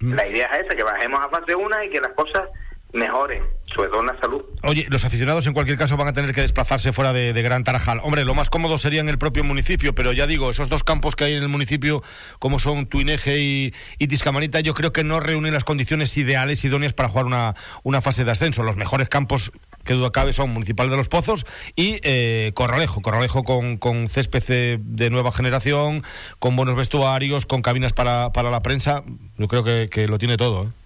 mm. 0.00 0.14
la 0.14 0.26
idea 0.26 0.46
es 0.48 0.66
esa, 0.66 0.76
que 0.76 0.82
bajemos 0.82 1.20
a 1.20 1.30
fase 1.30 1.54
1 1.54 1.84
y 1.84 1.90
que 1.90 2.00
las 2.00 2.12
cosas 2.12 2.48
mejoren, 2.96 3.42
sobre 3.74 3.88
todo 3.88 4.00
en 4.00 4.06
la 4.06 4.20
salud. 4.20 4.42
Oye, 4.62 4.86
los 4.88 5.04
aficionados 5.04 5.46
en 5.46 5.52
cualquier 5.52 5.78
caso 5.78 5.96
van 5.96 6.08
a 6.08 6.12
tener 6.12 6.34
que 6.34 6.40
desplazarse 6.40 6.92
fuera 6.92 7.12
de, 7.12 7.32
Gran 7.42 7.64
Tarajal. 7.64 8.00
Hombre, 8.02 8.24
lo 8.24 8.34
más 8.34 8.50
cómodo 8.50 8.78
sería 8.78 9.00
en 9.00 9.08
el 9.08 9.18
propio 9.18 9.44
municipio, 9.44 9.94
pero 9.94 10.12
ya 10.12 10.26
digo, 10.26 10.50
esos 10.50 10.68
dos 10.68 10.82
campos 10.82 11.14
que 11.14 11.24
hay 11.24 11.34
en 11.34 11.42
el 11.42 11.48
municipio, 11.48 12.02
como 12.38 12.58
son 12.58 12.86
Tuineje 12.86 13.38
y, 13.40 13.74
y 13.98 14.08
Tiscamanita, 14.08 14.60
yo 14.60 14.74
creo 14.74 14.92
que 14.92 15.04
no 15.04 15.20
reúnen 15.20 15.52
las 15.52 15.64
condiciones 15.64 16.16
ideales, 16.16 16.64
idóneas 16.64 16.92
para 16.92 17.08
jugar 17.08 17.26
una, 17.26 17.54
una 17.82 18.00
fase 18.00 18.24
de 18.24 18.32
ascenso. 18.32 18.62
Los 18.62 18.76
mejores 18.76 19.08
campos 19.08 19.52
que 19.84 19.94
duda 19.94 20.10
cabe 20.10 20.32
son 20.32 20.50
Municipal 20.50 20.90
de 20.90 20.96
los 20.96 21.08
Pozos 21.08 21.46
y 21.76 22.00
eh, 22.02 22.52
Corralejo. 22.54 23.02
Corralejo 23.02 23.44
con, 23.44 23.76
con 23.76 24.08
césped 24.08 24.78
de 24.80 25.10
nueva 25.10 25.32
generación, 25.32 26.02
con 26.38 26.56
buenos 26.56 26.76
vestuarios, 26.76 27.46
con 27.46 27.62
cabinas 27.62 27.92
para, 27.92 28.32
para 28.32 28.50
la 28.50 28.62
prensa. 28.62 29.04
Yo 29.38 29.48
creo 29.48 29.64
que, 29.64 29.88
que 29.90 30.08
lo 30.08 30.18
tiene 30.18 30.36
todo. 30.36 30.64
¿eh? 30.64 30.85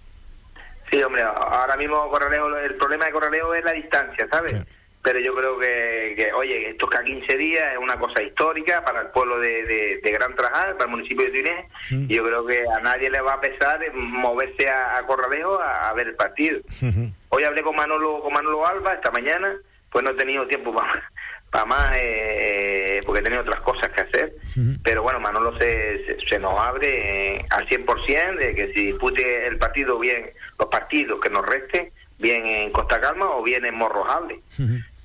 Sí, 0.91 1.01
hombre, 1.01 1.21
ahora 1.21 1.77
mismo 1.77 2.09
Corralejo, 2.09 2.57
el 2.57 2.75
problema 2.75 3.05
de 3.05 3.11
Corralejo 3.11 3.53
es 3.53 3.63
la 3.63 3.71
distancia, 3.71 4.27
¿sabes? 4.29 4.55
Pero 5.01 5.19
yo 5.19 5.33
creo 5.33 5.57
que, 5.57 6.13
que, 6.17 6.33
oye, 6.33 6.69
esto 6.69 6.87
que 6.87 6.97
a 6.97 7.03
15 7.03 7.37
días 7.37 7.73
es 7.73 7.79
una 7.79 7.97
cosa 7.97 8.21
histórica 8.21 8.83
para 8.83 9.01
el 9.01 9.07
pueblo 9.07 9.39
de, 9.39 9.99
de, 10.03 10.11
Gran 10.11 10.35
Trajal, 10.35 10.73
para 10.73 10.85
el 10.85 10.91
municipio 10.91 11.25
de 11.25 11.31
Tuinés, 11.31 11.65
y 11.89 12.15
yo 12.15 12.23
creo 12.23 12.45
que 12.45 12.65
a 12.67 12.79
nadie 12.81 13.09
le 13.09 13.21
va 13.21 13.33
a 13.33 13.41
pesar 13.41 13.79
moverse 13.93 14.69
a, 14.69 15.01
Corralejo 15.07 15.59
a, 15.59 15.91
ver 15.93 16.09
el 16.09 16.15
partido. 16.15 16.59
Hoy 17.29 17.43
hablé 17.43 17.63
con 17.63 17.75
Manolo, 17.75 18.21
con 18.21 18.33
Manolo 18.33 18.67
Alba 18.67 18.93
esta 18.93 19.11
mañana, 19.11 19.55
pues 19.89 20.03
no 20.03 20.11
he 20.11 20.15
tenido 20.15 20.45
tiempo 20.45 20.75
para 20.75 20.91
para 21.51 21.65
más, 21.65 21.97
eh, 21.97 23.01
porque 23.05 23.19
he 23.19 23.23
tenido 23.23 23.41
otras 23.41 23.59
cosas 23.61 23.89
que 23.91 24.01
hacer. 24.01 24.35
Pero 24.83 25.03
bueno, 25.03 25.19
Manolo 25.19 25.57
se, 25.59 26.17
se, 26.27 26.39
nos 26.39 26.57
abre 26.57 27.35
eh, 27.35 27.45
al 27.49 27.67
100% 27.67 28.37
de 28.37 28.55
que 28.55 28.73
si 28.73 28.93
pute 28.93 29.47
el 29.47 29.57
partido 29.57 29.99
bien, 29.99 30.31
los 30.61 30.69
partidos 30.69 31.19
que 31.19 31.29
nos 31.29 31.45
resten, 31.45 31.91
bien 32.19 32.45
en 32.45 32.71
Costa 32.71 33.01
Calma 33.01 33.35
o 33.35 33.43
bien 33.43 33.65
en 33.65 33.75
Morrojable. 33.75 34.41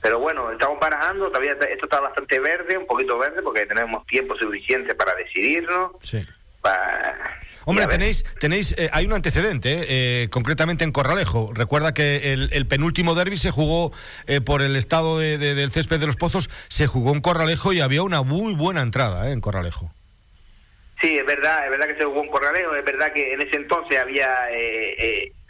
Pero 0.02 0.20
bueno, 0.20 0.52
estamos 0.52 0.78
barajando, 0.78 1.28
todavía 1.28 1.52
esto 1.52 1.86
está 1.86 2.00
bastante 2.00 2.38
verde, 2.38 2.78
un 2.78 2.86
poquito 2.86 3.18
verde, 3.18 3.42
porque 3.42 3.66
tenemos 3.66 4.06
tiempo 4.06 4.36
suficiente 4.36 4.94
para 4.94 5.14
decidirnos. 5.14 5.92
Sí. 6.00 6.24
Hombre, 7.64 7.86
tenéis, 7.88 8.24
tenéis, 8.38 8.74
eh, 8.78 8.88
hay 8.92 9.06
un 9.06 9.12
antecedente, 9.12 9.72
eh, 9.72 9.86
eh, 9.88 10.28
concretamente 10.30 10.84
en 10.84 10.92
Corralejo. 10.92 11.50
Recuerda 11.52 11.94
que 11.94 12.32
el, 12.32 12.66
penúltimo 12.66 13.14
derby 13.14 13.36
se 13.36 13.50
jugó 13.50 13.92
por 14.44 14.62
el 14.62 14.76
estado 14.76 15.18
del 15.18 15.70
césped 15.72 15.98
de 15.98 16.06
los 16.06 16.16
pozos, 16.16 16.48
se 16.68 16.86
jugó 16.86 17.12
en 17.12 17.20
Corralejo 17.20 17.72
y 17.72 17.80
había 17.80 18.02
una 18.02 18.22
muy 18.22 18.54
buena 18.54 18.82
entrada 18.82 19.32
en 19.32 19.40
Corralejo. 19.40 19.90
Sí, 21.00 21.18
es 21.18 21.26
verdad, 21.26 21.64
es 21.64 21.70
verdad 21.70 21.88
que 21.88 21.98
se 21.98 22.04
jugó 22.04 22.22
en 22.22 22.30
Corralejo, 22.30 22.74
es 22.74 22.84
verdad 22.84 23.12
que 23.12 23.34
en 23.34 23.42
ese 23.42 23.56
entonces 23.56 23.98
había 23.98 24.48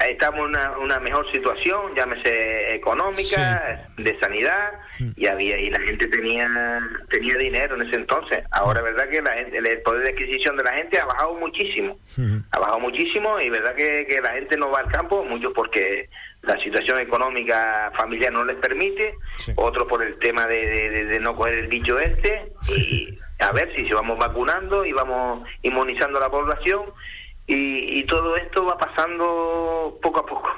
estamos 0.04 0.40
en 0.40 0.46
una, 0.46 0.78
una, 0.78 1.00
mejor 1.00 1.30
situación, 1.32 1.94
llámese 1.94 2.74
económica, 2.74 3.88
de 3.96 4.18
sanidad, 4.20 4.72
mm. 4.98 5.10
y 5.16 5.26
había 5.26 5.58
y 5.58 5.70
la 5.70 5.80
gente 5.80 6.06
tenía 6.08 6.48
tenía 7.10 7.36
dinero 7.36 7.76
en 7.76 7.86
ese 7.86 7.96
entonces. 7.96 8.44
Ahora 8.50 8.80
es 8.80 8.84
verdad 8.84 9.08
que 9.08 9.22
la 9.22 9.32
gente, 9.32 9.58
el 9.58 9.82
poder 9.82 10.02
de 10.02 10.10
adquisición 10.10 10.56
de 10.56 10.64
la 10.64 10.72
gente 10.72 10.98
ha 10.98 11.06
bajado 11.06 11.34
muchísimo, 11.34 11.98
ha 12.50 12.58
bajado 12.58 12.80
muchísimo 12.80 13.40
y 13.40 13.46
es 13.46 13.50
verdad 13.50 13.74
que, 13.74 14.06
que 14.08 14.20
la 14.20 14.32
gente 14.32 14.56
no 14.56 14.70
va 14.70 14.80
al 14.80 14.92
campo, 14.92 15.24
muchos 15.24 15.52
porque 15.54 16.08
la 16.42 16.60
situación 16.62 17.00
económica 17.00 17.90
familiar 17.96 18.32
no 18.32 18.44
les 18.44 18.56
permite, 18.56 19.14
otros 19.56 19.88
por 19.88 20.02
el 20.02 20.18
tema 20.18 20.46
de, 20.46 21.06
de, 21.06 21.20
no 21.20 21.34
coger 21.34 21.54
el 21.54 21.68
bicho 21.68 21.98
este, 21.98 22.52
y 22.68 23.18
a 23.38 23.52
ver 23.52 23.74
si 23.74 23.82
vamos 23.92 24.18
vacunando 24.18 24.84
y 24.84 24.92
vamos 24.92 25.46
inmunizando 25.62 26.18
a 26.18 26.22
la 26.22 26.30
población 26.30 26.82
y, 27.46 28.02
todo 28.04 28.36
esto 28.36 28.64
va 28.64 28.76
pasando 28.76 29.98
poco 30.02 30.20
a 30.20 30.26
poco. 30.26 30.50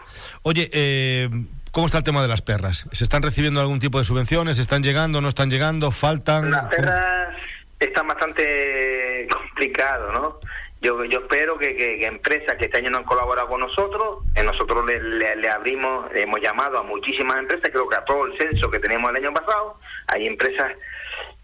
Oye, 0.42 0.70
eh, 0.72 1.28
¿cómo 1.70 1.86
está 1.86 1.98
el 1.98 2.04
tema 2.04 2.22
de 2.22 2.28
las 2.28 2.40
perras? 2.40 2.86
¿Se 2.92 3.04
están 3.04 3.22
recibiendo 3.22 3.60
algún 3.60 3.80
tipo 3.80 3.98
de 3.98 4.04
subvenciones? 4.04 4.58
¿Están 4.58 4.82
llegando? 4.82 5.20
¿No 5.20 5.28
están 5.28 5.50
llegando? 5.50 5.90
¿Faltan? 5.90 6.50
Las 6.50 6.66
perras 6.66 7.36
están 7.78 8.06
bastante 8.06 9.28
complicadas, 9.30 10.12
¿no? 10.14 10.38
Yo, 10.80 11.04
yo 11.04 11.20
espero 11.20 11.58
que, 11.58 12.06
empresas 12.06 12.56
que 12.56 12.66
este 12.66 12.78
año 12.78 12.90
no 12.90 12.98
han 12.98 13.04
colaborado 13.04 13.48
con 13.48 13.60
nosotros, 13.60 14.24
en 14.36 14.46
nosotros 14.46 14.86
le, 14.86 15.50
abrimos, 15.50 16.08
hemos 16.14 16.40
llamado 16.40 16.78
a 16.78 16.84
muchísimas 16.84 17.38
empresas, 17.38 17.70
creo 17.72 17.88
que 17.88 17.96
a 17.96 18.04
todo 18.04 18.26
el 18.26 18.38
censo 18.38 18.70
que 18.70 18.78
teníamos 18.78 19.10
el 19.10 19.16
año 19.16 19.34
pasado, 19.34 19.80
hay 20.06 20.28
empresas 20.28 20.72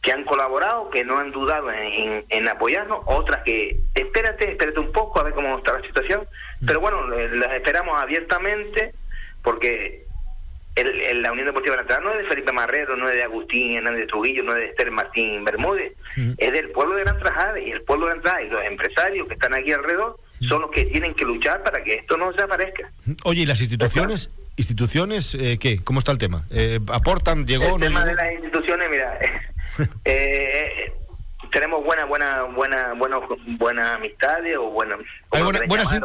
que 0.05 0.13
han 0.13 0.25
colaborado, 0.25 0.91
que 0.91 1.03
no 1.03 1.19
han 1.19 1.33
dudado 1.33 1.71
en, 1.73 2.49
apoyarnos, 2.49 3.01
otras 3.07 3.43
que 3.43 3.81
espérate, 3.95 4.51
espérate 4.51 4.79
un 4.79 4.93
poco 4.93 5.19
a 5.19 5.23
ver 5.23 5.33
cómo 5.33 5.57
está 5.57 5.73
la 5.73 5.87
situación, 5.87 6.29
mm. 6.61 6.67
pero 6.67 6.81
bueno, 6.81 7.09
las 7.09 7.55
esperamos 7.55 8.01
abiertamente 8.01 8.93
porque 9.43 10.05
el, 10.77 11.23
la 11.23 11.33
Unión 11.33 11.47
Deportiva 11.47 11.77
Nacional 11.77 12.05
no 12.05 12.13
es 12.13 12.19
de 12.19 12.25
Felipe 12.25 12.53
Marrero, 12.53 12.97
no 12.97 13.09
es 13.09 13.15
de 13.15 13.23
Agustín 13.23 13.77
Hernández 13.77 14.07
Trujillo, 14.09 14.43
no 14.43 14.53
es 14.53 14.59
de 14.59 14.67
Esther 14.67 14.91
Martín 14.91 15.43
Bermúdez, 15.43 15.95
mm. 16.17 16.33
es 16.37 16.53
del 16.53 16.69
pueblo 16.71 16.97
de 16.97 17.05
Gran 17.05 17.19
Trajada 17.21 17.59
y 17.59 17.71
el 17.71 17.81
pueblo 17.81 18.07
de 18.09 18.21
Gran 18.21 18.45
y 18.45 18.51
los 18.51 18.63
empresarios 18.63 19.27
que 19.27 19.35
están 19.35 19.55
aquí 19.55 19.73
alrededor 19.73 20.19
mm. 20.41 20.49
son 20.49 20.61
los 20.61 20.71
que 20.71 20.85
tienen 20.85 21.15
que 21.15 21.25
luchar 21.25 21.63
para 21.63 21.83
que 21.83 21.95
esto 21.95 22.19
no 22.19 22.31
desaparezca. 22.31 22.91
Oye, 23.25 23.43
¿y 23.43 23.47
las 23.47 23.61
instituciones? 23.61 24.31
¿Instituciones 24.57 25.35
eh, 25.35 25.59
qué? 25.59 25.83
¿Cómo 25.83 25.99
está 25.99 26.13
el 26.13 26.19
tema? 26.19 26.45
Eh, 26.51 26.79
¿Aportan? 26.93 27.47
¿Llegó? 27.47 27.75
El 27.77 27.81
tema 27.81 28.05
de 28.05 28.15
las 28.15 28.35
instituciones, 28.35 28.89
mira, 28.91 29.19
eh, 30.05 30.93
tenemos 31.55 31.85
buena 31.85 32.05
buena 32.05 32.43
buena 32.43 32.93
buena 32.95 33.21
buena 33.59 33.95
amistades 33.95 34.57
o 34.57 34.71
buena 34.71 34.99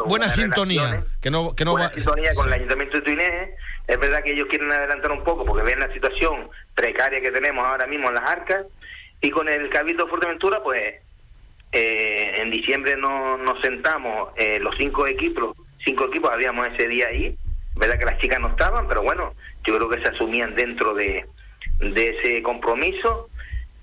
buena, 0.06 0.30
sintonía 0.30 1.04
que 1.22 1.32
no 1.32 1.56
que 1.56 1.66
no 1.66 1.72
buena 1.72 1.92
sintonía 1.92 2.34
con 2.36 2.48
el 2.48 2.54
ayuntamiento 2.54 2.98
de 2.98 3.04
Tuineje 3.04 3.56
es 3.88 4.00
verdad 4.00 4.24
que 4.24 4.34
ellos 4.34 4.48
quieren 4.48 4.72
adelantar 4.72 5.12
un 5.12 5.24
poco 5.24 5.46
porque 5.46 5.64
ven 5.64 5.80
la 5.80 5.92
situación 5.92 6.50
precaria 6.76 7.20
que 7.20 7.32
tenemos 7.32 7.66
ahora 7.66 7.88
mismo 7.88 8.10
en 8.10 8.16
las 8.16 8.30
arcas 8.30 8.66
y 9.22 9.32
con 9.32 9.50
el 9.50 9.70
cabildo 9.70 10.04
de 10.04 10.10
Fuerteventura 10.12 10.62
pues 10.62 10.96
eh, 11.72 12.42
en 12.42 12.52
diciembre 12.52 12.96
no, 12.96 13.38
nos 13.38 13.60
sentamos 13.62 14.30
eh, 14.36 14.60
los 14.60 14.76
cinco 14.78 15.08
equipos 15.08 15.58
cinco 15.84 16.06
equipos 16.06 16.32
habíamos 16.32 16.68
ese 16.68 16.88
día 16.88 17.08
ahí 17.08 17.36
verdad 17.74 17.98
que 17.98 18.06
las 18.06 18.20
chicas 18.20 18.40
no 18.40 18.50
estaban 18.50 18.88
pero 18.88 19.02
bueno 19.02 19.34
yo 19.64 19.76
creo 19.76 19.90
que 19.90 20.02
se 20.02 20.10
asumían 20.10 20.54
dentro 20.54 20.94
de 20.94 21.26
de 21.80 22.10
ese 22.10 22.44
compromiso 22.44 23.30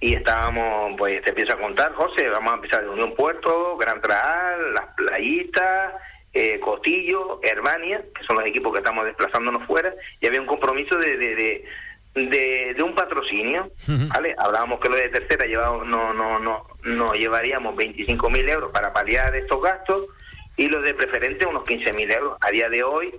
y 0.01 0.15
estábamos, 0.15 0.95
pues 0.99 1.23
te 1.23 1.31
empiezo 1.31 1.55
a 1.55 1.61
contar, 1.61 1.93
José, 1.95 2.29
vamos 2.29 2.53
a 2.53 2.57
empezar 2.57 2.83
de 2.83 2.91
Unión 2.91 3.15
Puerto, 3.15 3.77
Gran 3.77 4.01
Traal, 4.03 4.75
Las 4.75 4.87
Playitas, 4.97 5.95
eh, 6.33 6.61
Cotillo, 6.61 7.41
Herbania, 7.43 8.05
que 8.15 8.25
son 8.25 8.37
los 8.37 8.47
equipos 8.47 8.73
que 8.73 8.81
estamos 8.81 9.07
desplazándonos 9.07 9.67
fuera, 9.67 9.95
y 10.21 10.27
había 10.27 10.41
un 10.41 10.47
compromiso 10.47 10.99
de, 10.99 11.17
de, 11.17 11.65
de, 12.15 12.83
un 12.83 12.95
patrocinio, 12.95 13.71
¿vale? 13.87 14.35
Hablábamos 14.39 14.81
que 14.81 14.91
lo 14.91 14.97
de 14.97 15.09
tercera 15.09 15.47
llevamos, 15.47 15.87
no, 15.87 16.13
no, 16.13 16.39
no, 16.39 16.67
no 16.83 17.13
llevaríamos 17.15 17.75
25 17.77 18.31
mil 18.31 18.47
euros 18.49 18.71
para 18.73 18.93
paliar 18.93 19.35
estos 19.35 19.63
gastos 19.63 20.07
y 20.59 20.69
los 20.69 20.83
de 20.83 20.95
preferente 20.95 21.47
unos 21.47 21.65
15 21.65 21.93
mil 21.95 22.11
euros. 22.11 22.37
A 22.41 22.51
día 22.51 22.69
de 22.69 22.83
hoy 22.83 23.15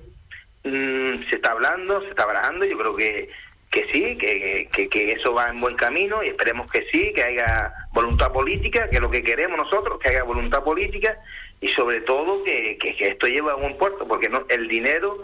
mm, 0.64 1.30
se 1.30 1.36
está 1.36 1.52
hablando, 1.52 2.02
se 2.02 2.10
está 2.10 2.26
barajando, 2.26 2.66
yo 2.66 2.78
creo 2.78 2.96
que 2.96 3.30
que 3.72 3.86
sí, 3.92 4.18
que, 4.18 4.70
que, 4.90 5.12
eso 5.12 5.34
va 5.34 5.50
en 5.50 5.60
buen 5.60 5.76
camino 5.76 6.24
y 6.24 6.30
esperemos 6.30 6.72
que 6.72 6.86
sí, 6.92 7.12
que 7.14 7.24
haya 7.24 7.74
voluntad 7.92 8.32
política, 8.32 8.90
que 8.90 8.98
es 8.98 9.02
lo 9.02 9.12
que 9.12 9.24
queremos 9.24 9.58
nosotros, 9.58 10.00
que 10.00 10.10
haya 10.10 10.24
voluntad 10.24 10.64
política 10.64 11.20
y 11.60 11.68
sobre 11.70 12.02
todo 12.02 12.44
que, 12.44 12.78
que, 12.78 12.96
esto 13.00 13.28
lleve 13.28 13.52
a 13.52 13.56
buen 13.56 13.78
puerto, 13.78 14.08
porque 14.08 14.30
no 14.30 14.46
el 14.50 14.68
dinero 14.68 15.24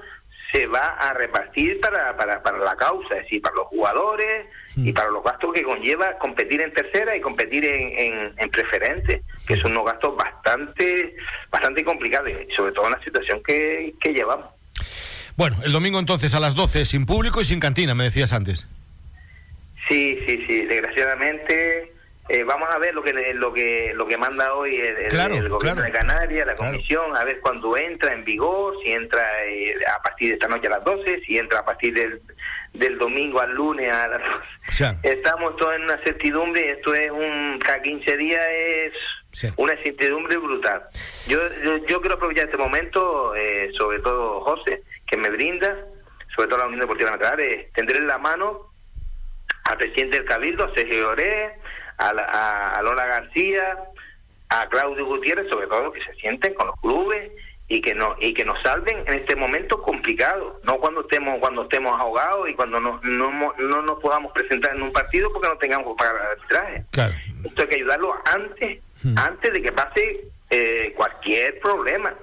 se 0.52 0.68
va 0.68 0.98
a 1.00 1.14
repartir 1.14 1.80
para, 1.80 2.16
para, 2.16 2.44
para 2.44 2.60
la 2.60 2.76
causa, 2.76 3.16
es 3.16 3.24
decir, 3.24 3.42
para 3.42 3.56
los 3.56 3.68
jugadores 3.68 4.46
y 4.76 4.92
para 4.92 5.10
los 5.10 5.24
gastos 5.24 5.52
que 5.54 5.64
conlleva 5.64 6.18
competir 6.20 6.62
en 6.62 6.74
tercera 6.74 7.16
y 7.16 7.22
competir 7.22 7.66
en, 7.66 8.34
en, 8.38 8.50
preferente, 8.52 9.24
que 9.48 9.58
son 9.58 9.72
unos 9.72 9.86
gastos 9.86 10.16
bastante, 10.16 11.16
bastante 11.50 11.84
complicados, 11.84 12.30
y 12.30 12.54
sobre 12.54 12.72
todo 12.72 12.86
en 12.86 12.92
la 12.92 13.04
situación 13.04 13.42
que, 13.42 13.96
que 14.00 14.14
llevamos. 14.14 14.54
Bueno, 15.36 15.58
el 15.64 15.72
domingo 15.72 16.00
entonces 16.00 16.36
a 16.36 16.40
las 16.40 16.56
12 16.56 16.86
sin 16.86 17.06
público 17.06 17.42
y 17.42 17.46
sin 17.46 17.60
cantina, 17.60 17.96
me 17.96 18.04
decías 18.04 18.34
antes. 18.34 18.68
Sí, 19.88 20.20
sí, 20.28 20.46
sí, 20.48 20.66
desgraciadamente 20.66 21.94
eh, 22.30 22.44
vamos 22.46 22.70
a 22.74 22.78
ver 22.78 22.96
lo 22.96 23.04
que 23.04 23.34
lo 23.34 23.52
que 23.52 23.92
lo 23.96 24.08
que 24.08 24.18
manda 24.18 24.54
hoy 24.54 24.78
el, 24.78 25.50
gobierno 25.50 25.84
de 25.84 25.92
Canarias, 25.92 26.48
la 26.48 26.56
comisión, 26.56 27.18
a 27.18 27.26
ver 27.26 27.42
cuándo 27.42 27.76
entra 27.76 28.14
en 28.14 28.24
vigor, 28.24 28.76
si 28.82 28.94
entra 28.94 29.22
eh, 29.46 29.76
a 29.94 30.02
partir 30.02 30.30
de 30.30 30.34
esta 30.36 30.48
noche 30.48 30.68
a 30.68 30.72
las 30.72 30.86
12, 30.86 31.22
si 31.26 31.38
entra 31.38 31.60
a 31.60 31.66
partir 31.66 31.94
del, 31.94 32.22
del 32.74 32.98
domingo 32.98 33.42
al 33.42 33.54
lunes 33.54 33.90
a 33.90 34.08
las 34.08 34.22
12. 34.68 35.00
Estamos 35.04 35.58
todos 35.58 35.76
en 35.76 35.84
una 35.84 35.98
certidumbre, 35.98 36.72
esto 36.72 36.94
es 36.94 37.12
un 37.12 37.60
cada 37.62 37.82
15 37.82 38.18
días 38.18 38.42
es 38.50 38.94
una 39.58 39.74
certidumbre 39.84 40.38
brutal. 40.38 40.84
Yo, 41.28 41.40
yo, 41.88 42.00
quiero 42.02 42.16
aprovechar 42.16 42.46
este 42.46 42.58
momento, 42.58 43.36
eh, 43.36 43.72
sobre 43.78 44.00
todo 44.00 44.42
José, 44.42 44.84
que 45.08 45.18
me 45.18 45.30
brinda, 45.30 45.86
sobre 46.36 46.48
todo 46.48 46.60
la 46.60 46.66
Unión 46.66 46.82
Deportiva 46.82 47.12
Nacional, 47.12 47.40
es 47.40 47.72
tendré 47.74 48.00
la 48.02 48.18
mano 48.18 48.72
al 49.66 49.78
presidente 49.78 50.18
del 50.18 50.28
Cabildo, 50.28 50.66
a 50.66 50.76
Sergio 50.76 51.02
Lloré, 51.02 51.54
a, 51.98 52.78
a, 52.78 52.82
Lola 52.82 53.06
García, 53.06 53.78
a 54.50 54.68
Claudio 54.70 55.06
Gutiérrez, 55.06 55.50
sobre 55.50 55.68
todo 55.68 55.92
que 55.92 56.04
se 56.04 56.14
sienten 56.16 56.54
con 56.54 56.68
los 56.68 56.80
clubes 56.80 57.32
y 57.68 57.82
que 57.82 57.96
no 57.96 58.16
y 58.20 58.34
que 58.34 58.44
nos 58.44 58.62
salven 58.62 59.04
en 59.08 59.14
este 59.20 59.36
momento 59.36 59.82
complicado, 59.82 60.60
no 60.64 60.78
cuando 60.78 61.02
estemos 61.02 61.40
cuando 61.40 61.64
estemos 61.64 62.00
ahogados 62.00 62.50
y 62.50 62.54
cuando 62.54 62.80
no, 62.80 63.00
no, 63.04 63.54
no 63.58 63.82
nos 63.82 64.00
podamos 64.00 64.32
presentar 64.34 64.76
en 64.76 64.84
un 64.84 64.92
partido 64.92 65.32
porque 65.32 65.48
no 65.48 65.58
tengamos 65.58 65.88
que 65.88 66.04
pagar 66.04 66.16
el 66.16 66.28
arbitraje. 66.28 66.86
Claro. 66.92 67.14
Esto 67.44 67.62
hay 67.62 67.68
que 67.70 67.76
ayudarlo 67.76 68.16
antes, 68.26 68.80
antes 69.16 69.54
de 69.54 69.62
que 69.62 69.72
pase 69.72 70.26
eh, 70.50 70.94
cualquier 70.96 71.60
problema, 71.60 72.14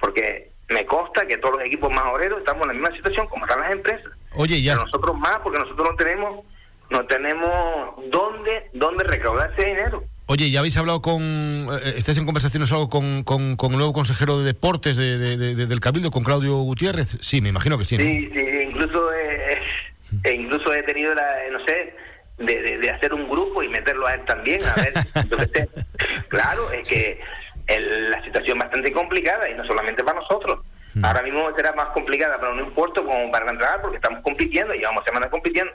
porque 0.00 0.50
me 0.68 0.86
consta 0.86 1.26
que 1.26 1.38
todos 1.38 1.56
los 1.56 1.66
equipos 1.66 1.92
más 1.92 2.04
obreros 2.04 2.40
estamos 2.40 2.62
en 2.62 2.68
la 2.68 2.74
misma 2.74 2.96
situación 2.96 3.26
como 3.28 3.44
están 3.46 3.60
las 3.60 3.72
empresas. 3.72 4.10
Oye, 4.34 4.62
ya. 4.62 4.74
nosotros 4.74 5.16
más, 5.18 5.38
porque 5.38 5.58
nosotros 5.58 5.90
no 5.90 5.96
tenemos 5.96 6.44
no 6.92 7.06
tenemos 7.06 7.94
dónde, 8.10 8.68
dónde 8.74 9.04
recaudar 9.04 9.52
ese 9.56 9.68
dinero. 9.68 10.04
Oye, 10.26 10.50
¿ya 10.50 10.60
habéis 10.60 10.76
hablado 10.76 11.02
con, 11.02 11.22
eh, 11.22 11.94
estáis 11.96 12.18
en 12.18 12.26
conversaciones 12.26 12.70
algo 12.70 12.88
con, 12.88 13.24
con, 13.24 13.56
el 13.58 13.76
nuevo 13.76 13.92
consejero 13.92 14.38
de 14.38 14.44
deportes 14.44 14.96
de, 14.96 15.16
del 15.36 15.80
Cabildo, 15.80 16.10
con 16.10 16.22
Claudio 16.22 16.56
Gutiérrez? 16.58 17.16
Sí, 17.20 17.40
me 17.40 17.48
imagino 17.48 17.76
que 17.76 17.84
sí. 17.84 17.96
Sí, 17.96 18.30
sí, 18.32 18.40
incluso, 18.68 19.12
eh, 19.12 19.58
eh, 20.24 20.34
incluso 20.34 20.72
he 20.72 20.82
tenido 20.84 21.14
la, 21.14 21.24
no 21.50 21.58
sé, 21.66 21.94
de, 22.38 22.78
de, 22.78 22.90
hacer 22.90 23.14
un 23.14 23.28
grupo 23.28 23.62
y 23.62 23.68
meterlo 23.68 24.06
a 24.06 24.14
él 24.14 24.24
también, 24.24 24.60
a 24.64 24.74
ver, 24.74 24.92
claro, 26.28 26.72
es 26.72 26.88
que 26.88 27.20
la 27.68 28.22
situación 28.24 28.58
es 28.58 28.64
bastante 28.64 28.92
complicada 28.92 29.48
y 29.48 29.54
no 29.54 29.64
solamente 29.64 30.02
para 30.02 30.20
nosotros. 30.20 30.60
Ahora 31.02 31.22
mismo 31.22 31.48
será 31.56 31.72
más 31.72 31.88
complicada 31.88 32.38
para 32.38 32.52
un 32.52 32.74
Puerto 32.74 33.04
como 33.04 33.30
para 33.30 33.50
entrar 33.50 33.80
porque 33.80 33.96
estamos 33.96 34.22
compitiendo, 34.22 34.74
llevamos 34.74 35.04
semanas 35.04 35.30
compitiendo. 35.30 35.72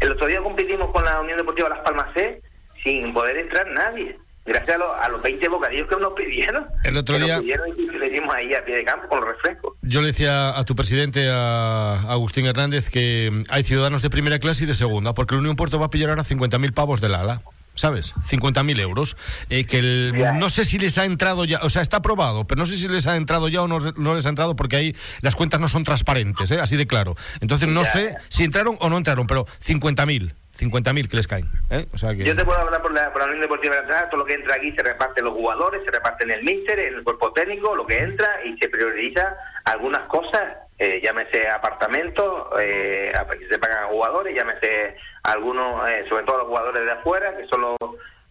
El 0.00 0.12
otro 0.12 0.26
día 0.26 0.40
competimos 0.40 0.90
con 0.90 1.04
la 1.04 1.20
Unión 1.20 1.38
Deportiva 1.38 1.68
Las 1.68 1.80
Palmas 1.80 2.08
C 2.14 2.42
sin 2.82 3.12
poder 3.12 3.36
entrar 3.36 3.66
nadie. 3.68 4.18
Gracias 4.46 4.78
a, 5.00 5.08
los 5.08 5.22
20 5.22 5.48
bocadillos 5.48 5.88
que 5.88 5.96
nos 5.96 6.12
pidieron. 6.12 6.66
El 6.84 6.96
otro 6.96 7.18
día. 7.18 7.40
le 7.40 8.10
dimos 8.10 8.34
ahí 8.34 8.54
a 8.54 8.64
pie 8.64 8.76
de 8.76 8.84
campo 8.84 9.08
con 9.08 9.20
los 9.20 9.28
refrescos. 9.28 9.74
Yo 9.82 10.00
le 10.00 10.08
decía 10.08 10.56
a 10.56 10.64
tu 10.64 10.74
presidente, 10.74 11.28
a 11.30 12.00
Agustín 12.08 12.46
Hernández, 12.46 12.88
que 12.88 13.44
hay 13.48 13.64
ciudadanos 13.64 14.02
de 14.02 14.10
primera 14.10 14.38
clase 14.38 14.64
y 14.64 14.66
de 14.66 14.74
segunda, 14.74 15.14
porque 15.14 15.34
el 15.34 15.40
Unión 15.40 15.56
Puerto 15.56 15.78
va 15.78 15.86
a 15.86 15.90
pillar 15.90 16.10
ahora 16.10 16.22
50.000 16.22 16.72
pavos 16.72 17.00
del 17.00 17.14
ala. 17.14 17.42
¿sabes? 17.76 18.14
50.000 18.28 18.80
euros. 18.80 19.16
Eh, 19.50 19.64
que 19.64 19.78
el, 19.78 20.14
no 20.38 20.50
sé 20.50 20.64
si 20.64 20.78
les 20.78 20.98
ha 20.98 21.04
entrado 21.04 21.44
ya, 21.44 21.60
o 21.62 21.70
sea, 21.70 21.82
está 21.82 21.98
aprobado, 21.98 22.46
pero 22.46 22.58
no 22.58 22.66
sé 22.66 22.76
si 22.76 22.88
les 22.88 23.06
ha 23.06 23.16
entrado 23.16 23.48
ya 23.48 23.62
o 23.62 23.68
no, 23.68 23.78
no 23.78 24.14
les 24.14 24.26
ha 24.26 24.30
entrado 24.30 24.56
porque 24.56 24.76
ahí 24.76 24.96
las 25.20 25.36
cuentas 25.36 25.60
no 25.60 25.68
son 25.68 25.84
transparentes, 25.84 26.50
¿eh? 26.50 26.58
así 26.60 26.76
de 26.76 26.86
claro. 26.86 27.16
Entonces 27.40 27.68
no 27.68 27.84
sé 27.84 28.16
si 28.28 28.44
entraron 28.44 28.76
o 28.80 28.88
no 28.88 28.96
entraron, 28.96 29.26
pero 29.26 29.46
50.000. 29.64 30.32
50.000 30.58 31.08
que 31.08 31.16
les 31.16 31.26
caen. 31.26 31.48
¿eh? 31.70 31.86
O 31.92 31.98
sea 31.98 32.14
que... 32.14 32.24
Yo 32.24 32.34
te 32.34 32.44
puedo 32.44 32.58
hablar 32.58 32.82
por 32.82 32.92
la, 32.92 33.12
por 33.12 33.22
la 33.22 33.26
Unión 33.28 33.42
Deportiva 33.42 33.76
de 33.76 33.82
todo 34.10 34.18
lo 34.18 34.24
que 34.24 34.34
entra 34.34 34.56
aquí 34.56 34.72
se 34.76 34.82
reparte 34.82 35.22
los 35.22 35.34
jugadores, 35.34 35.82
se 35.84 35.90
reparte 35.90 36.24
en 36.24 36.32
el 36.32 36.42
míster, 36.42 36.78
en 36.78 36.94
el 36.94 37.04
cuerpo 37.04 37.32
técnico, 37.32 37.74
lo 37.74 37.86
que 37.86 37.98
entra 37.98 38.40
y 38.44 38.56
se 38.58 38.68
prioriza 38.68 39.36
algunas 39.64 40.02
cosas, 40.02 40.42
eh, 40.78 41.00
llámese 41.02 41.48
apartamentos, 41.48 42.48
eh, 42.60 43.12
que 43.38 43.48
se 43.48 43.58
pagan 43.58 43.84
a 43.84 43.88
jugadores, 43.88 44.34
llámese 44.34 44.96
algunos, 45.22 45.88
eh, 45.88 46.04
sobre 46.08 46.24
todo 46.24 46.38
los 46.38 46.46
jugadores 46.48 46.84
de 46.84 46.92
afuera, 46.92 47.36
que 47.36 47.46
son 47.48 47.60
los, 47.62 47.76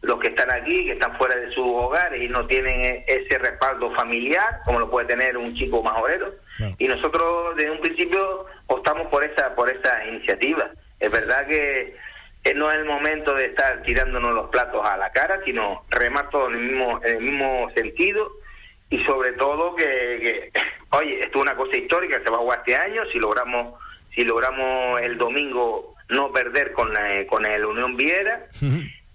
los 0.01 0.19
que 0.19 0.27
están 0.29 0.51
aquí, 0.51 0.85
que 0.85 0.93
están 0.93 1.17
fuera 1.17 1.35
de 1.35 1.51
sus 1.51 1.65
hogares 1.65 2.21
y 2.21 2.29
no 2.29 2.45
tienen 2.47 2.79
e, 2.81 3.05
ese 3.07 3.37
respaldo 3.37 3.91
familiar, 3.95 4.61
como 4.65 4.79
lo 4.79 4.89
puede 4.89 5.07
tener 5.07 5.37
un 5.37 5.53
chico 5.55 5.81
más 5.83 5.97
obrero. 5.99 6.33
Y 6.77 6.87
nosotros 6.87 7.55
desde 7.57 7.71
un 7.71 7.81
principio 7.81 8.45
optamos 8.67 9.07
por 9.07 9.25
esa, 9.25 9.53
por 9.55 9.69
esa 9.69 10.05
iniciativa. 10.05 10.69
Es 11.01 11.11
verdad 11.11 11.45
que 11.47 11.97
no 12.53 12.71
es 12.71 12.77
el 12.77 12.85
momento 12.85 13.33
de 13.33 13.45
estar 13.45 13.81
tirándonos 13.81 14.33
los 14.33 14.49
platos 14.49 14.85
a 14.85 14.97
la 14.97 15.11
cara, 15.11 15.41
sino 15.43 15.83
remar 15.89 16.29
todo 16.29 16.47
en 16.49 16.55
el 16.55 16.61
mismo, 16.61 17.01
en 17.03 17.15
el 17.17 17.23
mismo 17.23 17.69
sentido 17.75 18.31
y 18.89 19.03
sobre 19.03 19.33
todo 19.33 19.75
que, 19.75 20.51
oye, 20.91 21.21
esto 21.21 21.39
es 21.39 21.41
una 21.41 21.55
cosa 21.55 21.75
histórica 21.77 22.19
que 22.19 22.23
se 22.23 22.29
va 22.29 22.37
a 22.37 22.41
jugar 22.41 22.59
este 22.59 22.75
año, 22.75 23.03
si 23.11 23.19
logramos 23.19 23.75
si 24.13 24.23
logramos 24.23 25.01
el 25.01 25.17
domingo 25.17 25.93
no 26.07 26.31
perder 26.31 26.71
con 26.71 26.93
la, 26.93 27.25
con 27.27 27.45
el 27.45 27.65
Unión 27.65 27.97
Viera 27.97 28.47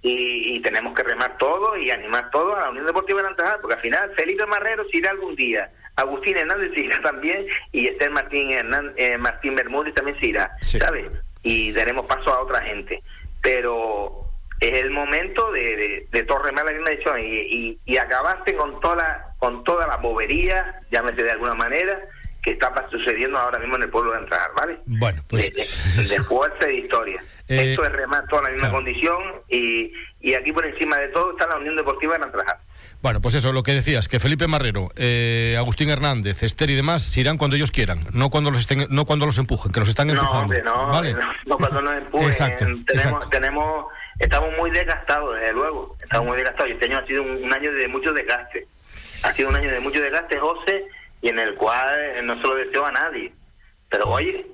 y, 0.03 0.61
tenemos 0.61 0.95
que 0.95 1.03
remar 1.03 1.39
todo 1.39 1.77
y 1.77 1.91
animar 1.91 2.31
todo 2.31 2.55
a 2.55 2.61
la 2.61 2.71
Unión 2.71 2.85
Deportiva 2.85 3.23
de 3.23 3.29
Antajal, 3.29 3.61
porque 3.61 3.77
al 3.77 3.81
final 3.81 4.13
Felipe 4.15 4.45
Marrero 4.45 4.85
se 4.91 4.99
irá 4.99 5.11
algún 5.11 5.35
día, 5.37 5.71
Agustín 5.97 6.37
Hernández 6.37 6.73
se 6.75 6.81
irá 6.81 7.01
también 7.03 7.47
y 7.73 7.87
Esther 7.87 8.11
Martín 8.11 8.51
Hernández, 8.51 8.95
eh, 8.97 9.17
Martín 9.17 9.55
Bermúdez 9.55 9.95
también 9.95 10.19
se 10.21 10.27
irá, 10.27 10.55
¿sabes? 10.61 11.07
Y 11.43 11.73
daremos 11.73 12.05
paso 12.05 12.31
a 12.31 12.41
otra 12.41 12.61
gente 12.61 13.03
pero 13.43 14.27
es 14.61 14.75
el 14.83 14.91
momento 14.91 15.51
de, 15.53 16.07
de, 16.11 16.23
todo 16.25 16.39
remar 16.41 16.67
la 16.67 16.73
misma 16.73 16.91
edición 16.91 17.19
y, 17.21 17.79
y, 17.85 17.97
acabaste 17.97 18.55
con 18.55 18.79
toda 18.81 18.97
la, 18.97 19.35
con 19.39 19.65
toda 19.65 19.87
la 19.87 19.97
bobería, 19.97 20.83
llámese 20.91 21.23
de 21.23 21.31
alguna 21.31 21.55
manera, 21.55 21.99
que 22.43 22.53
está 22.53 22.73
sucediendo 22.91 23.39
ahora 23.39 23.59
mismo 23.59 23.77
en 23.77 23.83
el 23.83 23.91
pueblo 23.91 24.13
de 24.13 24.19
Entrar, 24.19 24.51
¿vale? 24.57 24.79
Bueno, 24.87 25.23
pues... 25.29 25.51
De, 26.09 26.23
fuerza 26.25 26.69
y 26.69 26.73
de 26.73 26.79
historia. 26.79 27.25
Eh, 27.49 27.71
Esto 27.71 27.85
es 27.85 27.93
remar 27.93 28.27
toda 28.29 28.43
la 28.43 28.51
misma 28.51 28.71
condición 28.71 29.19
y, 29.49 29.93
y 30.21 30.35
aquí 30.35 30.53
por 30.53 30.67
encima 30.67 30.99
de 30.99 31.09
todo 31.09 31.33
está 31.33 31.47
la 31.47 31.57
Unión 31.57 31.77
Deportiva 31.77 32.19
de 32.19 32.25
Entrar. 32.25 32.61
Bueno, 33.03 33.23
pues 33.23 33.35
eso, 33.35 33.53
lo 33.53 33.63
que 33.63 33.73
decías, 33.73 34.09
que 34.09 34.21
Felipe 34.21 34.47
Marrero, 34.47 34.91
eh, 34.95 35.55
Agustín 35.57 35.89
Hernández, 35.89 36.43
Esther 36.43 36.69
y 36.69 36.75
demás 36.75 37.03
se 37.03 37.21
irán 37.21 37.39
cuando 37.39 37.57
ellos 37.57 37.71
quieran, 37.71 38.01
no 38.13 38.29
cuando 38.29 38.51
los 38.51 38.61
estén, 38.61 38.87
no 38.91 39.07
cuando 39.07 39.25
los 39.25 39.39
empujen, 39.39 39.73
que 39.73 39.81
los 39.81 39.89
están 39.89 40.11
empujando. 40.11 40.55
No, 40.63 40.89
¿vale? 40.89 41.17
no, 41.47 41.57
cuando 41.57 41.81
nos 41.81 41.95
empujen. 41.95 42.29
Exacto, 42.29 42.67
tenemos, 42.87 43.31
tenemos, 43.31 43.87
estamos 44.19 44.51
muy 44.59 44.71
desgastados, 44.71 45.35
desde 45.41 45.55
luego, 45.55 45.97
estamos 46.03 46.29
muy 46.29 46.37
desgastados 46.37 46.69
y 46.69 46.73
este 46.75 46.87
año 46.87 46.99
ha 46.99 47.07
sido 47.07 47.23
un, 47.23 47.53
año 47.53 47.73
de 47.73 47.89
mucho 47.89 48.13
desgaste. 48.13 48.67
Ha 49.23 49.33
sido 49.33 49.49
un 49.49 49.57
año 49.57 49.71
de 49.71 49.81
mucho 49.81 50.01
desgaste, 50.03 50.39
José, 50.39 50.85
y 51.23 51.29
en 51.29 51.39
el 51.39 51.55
cual 51.55 52.27
no 52.27 52.35
se 52.39 52.49
lo 52.49 52.55
deseo 52.55 52.85
a 52.85 52.93
nadie. 52.93 53.33
Pero 53.89 54.11
oye, 54.11 54.47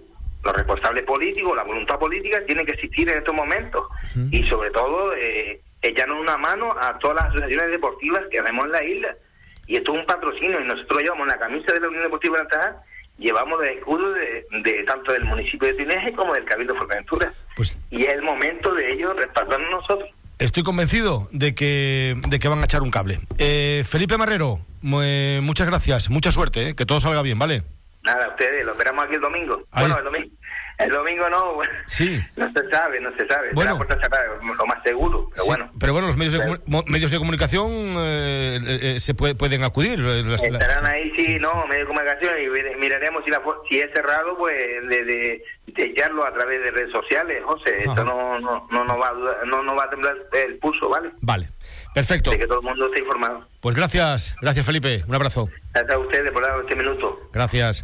los 0.44 0.54
responsables 0.54 1.02
políticos, 1.02 1.56
la 1.56 1.64
voluntad 1.64 1.98
política 1.98 2.38
tiene 2.46 2.64
que 2.64 2.72
existir 2.74 3.10
en 3.10 3.18
estos 3.18 3.34
momentos. 3.34 3.88
Y 4.30 4.44
sobre 4.44 4.70
todo, 4.70 5.12
eh, 5.14 5.60
echarnos 5.88 6.20
una 6.20 6.36
mano 6.36 6.74
a 6.78 6.98
todas 6.98 7.16
las 7.16 7.26
asociaciones 7.26 7.70
deportivas 7.70 8.22
que 8.30 8.38
hacemos 8.38 8.66
en 8.66 8.72
la 8.72 8.84
isla. 8.84 9.16
Y 9.66 9.76
esto 9.76 9.92
es 9.94 10.00
un 10.00 10.06
patrocinio, 10.06 10.60
y 10.60 10.64
nosotros 10.64 11.02
llevamos 11.02 11.26
la 11.26 11.38
camisa 11.38 11.72
de 11.72 11.80
la 11.80 11.88
Unión 11.88 12.04
Deportiva 12.04 12.36
de 12.36 12.42
Antajá, 12.42 12.76
llevamos 13.18 13.60
el 13.62 13.78
escudo 13.78 14.12
de, 14.12 14.84
tanto 14.86 15.12
del 15.12 15.24
municipio 15.24 15.68
de 15.68 15.74
Tineje 15.74 16.12
como 16.12 16.34
del 16.34 16.44
Cabildo 16.44 16.74
de 16.74 16.78
Fuerteventura. 16.78 17.32
Pues, 17.56 17.78
y 17.90 18.04
es 18.04 18.14
el 18.14 18.22
momento 18.22 18.74
de 18.74 18.92
ellos 18.92 19.16
respaldarnos 19.16 19.70
nosotros. 19.70 20.10
Estoy 20.38 20.62
convencido 20.62 21.28
de 21.32 21.54
que, 21.54 22.14
de 22.28 22.38
que 22.38 22.48
van 22.48 22.60
a 22.60 22.64
echar 22.64 22.82
un 22.82 22.90
cable. 22.90 23.20
Eh, 23.38 23.84
Felipe 23.86 24.18
Marrero, 24.18 24.60
muchas 24.82 25.66
gracias, 25.66 26.10
mucha 26.10 26.30
suerte, 26.30 26.68
eh, 26.68 26.74
que 26.76 26.84
todo 26.84 27.00
salga 27.00 27.22
bien, 27.22 27.38
¿vale? 27.38 27.62
Nada, 28.02 28.28
ustedes, 28.28 28.64
lo 28.64 28.72
esperamos 28.72 29.04
aquí 29.04 29.14
el 29.14 29.20
domingo. 29.20 29.64
bueno, 29.72 29.98
el 29.98 30.04
domingo. 30.04 30.28
El 30.78 30.90
domingo 30.90 31.28
no, 31.30 31.58
sí. 31.86 32.22
no 32.36 32.52
se 32.52 32.70
sabe, 32.70 33.00
no 33.00 33.10
se 33.16 33.26
sabe. 33.26 33.50
Bueno, 33.52 33.78
lo 33.78 34.66
más 34.66 34.82
seguro, 34.84 35.28
pero 35.32 35.46
bueno. 35.46 35.70
Pero 35.78 35.92
bueno, 35.92 36.08
los 36.08 36.16
medios 36.16 36.34
de, 36.34 36.60
medios 36.86 37.10
de 37.10 37.18
comunicación 37.18 37.70
eh, 37.70 38.60
eh, 38.62 38.78
eh, 38.82 39.00
se 39.00 39.14
pueden 39.14 39.64
acudir. 39.64 40.04
Estarán 40.06 40.86
ahí, 40.86 41.12
sí, 41.16 41.38
no, 41.40 41.66
medios 41.66 41.88
de 41.88 41.94
comunicación 41.94 42.34
y 42.40 42.78
miraremos 42.78 43.24
si, 43.24 43.30
la, 43.30 43.42
si 43.68 43.80
es 43.80 43.90
cerrado, 43.94 44.36
pues 44.36 44.54
de, 44.88 45.04
de, 45.04 45.44
echarlo 45.76 46.26
a 46.26 46.32
través 46.32 46.62
de 46.62 46.70
redes 46.70 46.92
sociales, 46.92 47.42
José. 47.44 47.84
Esto 47.84 48.04
no, 48.04 48.38
no, 48.38 48.66
no, 48.70 48.84
no, 48.84 48.98
va, 48.98 49.12
no, 49.46 49.62
no 49.62 49.74
va 49.74 49.84
a 49.84 49.90
temblar 49.90 50.14
el 50.32 50.58
pulso, 50.58 50.88
¿vale? 50.88 51.10
Vale, 51.20 51.48
perfecto. 51.94 52.30
De 52.30 52.38
que 52.38 52.46
todo 52.46 52.60
el 52.60 52.66
mundo 52.66 52.86
esté 52.86 53.00
informado. 53.00 53.38
Pues 53.38 53.58
Pues 53.60 53.74
gracias, 53.74 54.36
gracias 54.42 54.66
Felipe, 54.66 55.04
un 55.08 55.14
abrazo. 55.14 55.48
Gracias 55.72 55.94
a 55.94 55.98
ustedes 55.98 56.30
por 56.32 56.42
dar 56.42 56.60
este 56.60 56.76
minuto. 56.76 57.30
Gracias. 57.32 57.80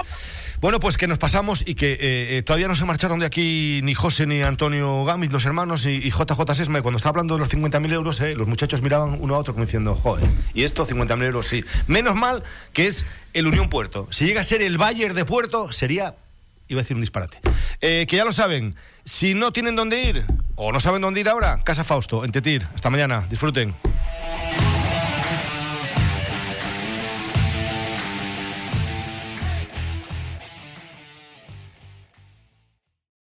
Bueno, 0.63 0.79
pues 0.79 0.97
que 0.97 1.09
nos 1.09 1.19
pasamos 1.19 1.65
y 1.67 1.75
que 1.75 1.95
eh, 1.95 1.99
eh, 2.39 2.43
todavía 2.47 2.69
no 2.69 2.77
se 2.77 2.85
marcharon 2.85 3.19
de 3.19 3.27
aquí 3.27 3.81
ni 3.83 3.95
José 3.95 4.27
ni 4.27 4.43
Antonio 4.43 5.05
Gámez, 5.05 5.33
los 5.33 5.45
hermanos, 5.45 5.87
y, 5.87 5.95
y 5.95 6.11
JJ 6.11 6.55
Sesme. 6.55 6.83
Cuando 6.83 6.99
estaba 6.99 7.11
hablando 7.11 7.35
de 7.35 7.41
los 7.41 7.53
50.000 7.53 7.93
euros, 7.93 8.21
eh, 8.21 8.37
los 8.37 8.47
muchachos 8.47 8.81
miraban 8.81 9.19
uno 9.21 9.35
a 9.35 9.39
otro 9.39 9.55
como 9.55 9.65
diciendo, 9.65 9.97
joder, 9.97 10.25
y 10.55 10.63
esto 10.63 10.87
50.000 10.87 11.25
euros 11.25 11.49
sí. 11.49 11.65
Menos 11.89 12.15
mal 12.15 12.45
que 12.73 12.87
es 12.87 13.07
el 13.33 13.49
Unión 13.49 13.71
Puerto. 13.71 14.07
Si 14.13 14.25
llega 14.25 14.43
a 14.43 14.45
ser 14.45 14.63
el 14.63 14.79
Bayern 14.79 15.17
de 15.17 15.25
Puerto, 15.25 15.73
sería, 15.73 16.15
iba 16.69 16.79
a 16.79 16.85
decir 16.85 16.95
un 16.95 17.01
disparate. 17.01 17.41
Que 17.81 18.07
ya 18.09 18.25
lo 18.25 18.31
saben, 18.31 18.77
si 19.05 19.35
no 19.35 19.53
tienen 19.53 19.75
dónde 19.75 20.01
ir 20.05 20.25
o 20.55 20.71
no 20.71 20.79
saben 20.79 21.03
dónde 21.03 21.19
ir 21.19 21.29
ahora, 21.29 21.59
Casa 21.65 21.83
Fausto, 21.83 22.25
en 22.25 22.31
Tetir. 22.31 22.69
Hasta 22.73 22.89
mañana, 22.89 23.27
disfruten. 23.29 23.75